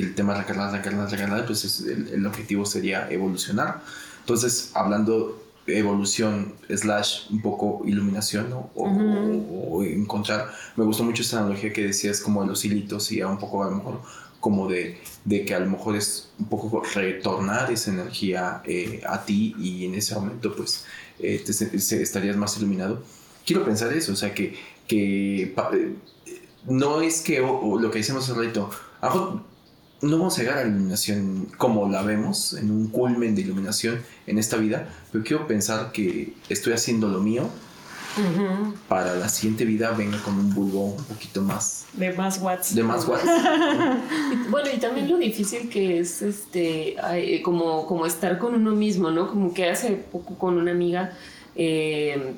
el 0.00 0.14
tema 0.14 0.34
de 0.34 0.40
recargar, 0.40 0.72
recargar, 0.72 1.10
recargar, 1.10 1.46
pues 1.46 1.80
el, 1.80 2.08
el, 2.08 2.26
objetivo 2.26 2.66
sería 2.66 3.10
evolucionar. 3.10 3.82
Entonces, 4.20 4.70
hablando 4.74 5.42
de 5.66 5.78
evolución 5.78 6.54
slash 6.68 7.30
un 7.30 7.42
poco 7.42 7.82
iluminación 7.84 8.54
o, 8.74 9.82
encontrar, 9.82 10.52
me 10.76 10.84
gustó 10.84 11.04
mucho 11.04 11.22
esta 11.22 11.38
analogía 11.38 11.72
que 11.72 11.86
decías 11.86 12.20
como 12.20 12.42
de 12.42 12.48
los 12.48 12.64
hilitos 12.64 13.10
y 13.12 13.20
a 13.20 13.28
un 13.28 13.38
poco 13.38 13.64
a 13.64 13.70
lo 13.70 13.76
mejor 13.76 14.00
como 14.40 14.68
de, 14.68 14.98
de, 15.24 15.44
que 15.44 15.54
a 15.54 15.60
lo 15.60 15.68
mejor 15.68 15.96
es 15.96 16.30
un 16.38 16.48
poco 16.48 16.82
retornar 16.94 17.70
esa 17.72 17.90
energía 17.90 18.62
eh, 18.64 19.02
a 19.08 19.24
ti 19.24 19.56
y 19.58 19.86
en 19.86 19.96
ese 19.96 20.14
momento 20.14 20.54
pues 20.54 20.84
eh, 21.18 21.42
estarías 21.44 22.36
más 22.36 22.56
iluminado. 22.58 23.02
Quiero 23.44 23.64
pensar 23.64 23.92
eso, 23.92 24.12
o 24.12 24.16
sea 24.16 24.34
que, 24.34 24.54
que 24.86 25.42
eh, 25.42 25.94
no 26.66 27.00
es 27.00 27.22
que 27.22 27.40
lo 27.40 27.90
que 27.90 27.98
decimos 27.98 28.28
hace 28.28 28.40
rato, 28.40 28.70
no 30.02 30.18
vamos 30.18 30.38
a 30.38 30.42
llegar 30.42 30.58
a 30.58 30.62
la 30.62 30.68
iluminación 30.68 31.48
como 31.56 31.88
la 31.88 32.02
vemos, 32.02 32.52
en 32.54 32.70
un 32.70 32.88
culmen 32.88 33.34
de 33.34 33.42
iluminación 33.42 34.00
en 34.26 34.38
esta 34.38 34.56
vida, 34.56 34.88
pero 35.12 35.24
quiero 35.24 35.46
pensar 35.46 35.92
que 35.92 36.34
estoy 36.48 36.72
haciendo 36.72 37.08
lo 37.08 37.20
mío 37.20 37.48
para 38.88 39.14
la 39.14 39.28
siguiente 39.28 39.66
vida 39.66 39.90
venga 39.90 40.18
con 40.22 40.38
un 40.38 40.54
bulbo 40.54 40.84
un 40.86 41.04
poquito 41.04 41.42
más... 41.42 41.86
De 41.92 42.12
más 42.12 42.40
watts. 42.40 42.74
De 42.74 42.82
más 42.82 43.06
watts. 43.06 43.24
bueno, 44.50 44.70
y 44.74 44.78
también 44.78 45.10
lo 45.10 45.18
difícil 45.18 45.68
que 45.68 45.98
es 45.98 46.22
este 46.22 46.96
como, 47.44 47.86
como 47.86 48.06
estar 48.06 48.38
con 48.38 48.54
uno 48.54 48.70
mismo, 48.72 49.10
¿no? 49.10 49.28
Como 49.28 49.52
que 49.52 49.68
hace 49.68 49.92
poco 49.92 50.34
con 50.38 50.56
una 50.56 50.70
amiga, 50.70 51.12
eh, 51.54 52.34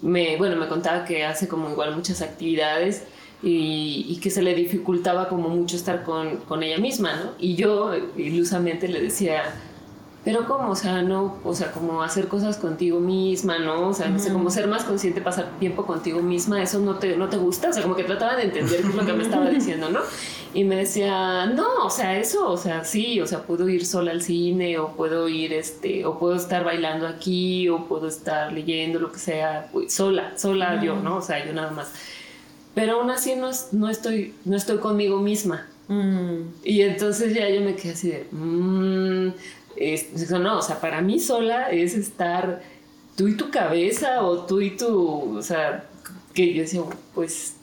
me, 0.00 0.36
bueno, 0.38 0.56
me 0.56 0.66
contaba 0.66 1.04
que 1.04 1.24
hace 1.24 1.46
como 1.46 1.70
igual 1.70 1.94
muchas 1.94 2.22
actividades 2.22 3.02
y, 3.42 4.18
que 4.22 4.30
se 4.30 4.42
le 4.42 4.54
dificultaba 4.54 5.28
como 5.28 5.48
mucho 5.48 5.76
estar 5.76 6.02
con, 6.02 6.38
con, 6.38 6.62
ella 6.62 6.78
misma, 6.78 7.14
¿no? 7.14 7.30
Y 7.38 7.54
yo 7.54 7.92
ilusamente 8.16 8.88
le 8.88 9.00
decía, 9.00 9.44
pero 10.24 10.44
¿cómo? 10.46 10.70
O 10.70 10.74
sea, 10.74 11.02
no, 11.02 11.38
o 11.44 11.54
sea, 11.54 11.70
como 11.70 12.02
hacer 12.02 12.26
cosas 12.26 12.56
contigo 12.56 12.98
misma, 12.98 13.58
¿no? 13.58 13.88
O 13.88 13.94
sea, 13.94 14.08
no 14.08 14.18
sé, 14.18 14.32
como 14.32 14.50
ser 14.50 14.66
más 14.66 14.84
consciente, 14.84 15.20
pasar 15.20 15.52
tiempo 15.60 15.86
contigo 15.86 16.20
misma, 16.20 16.60
eso 16.62 16.80
no 16.80 16.96
te, 16.96 17.16
no 17.16 17.28
te 17.28 17.36
gusta, 17.36 17.68
o 17.68 17.72
sea, 17.72 17.82
como 17.82 17.94
que 17.94 18.04
trataba 18.04 18.34
de 18.36 18.44
entender 18.44 18.84
lo 18.84 19.06
que 19.06 19.12
me 19.12 19.22
estaba 19.22 19.48
diciendo, 19.48 19.88
¿no? 19.88 20.00
Y 20.52 20.64
me 20.64 20.76
decía, 20.76 21.46
no, 21.46 21.84
o 21.84 21.90
sea, 21.90 22.18
eso, 22.18 22.50
o 22.50 22.56
sea, 22.56 22.84
sí, 22.84 23.20
o 23.20 23.26
sea, 23.26 23.42
puedo 23.42 23.68
ir 23.68 23.86
sola 23.86 24.10
al 24.10 24.22
cine, 24.22 24.78
o 24.78 24.88
puedo 24.88 25.28
ir, 25.28 25.52
este, 25.52 26.04
o 26.04 26.18
puedo 26.18 26.34
estar 26.34 26.64
bailando 26.64 27.06
aquí, 27.06 27.68
o 27.68 27.86
puedo 27.86 28.08
estar 28.08 28.52
leyendo, 28.52 28.98
lo 28.98 29.12
que 29.12 29.18
sea, 29.20 29.70
sola, 29.88 30.32
sola 30.36 30.82
yo, 30.82 30.96
¿no? 30.96 31.18
O 31.18 31.22
sea, 31.22 31.44
yo 31.46 31.52
nada 31.52 31.70
más 31.70 31.92
pero 32.74 33.00
aún 33.00 33.10
así 33.10 33.34
no, 33.34 33.50
no, 33.72 33.88
estoy, 33.88 34.34
no 34.44 34.56
estoy 34.56 34.78
conmigo 34.78 35.20
misma. 35.20 35.66
Mm. 35.88 36.42
Y 36.64 36.82
entonces 36.82 37.34
ya 37.34 37.48
yo 37.48 37.60
me 37.62 37.74
quedé 37.74 37.92
así 37.92 38.08
de, 38.08 38.26
mmm, 38.30 39.32
no, 40.40 40.58
o 40.58 40.62
sea, 40.62 40.80
para 40.80 41.00
mí 41.00 41.18
sola 41.18 41.70
es 41.70 41.94
estar 41.94 42.62
tú 43.16 43.28
y 43.28 43.36
tu 43.36 43.50
cabeza 43.50 44.22
o 44.22 44.44
tú 44.44 44.60
y 44.60 44.76
tu, 44.76 45.36
o 45.36 45.42
sea, 45.42 45.84
que 46.34 46.52
yo 46.54 46.62
decía, 46.62 46.82
pues 47.14 47.56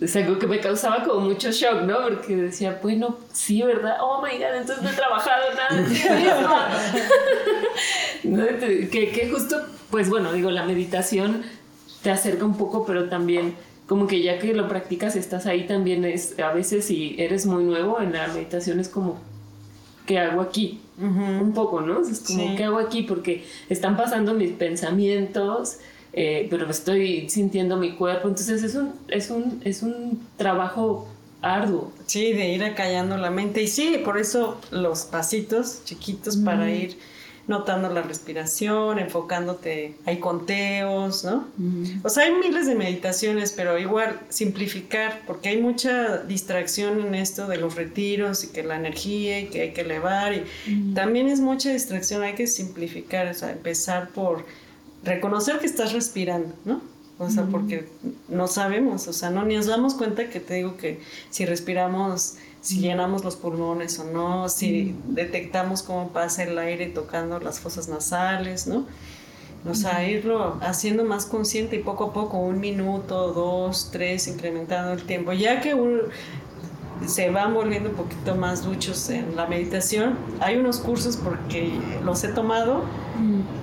es 0.00 0.16
algo 0.16 0.38
que 0.38 0.46
me 0.46 0.60
causaba 0.60 1.04
como 1.04 1.20
mucho 1.20 1.50
shock, 1.50 1.82
¿no? 1.82 2.02
Porque 2.02 2.34
decía, 2.36 2.78
bueno, 2.82 3.18
sí, 3.32 3.62
¿verdad? 3.62 3.98
Oh 4.00 4.22
my 4.22 4.36
god, 4.38 4.56
entonces 4.56 4.82
no 4.82 4.90
he 4.90 4.94
trabajado 4.94 5.42
nada 5.54 5.86
que, 8.90 9.10
que 9.12 9.30
justo, 9.30 9.60
pues 9.90 10.08
bueno, 10.08 10.32
digo, 10.32 10.50
la 10.50 10.64
meditación 10.64 11.42
te 12.02 12.10
acerca 12.10 12.44
un 12.44 12.56
poco, 12.56 12.84
pero 12.84 13.08
también 13.08 13.54
como 13.92 14.06
que 14.06 14.22
ya 14.22 14.38
que 14.38 14.54
lo 14.54 14.70
practicas 14.70 15.16
estás 15.16 15.44
ahí 15.44 15.66
también 15.66 16.06
es 16.06 16.38
a 16.38 16.50
veces 16.54 16.86
si 16.86 17.14
eres 17.18 17.44
muy 17.44 17.62
nuevo 17.62 18.00
en 18.00 18.14
la 18.14 18.26
meditación 18.28 18.80
es 18.80 18.88
como 18.88 19.20
¿qué 20.06 20.18
hago 20.18 20.40
aquí? 20.40 20.80
Un 20.98 21.52
poco, 21.52 21.82
¿no? 21.82 22.00
Es 22.00 22.20
como 22.20 22.56
¿qué 22.56 22.64
hago 22.64 22.78
aquí? 22.78 23.02
Porque 23.02 23.44
están 23.68 23.98
pasando 23.98 24.32
mis 24.32 24.52
pensamientos, 24.52 25.76
eh, 26.14 26.46
pero 26.48 26.70
estoy 26.70 27.28
sintiendo 27.28 27.76
mi 27.76 27.92
cuerpo, 27.92 28.28
entonces 28.28 28.62
es 28.62 28.76
un, 28.76 28.94
es 29.08 29.28
un, 29.28 29.60
es 29.62 29.82
un 29.82 30.26
trabajo 30.38 31.06
arduo. 31.42 31.92
Sí, 32.06 32.32
de 32.32 32.48
ir 32.48 32.64
acallando 32.64 33.18
la 33.18 33.30
mente 33.30 33.62
y 33.62 33.68
sí, 33.68 34.00
por 34.02 34.16
eso 34.16 34.58
los 34.70 35.02
pasitos 35.02 35.82
chiquitos 35.84 36.38
para 36.38 36.70
ir 36.70 36.96
notando 37.48 37.88
la 37.88 38.02
respiración, 38.02 38.98
enfocándote, 38.98 39.96
hay 40.06 40.18
conteos, 40.18 41.24
¿no? 41.24 41.48
O 42.04 42.08
sea, 42.08 42.24
hay 42.24 42.32
miles 42.32 42.66
de 42.66 42.74
meditaciones, 42.74 43.52
pero 43.52 43.78
igual 43.78 44.20
simplificar, 44.28 45.22
porque 45.26 45.50
hay 45.50 45.60
mucha 45.60 46.18
distracción 46.18 47.00
en 47.00 47.14
esto 47.14 47.48
de 47.48 47.56
los 47.56 47.74
retiros 47.74 48.44
y 48.44 48.48
que 48.48 48.62
la 48.62 48.76
energía 48.76 49.40
y 49.40 49.46
que 49.46 49.62
hay 49.62 49.72
que 49.72 49.80
elevar 49.80 50.32
y 50.34 50.94
también 50.94 51.28
es 51.28 51.40
mucha 51.40 51.72
distracción, 51.72 52.22
hay 52.22 52.34
que 52.34 52.46
simplificar, 52.46 53.26
o 53.26 53.34
sea, 53.34 53.50
empezar 53.50 54.10
por 54.10 54.44
reconocer 55.02 55.58
que 55.58 55.66
estás 55.66 55.92
respirando, 55.92 56.54
¿no? 56.64 56.92
o 57.22 57.30
sea, 57.30 57.44
porque 57.44 57.88
no 58.28 58.48
sabemos, 58.48 59.06
o 59.06 59.12
sea, 59.12 59.30
no 59.30 59.44
ni 59.44 59.54
nos 59.56 59.66
damos 59.66 59.94
cuenta 59.94 60.28
que 60.28 60.40
te 60.40 60.54
digo 60.54 60.76
que 60.76 61.00
si 61.30 61.44
respiramos, 61.46 62.36
si 62.62 62.78
llenamos 62.78 63.24
los 63.24 63.34
pulmones 63.34 63.98
o 63.98 64.04
no, 64.04 64.48
si 64.48 64.94
detectamos 65.08 65.82
cómo 65.82 66.10
pasa 66.10 66.44
el 66.44 66.56
aire 66.58 66.86
tocando 66.86 67.40
las 67.40 67.58
fosas 67.58 67.88
nasales, 67.88 68.68
¿no? 68.68 68.86
O 69.68 69.74
sea, 69.74 70.08
irlo 70.08 70.58
haciendo 70.60 71.04
más 71.04 71.26
consciente 71.26 71.76
y 71.76 71.78
poco 71.80 72.06
a 72.06 72.12
poco, 72.12 72.38
un 72.38 72.58
minuto, 72.58 73.32
dos, 73.32 73.90
tres, 73.92 74.26
incrementando 74.26 74.92
el 74.92 75.04
tiempo. 75.04 75.32
Ya 75.32 75.60
que 75.60 75.76
se 77.06 77.30
van 77.30 77.54
volviendo 77.54 77.90
un 77.90 77.96
poquito 77.96 78.34
más 78.34 78.64
duchos 78.64 79.08
en 79.10 79.36
la 79.36 79.46
meditación, 79.46 80.16
hay 80.40 80.56
unos 80.56 80.78
cursos 80.78 81.16
porque 81.16 81.72
los 82.04 82.24
he 82.24 82.28
tomado 82.28 82.82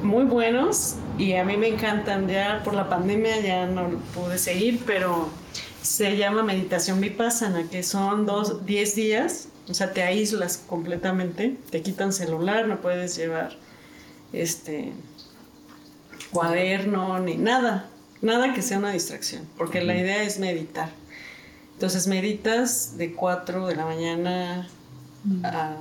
muy 0.02 0.24
buenos 0.24 0.96
y 1.18 1.34
a 1.34 1.44
mí 1.44 1.58
me 1.58 1.68
encantan. 1.68 2.30
Ya 2.30 2.62
por 2.64 2.74
la 2.74 2.88
pandemia 2.88 3.42
ya 3.42 3.66
no 3.66 3.90
pude 4.14 4.38
seguir, 4.38 4.82
pero 4.86 5.28
se 5.82 6.18
llama 6.18 6.44
meditación 6.44 7.02
vipassana, 7.02 7.70
que 7.70 7.84
son 7.84 8.26
dos, 8.26 8.66
diez 8.66 8.96
días, 8.96 9.48
o 9.68 9.74
sea, 9.74 9.94
te 9.94 10.04
aíslas 10.04 10.58
completamente, 10.58 11.58
te 11.70 11.82
quitan 11.82 12.12
celular, 12.12 12.68
no 12.68 12.82
puedes 12.82 13.16
llevar 13.16 13.56
este 14.34 14.94
cuaderno 16.32 17.20
ni 17.20 17.36
nada, 17.36 17.90
nada 18.22 18.54
que 18.54 18.62
sea 18.62 18.78
una 18.78 18.92
distracción, 18.92 19.48
porque 19.58 19.82
la 19.82 19.96
idea 19.98 20.24
es 20.24 20.40
meditar. 20.40 20.90
Entonces 21.74 22.08
meditas 22.08 22.98
de 22.98 23.14
4 23.14 23.68
de 23.68 23.76
la 23.76 23.86
mañana 23.86 24.68
a... 25.44 25.78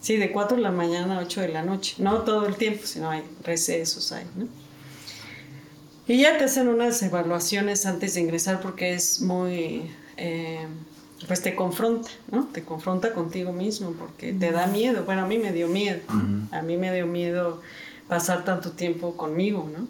Sí, 0.00 0.16
de 0.16 0.32
4 0.32 0.56
de 0.56 0.62
la 0.62 0.70
mañana 0.70 1.18
a 1.18 1.20
8 1.22 1.40
de 1.42 1.48
la 1.48 1.62
noche. 1.62 1.96
No 1.98 2.22
todo 2.22 2.46
el 2.46 2.56
tiempo, 2.56 2.86
sino 2.86 3.10
hay 3.10 3.22
recesos 3.42 4.12
ahí, 4.12 4.26
¿no? 4.36 4.46
Y 6.06 6.18
ya 6.18 6.36
te 6.36 6.44
hacen 6.44 6.68
unas 6.68 7.02
evaluaciones 7.02 7.86
antes 7.86 8.14
de 8.14 8.20
ingresar 8.20 8.60
porque 8.60 8.94
es 8.94 9.20
muy... 9.20 9.90
Eh, 10.16 10.66
pues 11.26 11.40
te 11.40 11.54
confronta, 11.54 12.10
¿no? 12.30 12.46
Te 12.52 12.62
confronta 12.62 13.14
contigo 13.14 13.52
mismo 13.52 13.92
porque 13.92 14.32
te 14.32 14.50
da 14.50 14.66
miedo. 14.66 15.04
Bueno, 15.04 15.22
a 15.22 15.26
mí 15.26 15.38
me 15.38 15.52
dio 15.52 15.68
miedo. 15.68 16.00
A 16.50 16.60
mí 16.60 16.76
me 16.76 16.92
dio 16.92 17.06
miedo 17.06 17.62
pasar 18.08 18.44
tanto 18.44 18.72
tiempo 18.72 19.16
conmigo, 19.16 19.68
¿no? 19.72 19.88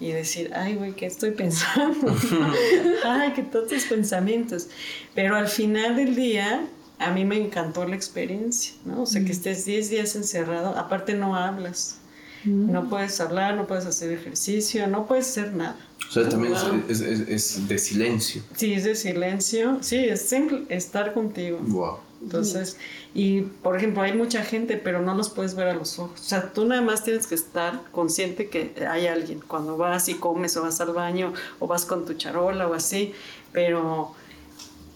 Y 0.00 0.12
decir, 0.12 0.52
ay, 0.54 0.76
güey, 0.76 0.92
¿qué 0.92 1.06
estoy 1.06 1.32
pensando? 1.32 2.14
ay, 3.04 3.32
que 3.32 3.42
todos 3.42 3.68
tus 3.68 3.84
pensamientos. 3.84 4.68
Pero 5.14 5.34
al 5.34 5.48
final 5.48 5.96
del 5.96 6.14
día, 6.14 6.64
a 6.98 7.10
mí 7.10 7.24
me 7.24 7.36
encantó 7.36 7.86
la 7.86 7.96
experiencia, 7.96 8.74
¿no? 8.84 9.02
O 9.02 9.06
sea, 9.06 9.24
que 9.24 9.32
estés 9.32 9.64
10 9.64 9.90
días 9.90 10.14
encerrado, 10.14 10.78
aparte 10.78 11.14
no 11.14 11.34
hablas. 11.34 11.99
No 12.44 12.88
puedes 12.88 13.20
hablar, 13.20 13.54
no 13.54 13.66
puedes 13.66 13.86
hacer 13.86 14.12
ejercicio, 14.12 14.86
no 14.86 15.06
puedes 15.06 15.28
hacer 15.28 15.52
nada. 15.52 15.76
O 16.08 16.12
sea, 16.12 16.28
también 16.28 16.54
es, 16.88 17.00
es, 17.00 17.20
es, 17.28 17.68
de 17.68 17.78
silencio. 17.78 18.42
Sí, 18.56 18.72
es 18.72 18.84
de 18.84 18.94
silencio. 18.94 19.78
Sí, 19.82 19.96
es 19.96 20.22
simple 20.22 20.64
estar 20.68 21.12
contigo. 21.14 21.58
Wow. 21.62 21.98
Entonces, 22.22 22.76
y 23.14 23.42
por 23.42 23.76
ejemplo, 23.76 24.02
hay 24.02 24.12
mucha 24.12 24.42
gente, 24.42 24.76
pero 24.76 25.00
no 25.00 25.14
los 25.14 25.30
puedes 25.30 25.54
ver 25.54 25.68
a 25.68 25.74
los 25.74 25.98
ojos. 25.98 26.20
O 26.20 26.24
sea, 26.24 26.52
tú 26.52 26.66
nada 26.66 26.82
más 26.82 27.02
tienes 27.02 27.26
que 27.26 27.34
estar 27.34 27.80
consciente 27.92 28.48
que 28.48 28.74
hay 28.86 29.06
alguien 29.06 29.40
cuando 29.46 29.76
vas 29.76 30.08
y 30.08 30.14
comes 30.14 30.56
o 30.56 30.62
vas 30.62 30.80
al 30.80 30.92
baño 30.92 31.32
o 31.58 31.66
vas 31.66 31.86
con 31.86 32.04
tu 32.04 32.14
charola 32.14 32.68
o 32.68 32.74
así, 32.74 33.14
pero 33.52 34.14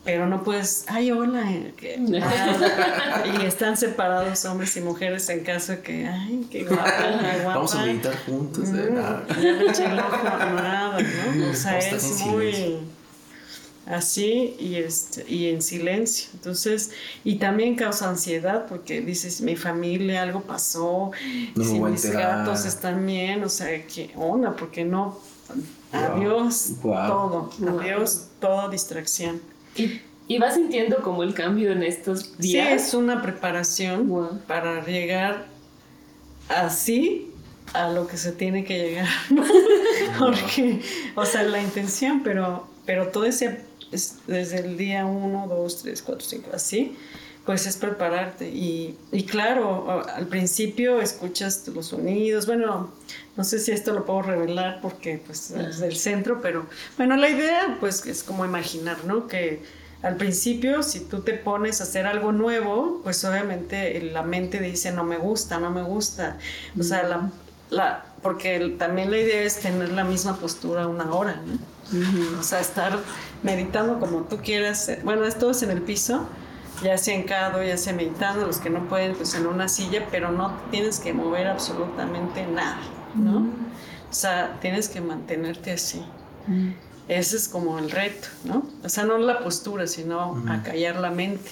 pero 0.05 0.27
no 0.27 0.45
puedes, 0.45 0.85
ay, 0.89 1.11
hola, 1.11 1.51
y 1.51 3.47
están 3.47 3.77
separados 3.77 4.45
hombres 4.45 4.77
y 4.77 4.81
mujeres 4.81 5.29
en 5.31 5.43
caso 5.45 5.81
que, 5.83 6.07
ay, 6.07 6.47
qué 6.51 6.65
guapa, 6.65 6.85
guapa. 7.43 7.55
Vamos 7.55 7.75
a 7.75 7.87
meditar 7.87 8.15
juntos. 8.27 8.69
Mm, 8.69 8.95
nada. 8.95 9.27
Ya 9.41 9.63
eché 9.63 9.87
el 9.87 9.99
ojo 9.99 10.23
nada, 10.23 10.99
¿no? 11.01 11.51
O 11.51 11.55
sea, 11.55 11.79
es 11.79 12.21
muy 12.27 12.79
así 13.87 14.57
y, 14.59 14.77
este, 14.77 15.25
y 15.27 15.49
en 15.49 15.63
silencio. 15.63 16.29
Entonces, 16.35 16.91
y 17.23 17.37
también 17.37 17.75
causa 17.75 18.09
ansiedad 18.09 18.67
porque 18.69 19.01
dices, 19.01 19.41
mi 19.41 19.57
familia, 19.57 20.23
algo 20.23 20.43
pasó, 20.43 21.13
si 21.55 21.81
mis 21.81 22.11
gatos 22.11 22.65
están 22.67 23.07
bien, 23.07 23.43
o 23.45 23.49
sea, 23.49 23.87
¿qué 23.87 24.11
onda? 24.17 24.55
Porque 24.55 24.85
no, 24.85 25.19
adiós 25.93 26.75
todo, 26.83 27.51
adiós 27.81 28.27
toda 28.41 28.69
distracción. 28.69 29.54
¿Y, 29.77 30.01
¿Y, 30.29 30.39
vas 30.39 30.55
sintiendo 30.55 31.03
como 31.03 31.23
el 31.23 31.35
cambio 31.35 31.73
en 31.73 31.83
estos 31.83 32.39
días? 32.39 32.69
Sí, 32.81 32.89
es 32.89 32.95
una 32.95 33.23
preparación 33.23 34.41
para 34.47 34.85
llegar 34.85 35.47
así 36.49 37.31
a 37.73 37.89
lo 37.91 38.07
que 38.07 38.17
se 38.17 38.33
tiene 38.33 38.65
que 38.65 38.79
llegar. 38.79 39.09
Porque, 40.19 40.81
o 41.15 41.27
sea, 41.27 41.43
la 41.43 41.61
intención, 41.61 42.23
pero, 42.23 42.69
pero 42.87 43.09
todo 43.09 43.25
ese 43.25 43.65
desde 44.27 44.59
el 44.61 44.77
día 44.77 45.07
1, 45.07 45.47
2, 45.49 45.83
3, 45.83 46.03
4, 46.03 46.27
5, 46.27 46.51
así, 46.53 46.97
pues 47.45 47.67
es 47.67 47.77
prepararte. 47.77 48.49
Y, 48.49 48.97
y, 49.13 49.25
claro, 49.25 50.03
al 50.15 50.27
principio 50.27 51.01
escuchas 51.01 51.67
los 51.69 51.87
sonidos, 51.87 52.47
bueno, 52.47 52.91
no 53.37 53.45
sé 53.45 53.59
si 53.59 53.73
esto 53.73 53.93
lo 53.93 54.07
puedo 54.07 54.23
revelar 54.23 54.81
porque 54.81 55.21
pues 55.25 55.51
es 55.51 55.79
del 55.79 55.97
centro, 55.97 56.41
pero 56.41 56.67
bueno, 56.97 57.17
la 57.17 57.29
idea 57.29 57.77
pues 57.81 58.05
es 58.07 58.23
como 58.23 58.45
imaginar, 58.45 59.05
¿no? 59.05 59.27
Que 59.27 59.63
al 60.03 60.17
principio, 60.17 60.83
si 60.83 61.01
tú 61.01 61.21
te 61.21 61.33
pones 61.33 61.81
a 61.81 61.85
hacer 61.85 62.07
algo 62.07 62.31
nuevo, 62.31 63.01
pues 63.03 63.25
obviamente 63.25 64.01
la 64.03 64.23
mente 64.23 64.61
dice 64.61 64.93
no 64.93 65.03
me 65.03 65.17
gusta, 65.17 65.59
no 65.59 65.71
me 65.71 65.83
gusta. 65.83 66.39
O 66.79 66.83
sea, 66.83 67.05
la, 67.05 67.31
la, 67.71 68.05
porque 68.23 68.75
también 68.79 69.11
la 69.11 69.19
idea 69.19 69.43
es 69.43 69.61
tener 69.61 69.91
la 69.93 70.05
misma 70.05 70.37
postura 70.37 70.87
una 70.87 71.11
hora, 71.15 71.41
¿no? 71.47 71.59
O 72.39 72.43
sea, 72.43 72.61
estar 72.61 72.99
meditando 73.43 73.99
como 73.99 74.23
tú 74.23 74.39
quieras. 74.39 74.91
Bueno, 75.05 75.25
esto 75.25 75.51
es 75.51 75.63
en 75.63 75.71
el 75.71 75.83
piso, 75.83 76.27
ya 76.83 76.99
sea 76.99 77.15
encado, 77.15 77.63
ya 77.63 77.77
sea 77.77 77.93
meditando, 77.93 78.47
los 78.47 78.59
que 78.59 78.71
no 78.71 78.89
pueden, 78.89 79.15
pues 79.15 79.35
en 79.35 79.47
una 79.47 79.69
silla, 79.69 80.07
pero 80.11 80.31
no 80.33 80.53
tienes 80.71 81.01
que 81.01 81.13
mover 81.13 81.47
absolutamente 81.47 82.47
nada, 82.47 82.81
¿no? 83.15 83.39
O 84.11 84.15
sea, 84.15 84.59
tienes 84.61 84.89
que 84.89 85.01
mantenerte 85.01 85.73
así. 85.73 86.05
Ese 87.09 87.37
es 87.37 87.49
como 87.49 87.79
el 87.79 87.91
reto, 87.91 88.29
¿no? 88.45 88.67
O 88.83 88.89
sea, 88.89 89.05
no 89.05 89.19
la 89.19 89.41
postura, 89.41 89.87
sino 89.87 90.43
acallar 90.49 90.97
la 90.97 91.11
mente. 91.11 91.51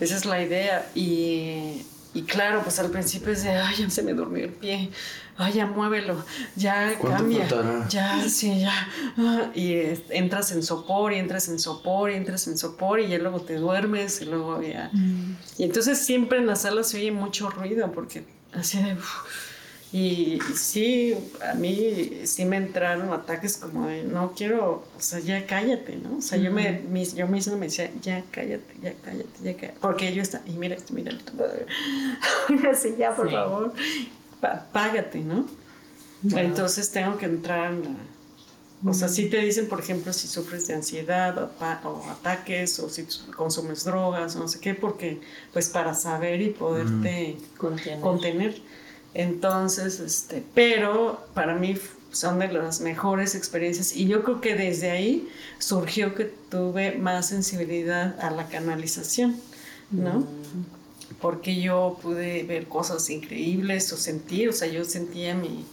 Esa 0.00 0.16
es 0.16 0.24
la 0.24 0.42
idea. 0.42 0.90
Y, 0.94 1.84
y, 2.14 2.22
claro, 2.22 2.62
pues 2.62 2.78
al 2.78 2.90
principio 2.90 3.32
es 3.32 3.44
de, 3.44 3.50
ay, 3.50 3.76
ya 3.76 3.90
se 3.90 4.02
me 4.02 4.14
durmió 4.14 4.44
el 4.44 4.52
pie 4.52 4.90
ay, 5.38 5.52
ya 5.52 5.66
muévelo, 5.66 6.24
ya 6.56 6.98
cambia, 6.98 7.48
ya, 7.88 8.28
sí, 8.28 8.60
ya. 8.60 8.88
Ah, 9.16 9.50
y 9.54 9.74
entras 10.10 10.50
en 10.50 10.64
sopor, 10.64 11.12
y 11.12 11.18
entras 11.18 11.48
en 11.48 11.60
sopor, 11.60 12.10
y 12.10 12.16
entras 12.16 12.48
en 12.48 12.58
sopor, 12.58 13.00
y 13.00 13.08
ya 13.08 13.18
luego 13.18 13.40
te 13.40 13.54
duermes, 13.54 14.20
y 14.20 14.24
luego 14.26 14.60
ya. 14.60 14.90
Mm. 14.92 15.36
Y 15.58 15.64
entonces 15.64 15.98
siempre 15.98 16.38
en 16.38 16.46
la 16.46 16.56
sala 16.56 16.82
se 16.82 16.98
oye 16.98 17.12
mucho 17.12 17.48
ruido, 17.50 17.90
porque 17.92 18.24
así 18.52 18.82
de. 18.82 18.96
Y 19.92 20.38
sí, 20.54 21.16
a 21.48 21.54
mí 21.54 22.20
sí 22.24 22.44
me 22.44 22.56
entraron 22.56 23.12
ataques 23.12 23.56
como 23.56 23.86
de, 23.86 24.04
no 24.04 24.32
quiero, 24.36 24.84
o 24.96 25.00
sea, 25.00 25.18
ya 25.20 25.46
cállate, 25.46 25.96
¿no? 25.96 26.18
O 26.18 26.22
sea, 26.22 26.38
yo, 26.38 26.50
me, 26.50 26.82
yo 27.14 27.26
misma 27.26 27.56
me 27.56 27.66
decía, 27.66 27.90
ya 28.02 28.22
cállate, 28.30 28.74
ya 28.82 28.92
cállate, 29.02 29.28
ya 29.42 29.56
cállate. 29.56 29.78
Porque 29.80 30.08
ellos 30.08 30.24
están, 30.24 30.42
y 30.46 30.52
mira, 30.52 30.76
mira, 30.92 31.12
así, 32.70 32.94
ya, 32.98 33.16
por 33.16 33.30
favor 33.30 33.72
págate, 34.72 35.20
¿no? 35.20 35.46
Entonces 36.36 36.90
tengo 36.90 37.16
que 37.16 37.26
entrar 37.26 37.72
en 37.72 37.84
la... 37.84 38.90
O 38.90 38.94
sea, 38.94 39.08
si 39.08 39.28
te 39.28 39.38
dicen, 39.38 39.68
por 39.68 39.80
ejemplo, 39.80 40.12
si 40.12 40.28
sufres 40.28 40.68
de 40.68 40.74
ansiedad 40.74 41.36
o, 41.36 42.10
ataques 42.10 42.78
o 42.78 42.88
si 42.88 43.06
consumes 43.36 43.84
drogas 43.84 44.36
o 44.36 44.38
no 44.38 44.46
sé 44.46 44.60
qué, 44.60 44.74
porque 44.74 45.20
pues 45.52 45.68
para 45.68 45.94
saber 45.94 46.40
y 46.40 46.50
poderte 46.50 47.36
contener. 48.00 48.60
Entonces, 49.14 50.00
este, 50.00 50.44
pero 50.54 51.26
para 51.34 51.54
mí 51.54 51.76
son 52.10 52.38
de 52.38 52.48
las 52.48 52.80
mejores 52.80 53.34
experiencias 53.34 53.94
y 53.94 54.06
yo 54.06 54.22
creo 54.22 54.40
que 54.40 54.54
desde 54.54 54.90
ahí 54.90 55.28
surgió 55.58 56.14
que 56.14 56.24
tuve 56.24 56.96
más 56.96 57.28
sensibilidad 57.28 58.18
a 58.20 58.30
la 58.30 58.48
canalización, 58.48 59.36
¿no? 59.90 60.26
porque 61.20 61.60
yo 61.60 61.98
pude 62.00 62.44
ver 62.44 62.66
cosas 62.68 63.08
increíbles 63.10 63.92
o 63.92 63.96
sentir, 63.96 64.48
o 64.48 64.52
sea, 64.52 64.68
yo 64.68 64.84
sentía 64.84 65.34
mi, 65.34 65.64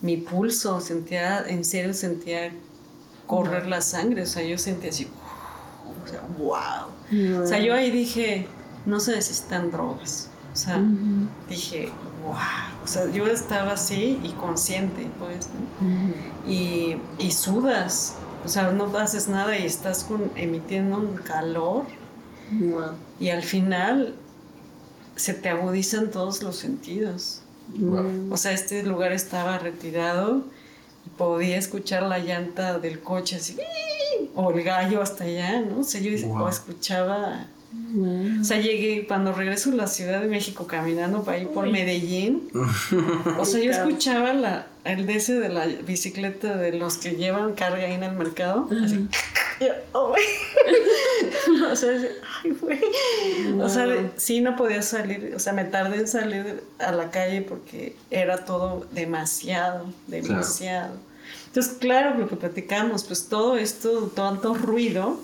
mi 0.00 0.16
pulso, 0.16 0.80
sentía, 0.80 1.44
en 1.46 1.64
serio 1.64 1.94
sentía 1.94 2.52
correr 3.26 3.66
la 3.66 3.80
sangre, 3.80 4.22
o 4.22 4.26
sea, 4.26 4.42
yo 4.42 4.58
sentía 4.58 4.90
así, 4.90 5.06
o 6.04 6.08
sea, 6.08 6.22
wow. 6.38 7.42
O 7.42 7.46
sea, 7.46 7.60
yo 7.60 7.74
ahí 7.74 7.90
dije, 7.90 8.46
no 8.84 9.00
se 9.00 9.12
necesitan 9.12 9.70
drogas, 9.70 10.28
o 10.52 10.56
sea, 10.56 10.82
dije, 11.48 11.90
wow, 12.24 12.34
o 12.84 12.86
sea, 12.86 13.10
yo 13.10 13.26
estaba 13.26 13.72
así 13.72 14.20
y 14.22 14.30
consciente, 14.32 15.06
pues, 15.18 15.48
y, 16.46 16.96
y, 17.18 17.30
sudas, 17.32 18.14
o 18.44 18.48
sea, 18.48 18.70
no 18.72 18.84
haces 18.98 19.28
nada 19.28 19.56
y 19.58 19.66
estás 19.66 20.04
con, 20.04 20.30
emitiendo 20.36 20.96
un 20.96 21.16
calor. 21.16 21.84
Y 23.20 23.28
al 23.28 23.42
final 23.42 24.14
se 25.16 25.34
te 25.34 25.50
agudizan 25.50 26.10
todos 26.10 26.42
los 26.42 26.56
sentidos. 26.56 27.42
O 28.30 28.36
sea, 28.36 28.52
este 28.52 28.82
lugar 28.82 29.12
estaba 29.12 29.58
retirado 29.58 30.44
podía 31.16 31.56
escuchar 31.56 32.02
la 32.02 32.18
llanta 32.18 32.78
del 32.78 33.00
coche 33.00 33.36
así, 33.36 33.56
o 34.34 34.50
el 34.50 34.62
gallo 34.62 35.00
hasta 35.02 35.24
allá, 35.24 35.60
¿no? 35.60 35.80
O 35.80 35.84
sea, 35.84 36.00
yo 36.00 36.10
Wow. 36.28 36.48
escuchaba 36.48 37.46
o 38.40 38.44
sea, 38.44 38.60
llegué 38.60 39.06
cuando 39.06 39.32
regreso 39.32 39.70
a 39.70 39.74
la 39.74 39.86
Ciudad 39.86 40.20
de 40.20 40.26
México 40.28 40.66
caminando 40.66 41.22
para 41.22 41.38
ir 41.38 41.48
por 41.48 41.64
Uy. 41.66 41.72
Medellín. 41.72 42.48
O 43.38 43.44
sea, 43.44 43.60
yo 43.60 43.70
escuchaba 43.70 44.32
la, 44.32 44.66
el 44.84 45.08
ese 45.10 45.38
de 45.38 45.48
la 45.48 45.66
bicicleta 45.66 46.56
de 46.56 46.72
los 46.72 46.96
que 46.98 47.12
llevan 47.12 47.54
carga 47.54 47.84
ahí 47.84 47.92
en 47.92 48.02
el 48.02 48.12
mercado. 48.12 48.68
Así. 48.84 49.06
Yo, 49.60 49.66
"Oh, 49.92 50.08
güey". 50.10 50.22
o 51.72 51.74
sea, 51.76 51.96
así, 51.96 52.06
ay, 52.44 52.50
güey. 52.60 52.80
O 53.60 53.68
sea, 53.68 53.86
de- 53.86 54.10
sí 54.16 54.40
no 54.40 54.54
podía 54.56 54.82
salir. 54.82 55.32
O 55.34 55.38
sea, 55.40 55.52
me 55.52 55.64
tardé 55.64 55.96
en 55.98 56.08
salir 56.08 56.62
a 56.78 56.92
la 56.92 57.10
calle 57.10 57.42
porque 57.42 57.96
era 58.10 58.44
todo 58.44 58.86
demasiado, 58.92 59.86
demasiado. 60.06 60.94
Entonces, 61.48 61.74
claro, 61.80 62.16
lo 62.18 62.28
que 62.28 62.36
platicamos, 62.36 63.02
pues 63.04 63.28
todo 63.28 63.56
esto, 63.56 64.12
tanto 64.14 64.54
ruido, 64.54 65.18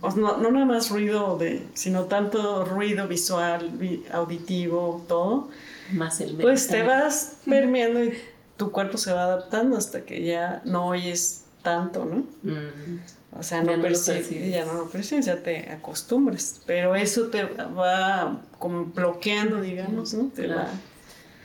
o 0.00 0.10
no, 0.12 0.36
no 0.38 0.50
nada 0.52 0.64
más 0.66 0.90
ruido 0.90 1.36
de, 1.36 1.66
sino 1.74 2.04
tanto 2.04 2.64
ruido 2.64 3.08
visual, 3.08 3.70
vi- 3.72 4.04
auditivo, 4.12 5.04
todo, 5.08 5.48
Más 5.92 6.20
el 6.20 6.36
pues 6.36 6.68
te 6.68 6.82
vas 6.84 7.36
permeando 7.44 8.04
y 8.04 8.12
tu 8.56 8.70
cuerpo 8.70 8.96
se 8.98 9.12
va 9.12 9.24
adaptando 9.24 9.76
hasta 9.76 10.02
que 10.02 10.22
ya 10.24 10.62
no 10.64 10.86
oyes 10.88 11.44
tanto, 11.62 12.04
¿no? 12.04 12.16
Mm. 12.42 13.00
O 13.38 13.42
sea, 13.42 13.62
no 13.62 13.80
percibes, 13.80 14.28
ya 14.50 14.64
no 14.64 14.74
lo 14.74 14.88
percibes, 14.88 15.26
ya 15.26 15.42
te 15.42 15.70
acostumbras, 15.70 16.60
pero 16.66 16.94
eso 16.94 17.28
te 17.28 17.44
va 17.44 18.40
como 18.58 18.86
bloqueando, 18.86 19.60
digamos, 19.60 20.14
¿no? 20.14 20.28
Te 20.34 20.44
Claro. 20.44 20.62
va... 20.62 20.68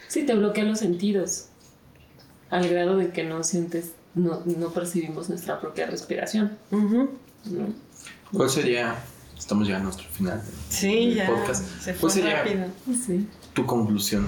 Sí, 0.07 0.23
te 0.25 0.33
bloquean 0.35 0.67
los 0.69 0.79
sentidos. 0.79 1.47
Al 2.49 2.69
grado 2.69 2.97
de 2.97 3.09
que 3.09 3.23
no 3.23 3.43
sientes, 3.43 3.91
no, 4.13 4.41
no 4.45 4.69
percibimos 4.69 5.29
nuestra 5.29 5.59
propia 5.59 5.87
respiración. 5.87 6.57
Ujú. 6.71 7.09
¿no? 7.45 7.67
¿Cuál 8.33 8.49
sería, 8.49 8.95
estamos 9.37 9.65
llegando 9.67 9.89
a 9.89 9.91
nuestro 9.93 10.09
final 10.13 10.41
Sí, 10.69 11.07
del 11.07 11.15
ya, 11.15 11.27
podcast, 11.27 11.65
se 11.81 11.93
fue 11.93 12.01
¿cuál 12.01 12.11
sería 12.11 12.43
rápido. 12.43 12.65
Sí. 13.05 13.27
tu 13.53 13.65
conclusión 13.65 14.27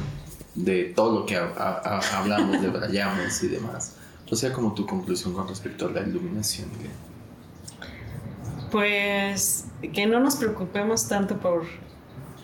de 0.56 0.86
todo 0.96 1.20
lo 1.20 1.26
que 1.26 1.36
ha- 1.36 1.54
ha- 1.58 1.82
ha- 2.00 2.18
hablamos, 2.20 2.62
debrayamos 2.62 3.44
y 3.44 3.48
demás? 3.48 3.96
O 4.30 4.36
sea, 4.36 4.52
como 4.54 4.74
tu 4.74 4.86
conclusión 4.86 5.34
con 5.34 5.48
respecto 5.48 5.88
a 5.88 5.92
la 5.92 6.02
iluminación. 6.02 6.70
Pues 8.72 9.66
que 9.94 10.06
no 10.08 10.20
nos 10.20 10.36
preocupemos 10.36 11.08
tanto 11.08 11.38
por 11.40 11.64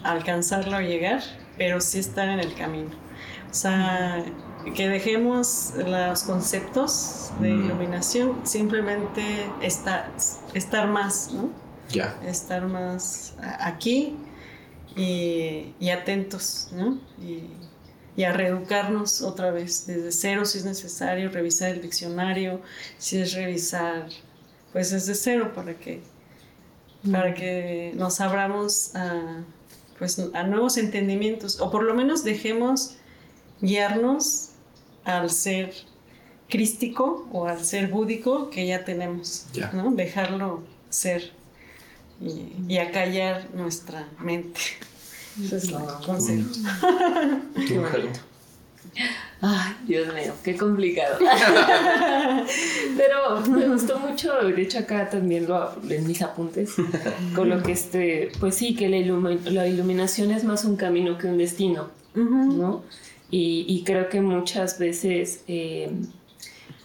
alcanzarlo 0.04 0.78
o 0.78 0.82
llegar, 0.82 1.22
pero 1.58 1.82
sí 1.82 2.00
estar 2.00 2.30
en 2.30 2.40
el 2.40 2.54
camino. 2.56 2.90
O 3.52 3.54
sea, 3.54 4.24
que 4.72 4.88
dejemos 4.90 5.74
los 5.76 6.24
conceptos 6.24 7.32
de 7.40 7.52
Mm. 7.52 7.66
iluminación, 7.66 8.42
simplemente 8.46 9.22
estar, 9.62 10.12
estar 10.54 10.88
más, 10.88 11.32
¿no? 11.34 11.50
Ya, 11.90 12.18
Estar 12.26 12.66
más 12.68 13.36
aquí 13.60 14.16
y, 14.96 15.74
y 15.80 15.90
atentos, 15.90 16.70
¿no? 16.72 17.00
Y, 17.22 17.44
y 18.16 18.24
a 18.24 18.32
reeducarnos 18.34 19.22
otra 19.22 19.52
vez 19.52 19.86
desde 19.88 20.12
cero 20.12 20.46
si 20.46 20.60
es 20.60 20.66
necesario, 20.66 21.30
revisar 21.30 21.70
el 21.72 21.82
diccionario, 21.82 22.62
si 22.98 23.20
es 23.20 23.34
revisar, 23.34 24.08
pues 24.72 24.92
desde 24.92 25.16
cero 25.16 25.52
para 25.54 25.74
que 25.76 26.02
para 27.12 27.34
que 27.34 27.92
nos 27.96 28.22
abramos 28.22 28.96
a, 28.96 29.44
pues, 30.00 30.18
a 30.34 30.44
nuevos 30.44 30.78
entendimientos, 30.78 31.60
o 31.60 31.70
por 31.70 31.84
lo 31.84 31.94
menos 31.94 32.24
dejemos 32.24 32.96
guiarnos 33.60 34.52
al 35.06 35.30
ser 35.30 35.74
crístico 36.50 37.28
o 37.32 37.48
al 37.48 37.64
ser 37.64 37.88
búdico 37.88 38.50
que 38.50 38.68
ya 38.68 38.84
tenemos, 38.86 39.48
Ya. 39.54 39.72
¿no? 39.74 39.92
Dejarlo 39.92 40.64
ser 40.90 41.32
y, 42.22 42.54
y 42.68 42.78
acallar 42.78 43.48
nuestra 43.56 44.08
mente. 44.20 44.60
Ese 45.44 45.58
es 45.58 45.74
Ah, 45.74 46.00
consejo. 46.06 46.48
Qué 47.68 47.78
bonito. 47.80 48.20
Ay, 49.42 49.74
Dios 49.88 50.14
mío, 50.14 50.34
qué 50.44 50.56
complicado. 50.56 51.18
Pero 52.98 53.42
me 53.50 53.68
gustó 53.68 54.00
mucho, 54.00 54.32
de 54.42 54.62
hecho 54.62 54.80
acá 54.80 55.10
también 55.10 55.48
lo 55.48 55.74
en 55.90 56.06
mis 56.08 56.22
apuntes, 56.22 56.74
con 57.36 57.50
lo 57.50 57.62
que 57.64 57.72
este, 57.72 58.32
pues 58.40 58.56
sí, 58.56 58.76
que 58.76 58.88
la, 58.90 59.00
la 59.52 59.68
iluminación 59.68 60.32
es 60.32 60.44
más 60.44 60.64
un 60.66 60.76
camino 60.76 61.18
que 61.18 61.28
un 61.28 61.38
destino. 61.38 61.90
¿no? 62.16 62.84
Y, 63.34 63.66
y 63.68 63.84
creo 63.84 64.10
que 64.10 64.22
muchas 64.22 64.78
veces, 64.78 65.44
eh, 65.48 65.90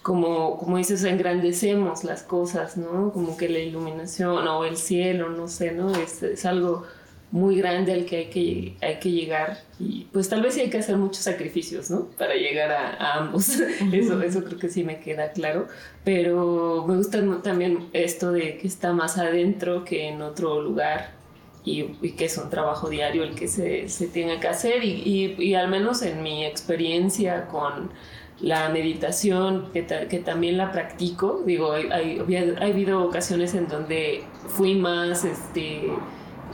como, 0.01 0.57
como 0.57 0.77
dices, 0.77 1.03
engrandecemos 1.03 2.03
las 2.03 2.23
cosas, 2.23 2.75
¿no? 2.75 3.11
Como 3.13 3.37
que 3.37 3.47
la 3.49 3.59
iluminación 3.59 4.47
o 4.47 4.65
el 4.65 4.75
cielo, 4.75 5.29
no 5.29 5.47
sé, 5.47 5.73
¿no? 5.73 5.93
Es, 5.93 6.23
es 6.23 6.45
algo 6.45 6.87
muy 7.29 7.55
grande 7.55 7.93
al 7.93 8.05
que 8.05 8.15
hay, 8.15 8.25
que 8.31 8.75
hay 8.81 8.97
que 8.97 9.11
llegar 9.11 9.59
y 9.79 10.07
pues 10.11 10.27
tal 10.27 10.41
vez 10.41 10.55
sí 10.55 10.61
hay 10.61 10.71
que 10.71 10.79
hacer 10.79 10.97
muchos 10.97 11.23
sacrificios, 11.23 11.91
¿no? 11.91 12.05
Para 12.17 12.33
llegar 12.33 12.71
a, 12.71 12.95
a 12.95 13.17
ambos. 13.19 13.49
eso, 13.93 14.19
eso 14.19 14.43
creo 14.43 14.57
que 14.57 14.69
sí 14.69 14.83
me 14.83 14.99
queda 14.99 15.31
claro. 15.31 15.67
Pero 16.03 16.83
me 16.87 16.97
gusta 16.97 17.21
también 17.43 17.89
esto 17.93 18.31
de 18.31 18.57
que 18.57 18.65
está 18.65 18.91
más 18.91 19.19
adentro 19.19 19.85
que 19.85 20.07
en 20.07 20.23
otro 20.23 20.59
lugar 20.63 21.18
y, 21.65 21.85
y 22.01 22.11
que 22.11 22.25
es 22.25 22.37
un 22.37 22.49
trabajo 22.49 22.89
diario 22.89 23.23
el 23.23 23.35
que 23.35 23.47
se, 23.47 23.89
se 23.89 24.07
tiene 24.07 24.39
que 24.39 24.47
hacer 24.47 24.83
y, 24.83 25.35
y- 25.37 25.43
y 25.43 25.53
al 25.55 25.67
menos 25.69 26.01
en 26.01 26.23
mi 26.23 26.45
experiencia 26.45 27.47
con 27.47 27.89
la 28.41 28.69
meditación, 28.69 29.69
que, 29.73 29.81
ta- 29.83 30.07
que 30.07 30.19
también 30.19 30.57
la 30.57 30.71
practico, 30.71 31.43
digo, 31.45 31.73
hay, 31.73 31.89
hay, 31.91 32.55
ha 32.59 32.63
habido 32.65 33.03
ocasiones 33.03 33.53
en 33.53 33.67
donde 33.67 34.23
fui 34.47 34.75
más 34.75 35.25
este, 35.25 35.91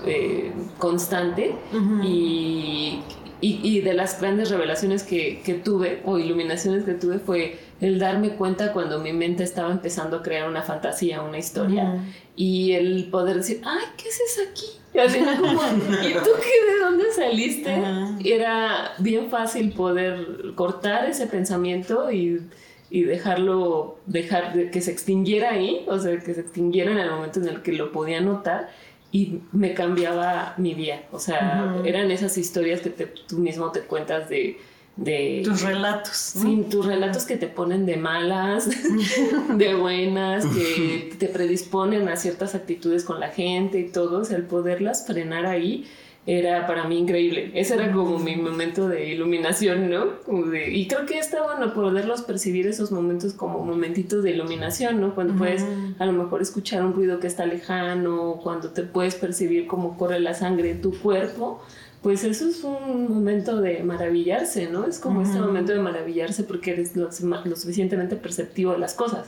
eh, 0.06 0.52
constante 0.80 1.54
Ujú. 1.72 2.02
y, 2.04 3.00
y- 3.42 3.82
de 3.82 3.94
las 3.94 4.20
grandes 4.20 4.50
revelaciones 4.50 5.04
que, 5.04 5.42
que 5.46 5.54
tuve 5.54 6.02
o 6.06 6.18
iluminaciones 6.18 6.84
que 6.84 6.94
tuve 6.96 7.20
fue 7.20 7.60
el 7.80 8.00
darme 8.00 8.30
cuenta 8.32 8.74
cuando 8.74 8.98
mi 9.00 9.14
mente 9.14 9.44
estaba 9.44 9.72
empezando 9.72 10.18
a 10.18 10.24
crear 10.24 10.50
una 10.50 10.64
fantasía, 10.64 11.22
una 11.22 11.38
historia 11.38 11.84
Ujú. 11.94 12.00
y 12.36 12.72
el 12.72 13.10
poder 13.12 13.36
decir, 13.38 13.62
ay, 13.64 13.86
¿qué 13.98 14.10
haces 14.10 14.48
aquí? 14.52 14.66
Y 14.96 15.00
así 15.00 15.20
como, 15.20 15.62
¿y 16.08 16.14
tú 16.14 16.30
qué 16.42 16.72
de 16.74 16.80
dónde 16.82 17.04
saliste? 17.14 17.70
Ajá. 17.74 18.18
Era 18.24 18.94
bien 19.00 19.30
fácil 19.30 19.74
poder 19.74 20.54
cortar 20.56 21.10
ese 21.10 21.28
pensamiento 21.28 22.12
y, 22.12 22.42
y 22.90 23.04
dejarlo, 23.04 23.98
dejar 24.06 24.54
de- 24.54 24.72
que 24.72 24.80
se 24.82 24.92
extinguiera 24.92 25.52
ahí, 25.52 25.84
o 25.88 26.00
sea, 26.00 26.18
que 26.20 26.34
se 26.34 26.42
extinguiera 26.42 26.92
en 26.92 27.00
el 27.00 27.12
momento 27.12 27.40
en 27.42 27.50
el 27.50 27.62
que 27.62 27.74
lo 27.74 27.92
podía 27.92 28.22
notar 28.22 28.70
y 29.12 29.40
me 29.52 29.74
cambiaba 29.74 30.54
mi 30.58 30.74
día. 30.74 31.04
O 31.12 31.20
sea, 31.20 31.76
eran 31.86 32.10
esas 32.12 32.38
historias 32.38 32.82
que 32.82 32.90
te- 32.90 33.06
tú 33.28 33.38
mismo 33.40 33.72
te 33.72 33.82
cuentas 33.82 34.30
de... 34.30 34.58
de 34.98 35.42
Tus 35.44 35.62
relatos. 35.62 36.34
¿no? 36.36 36.42
Sí, 36.44 36.66
tus 36.70 36.86
relatos 36.86 37.26
que 37.26 37.36
te 37.38 37.48
ponen 37.48 37.86
de 37.86 37.98
malas, 37.98 38.70
de 39.58 39.76
buenas, 39.76 40.46
que 40.46 41.14
te 41.20 41.28
predisponen 41.28 42.08
a 42.08 42.16
ciertas 42.16 42.56
actitudes 42.56 43.04
con 43.04 43.20
la 43.20 43.30
gente 43.30 43.80
y 43.80 43.90
todo, 43.90 44.20
o 44.22 44.26
sea, 44.26 44.38
el 44.38 44.44
poderlas 44.44 45.06
frenar 45.06 45.46
ahí 45.46 45.86
era 46.28 46.66
para 46.66 46.86
mí 46.86 46.98
increíble. 46.98 47.52
Ese 47.54 47.76
era 47.76 47.92
como 47.92 48.18
mi 48.18 48.36
momento 48.36 48.88
de 48.90 49.12
iluminación, 49.12 49.92
¿no? 49.92 50.06
De- 50.50 50.72
y 50.74 50.88
creo 50.88 51.06
que 51.06 51.20
está 51.20 51.44
bueno 51.44 51.72
poderlos 51.76 52.24
percibir 52.24 52.66
esos 52.66 52.92
momentos 52.92 53.34
como 53.34 53.64
momentitos 53.64 54.24
de 54.24 54.32
iluminación, 54.32 55.00
¿no? 55.02 55.14
Cuando 55.14 55.36
puedes 55.36 55.64
a 56.00 56.06
lo 56.08 56.14
mejor 56.14 56.42
escuchar 56.42 56.84
un 56.84 56.94
ruido 56.94 57.20
que 57.20 57.28
está 57.28 57.46
lejano, 57.46 58.40
cuando 58.42 58.70
te 58.70 58.82
puedes 58.82 59.14
percibir 59.14 59.68
cómo 59.68 59.98
corre 60.00 60.20
la 60.20 60.34
sangre 60.34 60.72
en 60.72 60.82
tu 60.82 60.98
cuerpo, 61.00 61.62
pues 62.06 62.24
eso 62.24 62.48
es 62.48 62.64
un 62.64 63.12
momento 63.12 63.62
de 63.62 63.82
maravillarse, 63.82 64.70
¿no? 64.70 64.86
Es 64.86 65.00
como 65.00 65.24
este 65.24 65.38
Ujú. 65.40 65.48
momento 65.48 65.72
de 65.74 65.80
maravillarse 65.80 66.44
porque 66.44 66.70
eres 66.74 66.96
lo, 66.96 67.10
lo 67.10 67.56
suficientemente 67.56 68.16
perceptivo 68.16 68.74
de 68.74 68.78
las 68.78 68.94
cosas, 68.94 69.26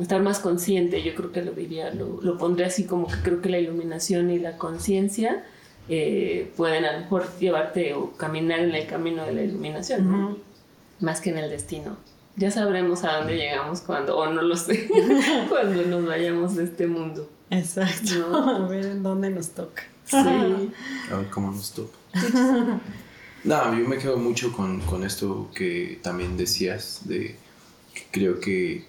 estar 0.00 0.20
más 0.20 0.40
consciente, 0.40 1.04
yo 1.04 1.14
creo 1.14 1.30
que 1.30 1.42
lo 1.44 1.52
diría, 1.52 1.94
lo, 1.94 2.20
lo 2.20 2.36
pondré 2.36 2.64
así 2.64 2.82
como 2.82 3.06
que 3.06 3.14
creo 3.22 3.40
que 3.40 3.48
la 3.48 3.60
iluminación 3.60 4.32
y 4.32 4.40
la 4.40 4.58
conciencia 4.58 5.44
eh, 5.88 6.50
pueden 6.56 6.84
a 6.84 6.94
lo 6.94 6.98
mejor 7.02 7.28
llevarte 7.38 7.94
o 7.94 8.10
caminar 8.14 8.58
en 8.58 8.74
el 8.74 8.88
camino 8.88 9.24
de 9.24 9.32
la 9.32 9.42
iluminación, 9.42 10.38
más 10.98 11.20
que 11.20 11.30
en 11.30 11.38
el 11.38 11.48
destino. 11.48 11.96
Ya 12.34 12.50
sabremos 12.50 13.04
a 13.04 13.18
dónde 13.18 13.36
llegamos 13.36 13.82
cuando, 13.82 14.18
o 14.18 14.28
no 14.32 14.42
lo 14.42 14.56
sé, 14.56 14.88
cuando 15.48 15.80
nos 15.84 16.04
vayamos 16.06 16.56
de 16.56 16.64
este 16.64 16.88
mundo. 16.88 17.30
Exacto. 17.50 18.14
No. 18.18 18.64
A 18.64 18.66
ver 18.66 18.84
en 18.84 19.04
dónde 19.04 19.30
nos 19.30 19.50
toca. 19.50 19.84
Sí. 20.06 20.16
a 20.16 21.16
ver 21.16 21.30
cómo 21.30 21.50
nos 21.50 21.72
toca. 21.72 21.96
No, 23.44 23.78
yo 23.78 23.86
me 23.88 23.98
quedo 23.98 24.16
mucho 24.16 24.52
con, 24.52 24.80
con 24.82 25.04
esto 25.04 25.50
que 25.54 25.98
también 26.02 26.36
decías, 26.36 27.00
de 27.04 27.36
que 27.94 28.06
creo 28.10 28.40
que 28.40 28.86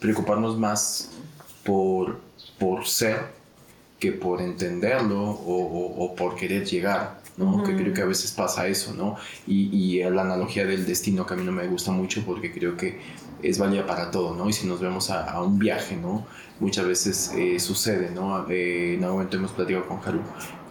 preocuparnos 0.00 0.58
más 0.58 1.10
por, 1.64 2.20
por 2.58 2.86
ser 2.86 3.32
que 4.00 4.12
por 4.12 4.40
entenderlo 4.42 5.22
o, 5.22 5.56
o- 5.64 6.04
o 6.04 6.14
por 6.14 6.34
querer 6.36 6.64
llegar 6.66 7.20
¿no? 7.36 7.62
Que 7.62 7.74
creo 7.74 7.92
que 7.92 8.02
a 8.02 8.06
veces 8.06 8.30
pasa 8.32 8.66
eso, 8.66 8.94
¿no? 8.94 9.16
Y, 9.46 9.68
y 9.72 10.02
la 10.10 10.22
analogía 10.22 10.64
del 10.66 10.86
destino 10.86 11.26
que 11.26 11.34
a 11.34 11.36
mí 11.36 11.44
no 11.44 11.52
me 11.52 11.66
gusta 11.66 11.90
mucho 11.90 12.22
porque 12.24 12.52
creo 12.52 12.76
que 12.76 13.00
es 13.42 13.58
válida 13.58 13.86
para 13.86 14.10
todo, 14.10 14.34
¿no? 14.34 14.48
Y 14.48 14.52
si 14.52 14.66
nos 14.66 14.80
vemos 14.80 15.10
a, 15.10 15.40
un 15.42 15.58
viaje, 15.58 15.96
¿no? 15.96 16.26
Muchas 16.60 16.86
veces 16.86 17.32
eh, 17.36 17.58
sucede, 17.60 18.10
¿no? 18.10 18.48
Eh, 18.48 18.94
en 18.94 19.04
algún 19.04 19.18
momento 19.18 19.36
hemos 19.36 19.52
platicado 19.52 19.86
con 19.86 19.98
Haru 20.04 20.20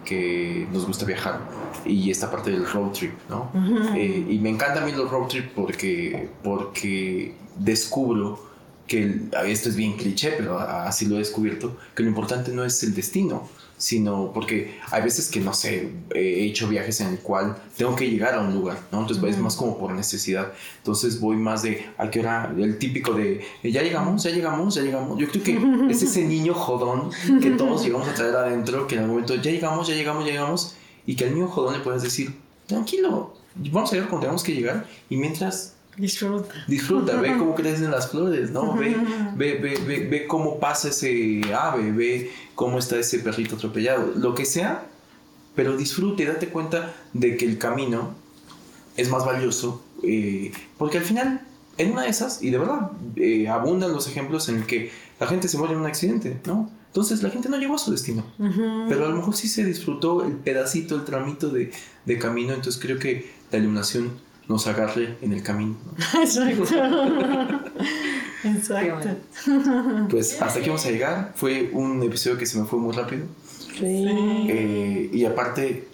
que 0.04 0.66
nos 0.70 0.86
gusta 0.86 1.06
viajar 1.06 1.40
y 1.86 2.10
esta 2.10 2.30
parte 2.30 2.50
del 2.50 2.66
road 2.66 2.90
trip, 2.90 3.14
¿no? 3.30 3.50
Eh, 3.96 4.26
y 4.28 4.38
me 4.38 4.50
encanta 4.50 4.82
a 4.82 4.86
mí 4.86 4.92
los 4.92 5.10
road 5.10 5.28
trip 5.28 5.52
porque, 5.54 6.28
porque 6.42 7.34
descubro 7.58 8.38
que 8.86 9.28
esto 9.46 9.70
es 9.70 9.76
bien 9.76 9.96
cliché, 9.96 10.34
pero 10.36 10.58
así 10.58 11.06
lo 11.06 11.16
he 11.16 11.20
descubierto, 11.20 11.76
que 11.94 12.02
lo 12.02 12.10
importante 12.10 12.52
no 12.52 12.64
es 12.64 12.82
el 12.82 12.94
destino, 12.94 13.48
sino 13.84 14.32
porque 14.32 14.78
hay 14.90 15.02
veces 15.02 15.28
que, 15.28 15.40
no 15.40 15.52
sé, 15.52 15.90
he 16.14 16.42
hecho 16.46 16.66
viajes 16.68 17.02
en 17.02 17.08
el 17.08 17.18
cual 17.18 17.54
tengo 17.76 17.94
que 17.94 18.08
llegar 18.08 18.32
a 18.32 18.40
un 18.40 18.54
lugar, 18.54 18.78
¿no? 18.90 19.02
Entonces 19.02 19.22
es 19.34 19.38
más 19.38 19.56
como 19.56 19.76
por 19.76 19.92
necesidad. 19.92 20.54
Entonces 20.78 21.20
voy 21.20 21.36
más 21.36 21.62
de, 21.62 21.84
¿a 21.98 22.08
qué 22.08 22.20
hora? 22.20 22.50
El 22.56 22.78
típico 22.78 23.12
de, 23.12 23.44
eh, 23.62 23.70
ya 23.70 23.82
llegamos, 23.82 24.22
ya 24.22 24.30
llegamos, 24.30 24.74
ya 24.74 24.80
llegamos. 24.80 25.18
Yo 25.18 25.28
creo 25.28 25.44
que 25.44 25.92
es 25.92 26.02
ese 26.02 26.24
niño 26.34 26.54
jodón 26.54 27.10
que 27.42 27.50
todos 27.50 27.84
llegamos 27.84 28.08
a 28.08 28.14
traer 28.14 28.34
adentro, 28.34 28.86
que 28.86 28.94
en 28.94 29.02
algún 29.02 29.16
momento 29.16 29.34
ya 29.34 29.50
llegamos, 29.50 29.86
ya 29.86 29.94
llegamos, 29.94 30.24
ya 30.24 30.32
llegamos, 30.32 30.76
y 31.04 31.14
que 31.14 31.26
al 31.26 31.34
niño 31.34 31.48
jodón 31.48 31.74
le 31.74 31.80
puedes 31.80 32.02
decir, 32.02 32.34
tranquilo, 32.66 33.34
vamos 33.54 33.92
a 33.92 33.96
llegar 33.96 34.08
cuando 34.08 34.22
tengamos 34.22 34.42
que 34.42 34.54
llegar, 34.54 34.86
y 35.10 35.18
mientras 35.18 35.73
Disfruta. 35.96 36.54
Disfruta, 36.66 37.20
ve 37.20 37.34
cómo 37.38 37.54
crecen 37.54 37.90
las 37.90 38.10
flores, 38.10 38.50
¿no? 38.50 38.76
Ve, 39.36 39.58
ve, 39.58 39.78
ve, 39.84 40.06
ve, 40.08 40.26
cómo 40.26 40.60
pasa 40.60 40.88
ese 40.88 41.40
ave, 41.52 41.90
ve 41.90 42.30
cómo 42.54 42.78
está 42.78 42.96
ese 42.98 43.18
perrito 43.18 43.56
atropellado, 43.56 44.12
lo 44.14 44.34
que 44.34 44.44
sea, 44.44 44.86
pero 45.54 45.76
disfrute 45.76 46.22
y 46.22 46.26
date 46.26 46.48
cuenta 46.48 46.94
de 47.12 47.36
que 47.36 47.44
el 47.44 47.58
camino 47.58 48.14
es 48.96 49.10
más 49.10 49.24
valioso, 49.24 49.82
eh, 50.02 50.52
porque 50.78 50.98
al 50.98 51.04
final, 51.04 51.40
en 51.78 51.92
una 51.92 52.02
de 52.02 52.10
esas, 52.10 52.42
y 52.42 52.50
de 52.50 52.58
verdad, 52.58 52.92
eh, 53.16 53.48
abundan 53.48 53.92
los 53.92 54.06
ejemplos 54.06 54.48
en 54.48 54.56
el 54.58 54.66
que 54.66 54.92
la 55.18 55.26
gente 55.26 55.48
se 55.48 55.58
muere 55.58 55.74
en 55.74 55.80
un 55.80 55.86
accidente, 55.86 56.38
¿no? 56.46 56.70
Entonces 56.86 57.24
la 57.24 57.30
gente 57.30 57.48
no 57.48 57.56
llegó 57.56 57.74
a 57.74 57.78
su 57.78 57.90
destino, 57.90 58.24
pero 58.88 59.06
a 59.06 59.08
lo 59.08 59.16
mejor 59.16 59.34
sí 59.34 59.48
se 59.48 59.64
disfrutó 59.64 60.24
el 60.24 60.34
pedacito, 60.34 60.94
el 60.94 61.04
tramito 61.04 61.48
de, 61.48 61.72
de 62.04 62.18
camino, 62.20 62.54
entonces 62.54 62.80
creo 62.80 63.00
que 63.00 63.32
la 63.50 63.58
iluminación 63.58 64.12
nos 64.48 64.66
agarre 64.66 65.16
en 65.22 65.32
el 65.32 65.42
camino. 65.42 65.76
Exacto. 66.14 66.64
Exacto. 68.44 69.08
Pues 70.10 70.40
hasta 70.40 70.58
aquí 70.58 70.68
vamos 70.68 70.84
a 70.84 70.90
llegar. 70.90 71.32
Fue 71.34 71.70
un 71.72 72.02
episodio 72.02 72.36
que 72.36 72.46
se 72.46 72.58
me 72.58 72.66
fue 72.66 72.78
muy 72.78 72.94
rápido. 72.94 73.26
Sí. 73.78 74.06
Eh, 74.48 75.10
y 75.12 75.24
aparte, 75.24 75.88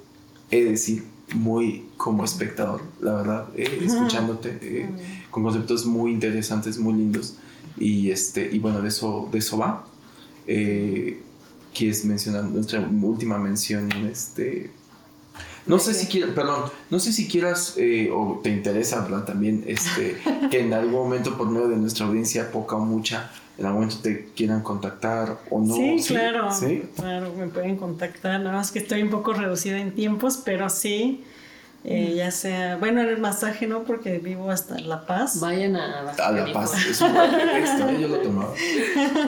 he 0.50 0.64
de 0.64 0.70
decir, 0.72 1.04
muy 1.34 1.86
como 1.96 2.24
espectador, 2.24 2.82
la 3.00 3.14
verdad, 3.14 3.48
eh, 3.54 3.82
escuchándote, 3.84 4.58
eh, 4.62 4.88
con 5.30 5.44
conceptos 5.44 5.86
muy 5.86 6.12
interesantes, 6.12 6.78
muy 6.78 6.94
lindos. 6.94 7.36
Y, 7.78 8.10
este, 8.10 8.50
y 8.52 8.58
bueno, 8.58 8.82
de 8.82 8.88
eso, 8.88 9.28
de 9.30 9.38
eso 9.38 9.58
va. 9.58 9.86
¿Quieres 11.72 12.04
mencionar 12.04 12.44
nuestra 12.44 12.80
última 12.80 13.38
mención? 13.38 13.92
Este, 14.10 14.72
no 15.66 15.78
sé 15.78 15.94
si 15.94 16.06
quieras, 16.06 16.30
perdón, 16.34 16.70
no 16.90 16.98
sé 16.98 17.12
si 17.12 17.28
quieras 17.28 17.74
eh, 17.76 18.10
o 18.12 18.40
te 18.42 18.50
interesa, 18.50 19.02
¿verdad? 19.02 19.24
También 19.24 19.64
este, 19.66 20.16
que 20.50 20.60
en 20.60 20.72
algún 20.72 20.92
momento 20.92 21.36
por 21.36 21.48
medio 21.48 21.68
de 21.68 21.76
nuestra 21.76 22.06
audiencia, 22.06 22.50
poca 22.50 22.76
o 22.76 22.80
mucha, 22.80 23.30
en 23.58 23.66
algún 23.66 23.82
momento 23.82 24.02
te 24.02 24.26
quieran 24.34 24.62
contactar 24.62 25.38
o 25.50 25.60
no. 25.60 25.74
Sí, 25.74 26.02
claro. 26.08 26.52
¿Sí? 26.52 26.82
Claro, 26.96 27.32
me 27.36 27.46
pueden 27.48 27.76
contactar. 27.76 28.40
Nada 28.40 28.56
más 28.56 28.72
que 28.72 28.78
estoy 28.78 29.02
un 29.02 29.10
poco 29.10 29.34
reducida 29.34 29.78
en 29.78 29.94
tiempos, 29.94 30.40
pero 30.44 30.68
sí. 30.70 31.24
Eh, 31.82 32.12
ya 32.14 32.30
sea, 32.30 32.76
bueno, 32.76 33.00
en 33.00 33.08
el 33.08 33.18
masaje 33.18 33.66
no, 33.66 33.84
porque 33.84 34.18
vivo 34.18 34.50
hasta 34.50 34.78
La 34.80 35.06
Paz. 35.06 35.40
Vayan 35.40 35.76
a, 35.76 36.10
a 36.10 36.32
La 36.32 36.52
Paz, 36.52 36.74
es 36.86 37.00
un 37.00 37.98
yo 37.98 38.08
lo 38.08 38.18
tomaba. 38.18 38.52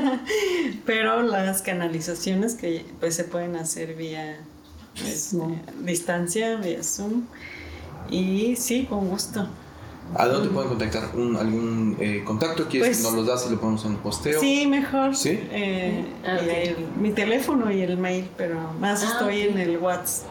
Pero 0.87 1.23
las 1.23 1.63
canalizaciones 1.63 2.55
que 2.55 2.85
pues 3.01 3.15
se 3.15 3.25
pueden 3.25 3.57
hacer 3.57 3.95
vía 3.95 4.39
es 4.97 5.37
distancia 5.85 6.57
vía 6.57 6.83
Zoom. 6.83 7.25
Y 8.11 8.57
sí, 8.57 8.87
con 8.89 9.09
gusto. 9.09 9.49
¿A 10.15 10.27
dónde 10.27 10.49
te 10.49 10.55
pueden 10.55 10.69
contactar? 10.69 11.05
¿Algún 11.05 11.97
eh, 11.99 12.23
contacto? 12.25 12.69
¿Quieres 12.69 12.99
que 12.99 13.03
pues 13.03 13.05
nos 13.05 13.15
los 13.15 13.27
das 13.27 13.47
y 13.47 13.51
lo 13.53 13.61
ponemos 13.61 13.85
en 13.87 13.93
el 13.93 13.99
posteo? 13.99 14.41
Sí, 14.41 14.67
mejor. 14.67 15.17
¿Sí? 15.17 15.39
Eh, 15.51 16.77
mi 17.01 17.13
teléfono 17.13 17.71
y 17.73 17.81
el 17.81 17.97
mail, 17.97 18.29
pero 18.37 18.73
más 18.79 19.03
ah, 19.03 19.13
estoy 19.13 19.43
en 19.43 19.59
el 19.59 19.79
WhatsApp 19.79 20.29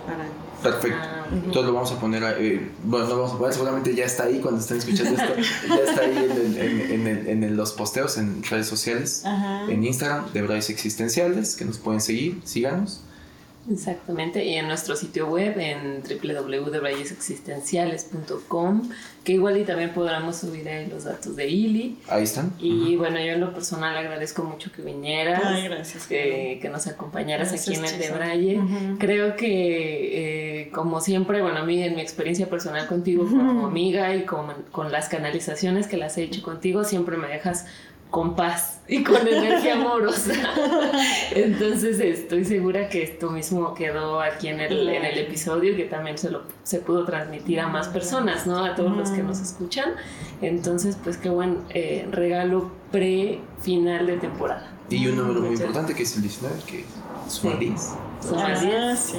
Perfecto. 0.62 0.97
Ah, 1.01 1.26
Entonces 1.32 1.64
lo 1.64 1.74
vamos 1.74 1.91
a 1.91 1.99
poner, 1.99 2.24
eh, 2.38 2.70
bueno, 2.84 3.07
no 3.07 3.16
vamos 3.18 3.34
a 3.34 3.38
poner, 3.39 3.53
seguramente 3.53 3.95
ya 3.95 4.05
está 4.05 4.26
ahí 4.26 4.39
cuando 4.39 4.62
estén 4.62 4.78
escuchando 4.78 5.20
esto, 5.20 5.34
ya 5.68 5.89
está 5.89 6.01
ahí 6.01 6.91
en, 6.91 7.07
en, 7.07 7.43
en, 7.43 7.57
los 7.57 7.72
posteos 7.72 8.20
en 8.20 8.43
redes 8.43 8.68
sociales, 8.68 9.24
en 9.68 9.84
Instagram, 9.84 10.32
de 10.32 10.43
Bryce 10.43 10.72
Existenciales, 10.72 11.55
que 11.55 11.66
nos 11.66 11.80
pueden 11.80 12.01
seguir, 12.01 12.39
síganos. 12.43 13.01
Exactamente, 13.70 14.43
y 14.43 14.55
en 14.55 14.68
nuestro 14.68 14.95
sitio 14.95 15.28
web 15.28 15.59
en 15.59 16.01
www.debrayesExistenciales.com, 16.01 18.89
que 19.24 19.34
igual 19.34 19.57
y 19.57 19.66
también 19.66 19.93
podremos 19.93 20.38
subir 20.38 20.68
ahí 20.68 20.88
los 20.88 21.03
datos 21.03 21.36
de 21.36 21.47
Ili. 21.47 21.99
Ahí 22.07 22.24
están. 22.24 22.55
Y 22.57 22.95
bueno, 22.95 23.20
yo 23.20 23.34
en 23.34 23.39
lo 23.39 23.53
personal 23.53 23.95
agradezco 23.95 24.43
mucho 24.43 24.72
que 24.72 24.82
vinieras, 24.82 25.64
gracias, 25.64 26.07
que, 26.07 26.57
que, 26.59 26.70
nos 26.70 26.88
acompañaras 26.88 27.53
aquí 27.53 27.76
en 27.76 27.86
el 27.86 27.99
de 27.99 28.09
Braille. 28.09 28.59
Creo 28.97 29.36
que, 29.36 30.62
eh, 30.62 30.72
como 30.72 30.99
siempre, 31.01 31.43
bueno, 31.43 31.59
a 31.59 31.64
mí 31.64 31.84
en 31.84 31.93
mi 31.95 32.01
experiencia 32.01 32.49
personal 32.49 32.88
contigo 32.88 33.26
como 33.26 33.68
amiga 33.68 34.16
y 34.16 34.26
con, 34.26 34.47
con 34.72 34.91
las 34.91 35.07
canalizaciones 35.07 35.86
que 35.86 35.97
las 35.97 36.18
he 36.18 36.24
hecho 36.24 36.41
contigo, 36.41 36.84
siempre 36.84 37.16
me 37.18 37.28
dejas 37.28 37.68
con 38.12 38.36
paz 38.36 38.82
y 38.89 39.03
con 39.03 39.26
energía 39.26 39.76
amorosa. 39.76 40.34
Entonces 41.32 41.99
estoy 41.99 42.43
segura 42.43 42.89
que 42.89 43.03
esto 43.03 43.32
mismo 43.32 43.74
quedó 43.74 44.20
aquí 44.22 44.49
en 44.49 44.59
el, 44.59 44.89
en 44.89 45.05
el 45.05 45.18
episodio, 45.18 45.76
que 45.78 45.86
también 45.86 46.18
se, 46.18 46.30
lo, 46.30 46.43
se 46.64 46.80
pudo 46.80 47.05
transmitir 47.05 47.62
a 47.62 47.68
más 47.68 47.88
personas, 47.88 48.45
¿no? 48.45 48.64
A 48.66 48.76
todos 48.76 48.95
los 48.95 49.09
que 49.12 49.24
nos 49.24 49.39
escuchan. 49.39 49.93
Entonces, 50.41 50.97
pues 51.01 51.18
qué 51.18 51.30
buen 51.30 51.59
eh, 51.70 52.05
regalo 52.12 52.70
pre-final 52.91 54.05
de 54.05 54.18
temporada. 54.18 54.70
Y 54.89 55.07
un 55.07 55.16
número 55.16 55.39
muy 55.39 55.55
importante 55.55 55.95
que 55.95 56.03
es 56.03 56.16
el 56.18 56.24
19, 56.24 56.55
que 56.68 56.86
suma 57.30 57.55
10. 57.55 57.93
Ah, 58.36 58.96
sí. 58.96 59.18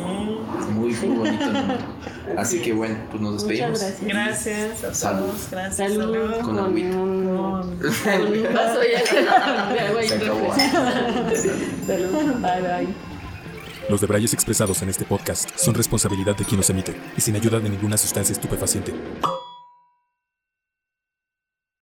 Muy, 0.70 0.94
muy 0.94 1.16
bonito 1.16 1.44
Así 2.36 2.60
que 2.60 2.72
bueno, 2.72 2.96
pues 3.10 3.22
nos 3.22 3.34
despedimos. 3.34 3.82
Muchas 3.82 4.00
gracias. 4.00 4.80
Gracias 4.80 4.98
Salud. 4.98 5.32
Gracias. 5.50 5.76
Salud. 5.76 6.14
Salud. 6.14 6.32
Con, 6.42 6.56
con 6.56 6.58
un, 6.58 6.92
con 6.92 8.22
un 8.36 8.54
vaso 8.54 8.80
ya 8.82 9.72
de 9.72 9.80
agua 9.80 10.02
Se 10.02 10.14
acabó. 10.14 10.54
Salud. 11.86 12.34
Bye, 12.40 12.60
bye. 12.62 12.94
Los 13.88 14.00
debrayes 14.00 14.32
expresados 14.32 14.80
en 14.82 14.88
este 14.88 15.04
podcast 15.04 15.50
son 15.56 15.74
responsabilidad 15.74 16.36
de 16.36 16.44
quien 16.44 16.58
los 16.58 16.70
emite 16.70 16.94
y 17.16 17.20
sin 17.20 17.34
ayuda 17.34 17.58
de 17.58 17.68
ninguna 17.68 17.96
sustancia 17.96 18.32
estupefaciente. 18.32 18.94